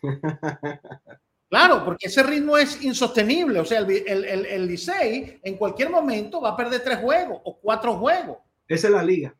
Claro, 1.48 1.84
porque 1.84 2.06
ese 2.06 2.22
ritmo 2.22 2.56
es 2.56 2.80
insostenible. 2.80 3.58
O 3.58 3.64
sea, 3.64 3.80
el, 3.80 3.90
el, 4.06 4.46
el, 4.46 4.66
Licey 4.68 5.40
en 5.42 5.56
cualquier 5.56 5.90
momento 5.90 6.40
va 6.40 6.50
a 6.50 6.56
perder 6.56 6.84
tres 6.84 6.98
juegos 6.98 7.40
o 7.42 7.58
cuatro 7.58 7.96
juegos. 7.98 8.38
Esa 8.68 8.86
es 8.86 8.92
la 8.92 9.02
liga. 9.02 9.34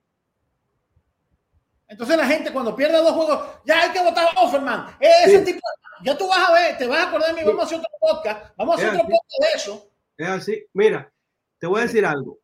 Entonces 1.91 2.16
la 2.16 2.26
gente 2.26 2.53
cuando 2.53 2.76
pierde 2.76 2.99
dos 2.99 3.11
juegos, 3.11 3.49
ya 3.66 3.82
hay 3.82 3.91
que 3.91 4.01
votar 4.01 4.28
a 4.32 4.41
Offerman. 4.43 4.97
Ese 5.01 5.41
tipo, 5.41 5.61
ya 6.05 6.16
tú 6.16 6.28
vas 6.28 6.49
a 6.49 6.53
ver, 6.53 6.78
te 6.78 6.86
vas 6.86 7.01
a 7.01 7.09
acordar 7.09 7.34
de 7.34 7.41
mí, 7.41 7.47
vamos 7.47 7.62
a 7.62 7.66
hacer 7.66 7.78
otro 7.78 7.91
podcast, 8.01 8.57
vamos 8.57 8.74
a 8.74 8.78
hacer 8.78 8.88
otro 8.91 9.09
podcast 9.09 9.41
de 9.41 9.57
eso. 9.57 9.91
Es 10.16 10.28
así. 10.28 10.66
Mira, 10.72 11.12
te 11.59 11.66
voy 11.66 11.80
a 11.80 11.82
decir 11.82 12.07
algo. 12.07 12.38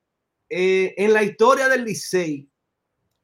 Eh, 0.51 0.95
en 0.97 1.13
la 1.13 1.23
historia 1.23 1.69
del 1.69 1.85
Licey, 1.85 2.51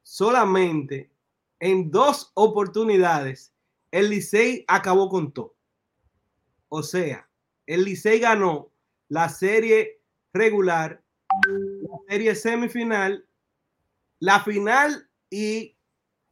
solamente 0.05 1.11
en 1.59 1.91
dos 1.91 2.31
oportunidades, 2.35 3.53
el 3.91 4.09
Licey 4.09 4.65
acabó 4.69 5.09
con 5.09 5.33
todo. 5.33 5.57
O 6.69 6.85
sea, 6.85 7.29
el 7.67 7.83
Licey 7.83 8.21
ganó 8.21 8.71
la 9.09 9.29
serie 9.29 10.01
regular, 10.33 11.03
la 11.49 11.99
serie 12.09 12.37
semifinal, 12.37 13.27
la 14.21 14.39
final 14.39 15.09
y 15.29 15.77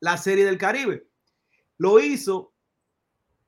la 0.00 0.16
serie 0.16 0.44
del 0.44 0.58
Caribe. 0.58 1.06
Lo 1.78 2.00
hizo, 2.00 2.52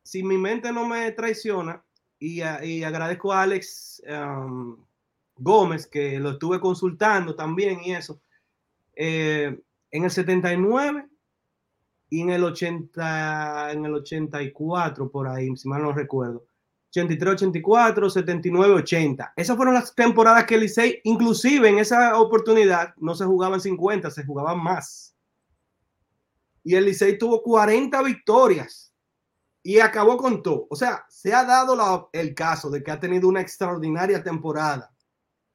si 0.02 0.22
mi 0.22 0.38
mente 0.38 0.72
no 0.72 0.86
me 0.86 1.10
traiciona, 1.12 1.82
y, 2.18 2.40
agradezco 2.84 3.32
a 3.32 3.42
Alex 3.42 4.00
um, 4.08 4.76
Gómez, 5.36 5.88
que 5.88 6.20
lo 6.20 6.30
estuve 6.30 6.60
consultando 6.60 7.34
también 7.34 7.80
y 7.82 7.94
eso, 7.94 8.20
eh, 8.94 9.60
en 9.90 10.04
el 10.04 10.10
79 10.10 11.08
y 12.10 12.20
en 12.20 12.30
el 12.30 12.44
80, 12.44 13.72
en 13.72 13.84
el 13.86 13.94
84, 13.94 15.10
por 15.10 15.26
ahí, 15.26 15.56
si 15.56 15.68
mal 15.68 15.82
no 15.82 15.92
recuerdo 15.92 16.44
83, 16.92 17.32
84, 17.34 18.10
79, 18.10 18.74
80. 18.74 19.32
Esas 19.34 19.56
fueron 19.56 19.74
las 19.74 19.94
temporadas 19.94 20.44
que 20.44 20.58
Licey, 20.58 21.00
inclusive 21.04 21.70
en 21.70 21.78
esa 21.78 22.20
oportunidad, 22.20 22.94
no 22.98 23.14
se 23.14 23.24
jugaban 23.24 23.62
50, 23.62 24.10
se 24.10 24.24
jugaban 24.26 24.62
más. 24.62 25.11
Y 26.64 26.74
el 26.74 26.84
Licey 26.84 27.18
tuvo 27.18 27.42
40 27.42 28.02
victorias 28.02 28.92
y 29.62 29.78
acabó 29.78 30.16
con 30.16 30.42
todo. 30.42 30.66
O 30.70 30.76
sea, 30.76 31.04
se 31.08 31.32
ha 31.32 31.44
dado 31.44 32.10
el 32.12 32.34
caso 32.34 32.70
de 32.70 32.82
que 32.82 32.90
ha 32.90 33.00
tenido 33.00 33.28
una 33.28 33.40
extraordinaria 33.40 34.22
temporada. 34.22 34.92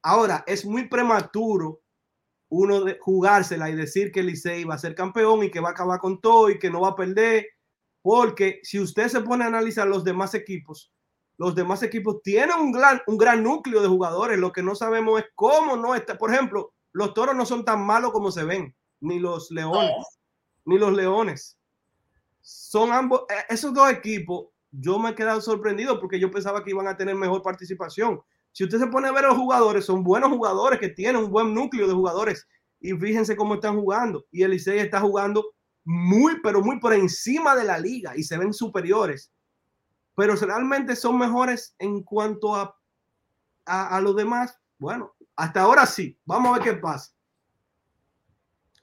Ahora, 0.01 0.43
es 0.47 0.65
muy 0.65 0.87
prematuro 0.87 1.81
uno 2.49 2.81
de 2.81 2.97
jugársela 2.99 3.69
y 3.69 3.75
decir 3.75 4.11
que 4.11 4.21
el 4.21 4.27
Licey 4.27 4.63
va 4.63 4.75
a 4.75 4.79
ser 4.79 4.95
campeón 4.95 5.43
y 5.43 5.51
que 5.51 5.59
va 5.59 5.69
a 5.69 5.71
acabar 5.71 5.99
con 5.99 6.21
todo 6.21 6.49
y 6.49 6.59
que 6.59 6.69
no 6.69 6.81
va 6.81 6.89
a 6.89 6.95
perder. 6.95 7.47
Porque 8.01 8.59
si 8.63 8.79
usted 8.79 9.09
se 9.09 9.21
pone 9.21 9.43
a 9.43 9.47
analizar 9.47 9.87
los 9.87 10.03
demás 10.03 10.33
equipos, 10.33 10.93
los 11.37 11.53
demás 11.53 11.83
equipos 11.83 12.21
tienen 12.23 12.57
un 12.57 12.71
gran, 12.71 13.01
un 13.07 13.17
gran 13.17 13.43
núcleo 13.43 13.81
de 13.81 13.87
jugadores. 13.87 14.39
Lo 14.39 14.51
que 14.51 14.63
no 14.63 14.75
sabemos 14.75 15.19
es 15.19 15.27
cómo 15.35 15.75
no 15.75 15.93
está. 15.93 16.17
Por 16.17 16.33
ejemplo, 16.33 16.73
los 16.93 17.13
toros 17.13 17.35
no 17.35 17.45
son 17.45 17.65
tan 17.65 17.85
malos 17.85 18.11
como 18.11 18.31
se 18.31 18.43
ven, 18.43 18.75
ni 19.01 19.19
los 19.19 19.51
leones, 19.51 20.16
ni 20.67 20.77
los 20.77 20.93
leones. 20.93 21.57
Son 22.41 22.91
ambos, 22.91 23.23
eh, 23.29 23.45
esos 23.49 23.73
dos 23.73 23.89
equipos, 23.91 24.49
yo 24.71 24.99
me 24.99 25.09
he 25.09 25.15
quedado 25.15 25.41
sorprendido 25.41 25.99
porque 25.99 26.19
yo 26.19 26.29
pensaba 26.29 26.63
que 26.63 26.69
iban 26.69 26.87
a 26.87 26.95
tener 26.95 27.15
mejor 27.15 27.41
participación. 27.41 28.21
Si 28.51 28.63
usted 28.63 28.77
se 28.77 28.87
pone 28.87 29.07
a 29.07 29.11
ver 29.11 29.25
a 29.25 29.29
los 29.29 29.37
jugadores, 29.37 29.85
son 29.85 30.03
buenos 30.03 30.29
jugadores 30.29 30.79
que 30.79 30.89
tienen 30.89 31.23
un 31.23 31.31
buen 31.31 31.53
núcleo 31.53 31.87
de 31.87 31.93
jugadores. 31.93 32.47
Y 32.79 32.93
fíjense 32.93 33.35
cómo 33.35 33.55
están 33.55 33.79
jugando. 33.79 34.25
Y 34.31 34.43
el 34.43 34.53
está 34.53 35.01
jugando 35.01 35.55
muy, 35.83 36.39
pero 36.41 36.61
muy 36.61 36.79
por 36.79 36.93
encima 36.93 37.55
de 37.55 37.63
la 37.63 37.79
liga 37.79 38.15
y 38.15 38.23
se 38.23 38.37
ven 38.37 38.53
superiores 38.53 39.31
pero 40.17 40.35
realmente 40.35 40.95
son 40.95 41.15
mejores 41.19 41.75
en 41.77 42.01
cuanto 42.01 42.55
a, 42.55 42.75
a, 43.67 44.01
los 44.01 44.15
demás. 44.15 44.59
Bueno, 44.79 45.15
hasta 45.35 45.61
ahora 45.61 45.85
sí. 45.85 46.19
Vamos 46.25 46.49
a 46.49 46.53
ver 46.59 46.63
qué 46.63 46.81
pasa. 46.81 47.13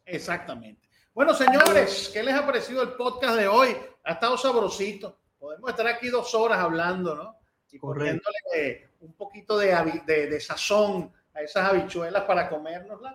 Exactamente. 0.05 0.84
Bueno, 1.15 1.33
señores, 1.33 2.11
¿qué 2.13 2.25
les 2.25 2.35
ha 2.35 2.45
parecido 2.45 2.83
el 2.83 2.95
podcast 2.95 3.37
de 3.37 3.47
hoy? 3.47 3.77
Ha 4.03 4.15
estado 4.15 4.37
sabrosito. 4.37 5.17
Podemos 5.39 5.71
estar 5.71 5.87
aquí 5.87 6.09
dos 6.09 6.35
horas 6.35 6.59
hablando, 6.59 7.15
¿no? 7.15 7.37
Y 7.71 7.79
poniéndole 7.79 8.91
un 8.99 9.13
poquito 9.13 9.57
de, 9.57 10.03
de, 10.07 10.27
de, 10.27 10.41
sazón 10.41 11.13
a 11.33 11.43
esas 11.43 11.71
habichuelas 11.71 12.25
para 12.25 12.49
comérnoslas. 12.49 13.15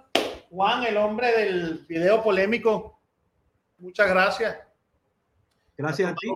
Juan, 0.49 0.85
el 0.85 0.95
hombre 0.95 1.31
del 1.33 1.85
video 1.89 2.23
polémico, 2.23 3.01
muchas 3.79 4.09
gracias. 4.09 4.57
Gracias 5.75 6.09
a 6.09 6.15
ti 6.15 6.27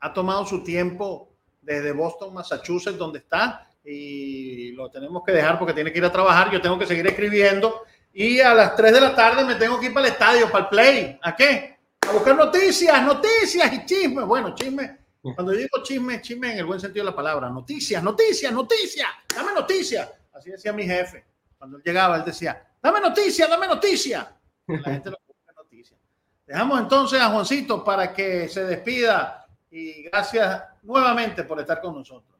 ha 0.00 0.12
tomado 0.12 0.46
su 0.46 0.64
tiempo 0.64 1.36
desde 1.60 1.92
Boston, 1.92 2.32
Massachusetts, 2.32 2.96
donde 2.96 3.18
está, 3.18 3.68
y 3.84 4.72
lo 4.72 4.90
tenemos 4.90 5.22
que 5.22 5.32
dejar 5.32 5.58
porque 5.58 5.74
tiene 5.74 5.92
que 5.92 5.98
ir 5.98 6.04
a 6.06 6.12
trabajar. 6.12 6.50
Yo 6.50 6.62
tengo 6.62 6.78
que 6.78 6.86
seguir 6.86 7.06
escribiendo. 7.06 7.82
Y 8.16 8.40
a 8.40 8.54
las 8.54 8.76
3 8.76 8.92
de 8.92 9.00
la 9.00 9.14
tarde 9.14 9.44
me 9.44 9.56
tengo 9.56 9.78
que 9.80 9.86
ir 9.86 9.94
para 9.94 10.06
el 10.06 10.12
estadio, 10.12 10.48
para 10.48 10.64
el 10.64 10.70
play. 10.70 11.18
¿A 11.20 11.34
qué? 11.34 11.78
A 12.00 12.12
buscar 12.12 12.36
noticias, 12.36 13.02
noticias 13.02 13.72
y 13.72 13.84
chismes. 13.84 14.24
Bueno, 14.24 14.54
chisme. 14.54 14.98
Cuando 15.34 15.50
digo 15.50 15.82
chisme, 15.82 16.20
chisme 16.20 16.52
en 16.52 16.58
el 16.58 16.64
buen 16.64 16.78
sentido 16.78 17.04
de 17.04 17.10
la 17.10 17.16
palabra. 17.16 17.50
Noticias, 17.50 18.00
noticias, 18.00 18.52
noticias. 18.52 19.08
Dame 19.34 19.52
noticias. 19.52 20.08
Así 20.32 20.50
decía 20.50 20.72
mi 20.72 20.84
jefe. 20.84 21.24
Cuando 21.58 21.78
él 21.78 21.82
llegaba, 21.82 22.16
él 22.16 22.24
decía, 22.24 22.64
dame 22.80 23.00
noticias, 23.00 23.50
dame 23.50 23.66
noticias. 23.66 24.26
La 24.68 24.78
gente 24.78 25.10
lo 25.10 25.18
busca 25.26 25.52
noticias. 25.56 25.98
Dejamos 26.46 26.78
entonces 26.78 27.20
a 27.20 27.30
Juancito 27.30 27.82
para 27.82 28.12
que 28.12 28.48
se 28.48 28.64
despida 28.64 29.44
y 29.70 30.04
gracias 30.04 30.62
nuevamente 30.82 31.42
por 31.42 31.58
estar 31.58 31.80
con 31.80 31.94
nosotros. 31.94 32.33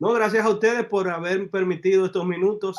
No, 0.00 0.12
gracias 0.14 0.44
a 0.44 0.48
ustedes 0.48 0.86
por 0.86 1.08
haber 1.10 1.50
permitido 1.50 2.06
estos 2.06 2.26
minutos 2.26 2.76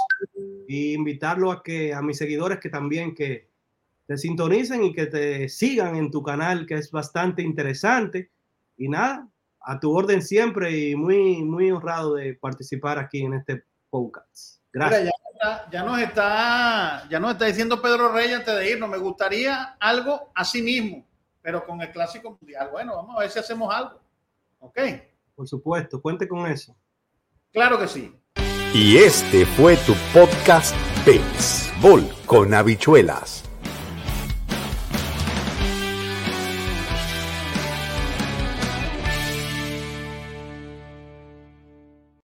e 0.67 0.93
invitarlo 0.93 1.51
a 1.51 1.61
que 1.61 1.93
a 1.93 2.01
mis 2.01 2.17
seguidores 2.17 2.59
que 2.59 2.69
también 2.69 3.15
que 3.15 3.47
te 4.07 4.17
sintonicen 4.17 4.84
y 4.84 4.93
que 4.93 5.05
te 5.05 5.47
sigan 5.47 5.95
en 5.95 6.09
tu 6.09 6.24
canal 6.24 6.65
que 6.65 6.74
es 6.74 6.91
bastante 6.91 7.43
interesante 7.43 8.32
y 8.76 8.89
nada, 8.89 9.30
a 9.61 9.80
tu 9.80 9.95
orden 9.95 10.24
siempre 10.24 10.76
y 10.76 10.95
muy 10.95 11.43
muy 11.43 11.69
honrado 11.69 12.15
de 12.15 12.34
participar 12.34 12.97
aquí 12.97 13.22
en 13.22 13.36
este 13.36 13.63
podcast. 13.89 14.59
Gracias. 14.74 15.11
ya, 15.72 15.84
nos 15.84 15.99
está 15.99 17.07
ya 17.07 17.19
nos 17.19 17.34
está 17.34 17.45
diciendo 17.45 17.80
Pedro 17.80 18.11
Reyes 18.11 18.39
antes 18.39 18.55
de 18.55 18.72
irnos, 18.72 18.89
me 18.89 18.97
gustaría 18.97 19.76
algo 19.80 20.32
así 20.34 20.61
mismo 20.61 21.05
pero 21.41 21.65
con 21.65 21.82
el 21.82 21.91
clásico 21.91 22.38
mundial. 22.39 22.69
Bueno, 22.72 22.95
vamos 22.95 23.15
a 23.15 23.19
ver 23.22 23.30
si 23.30 23.39
hacemos 23.39 23.74
algo. 23.74 23.99
¿Ok? 24.59 24.80
Por 25.36 25.47
supuesto, 25.47 26.01
cuente 26.01 26.28
con 26.28 26.45
eso. 26.45 26.76
Claro 27.53 27.77
que 27.79 27.87
sí. 27.87 28.13
Y 28.73 28.97
este 28.97 29.45
fue 29.45 29.75
tu 29.77 29.93
podcast 30.13 30.73
Béisbol 31.05 32.07
con 32.25 32.53
habichuelas 32.53 33.43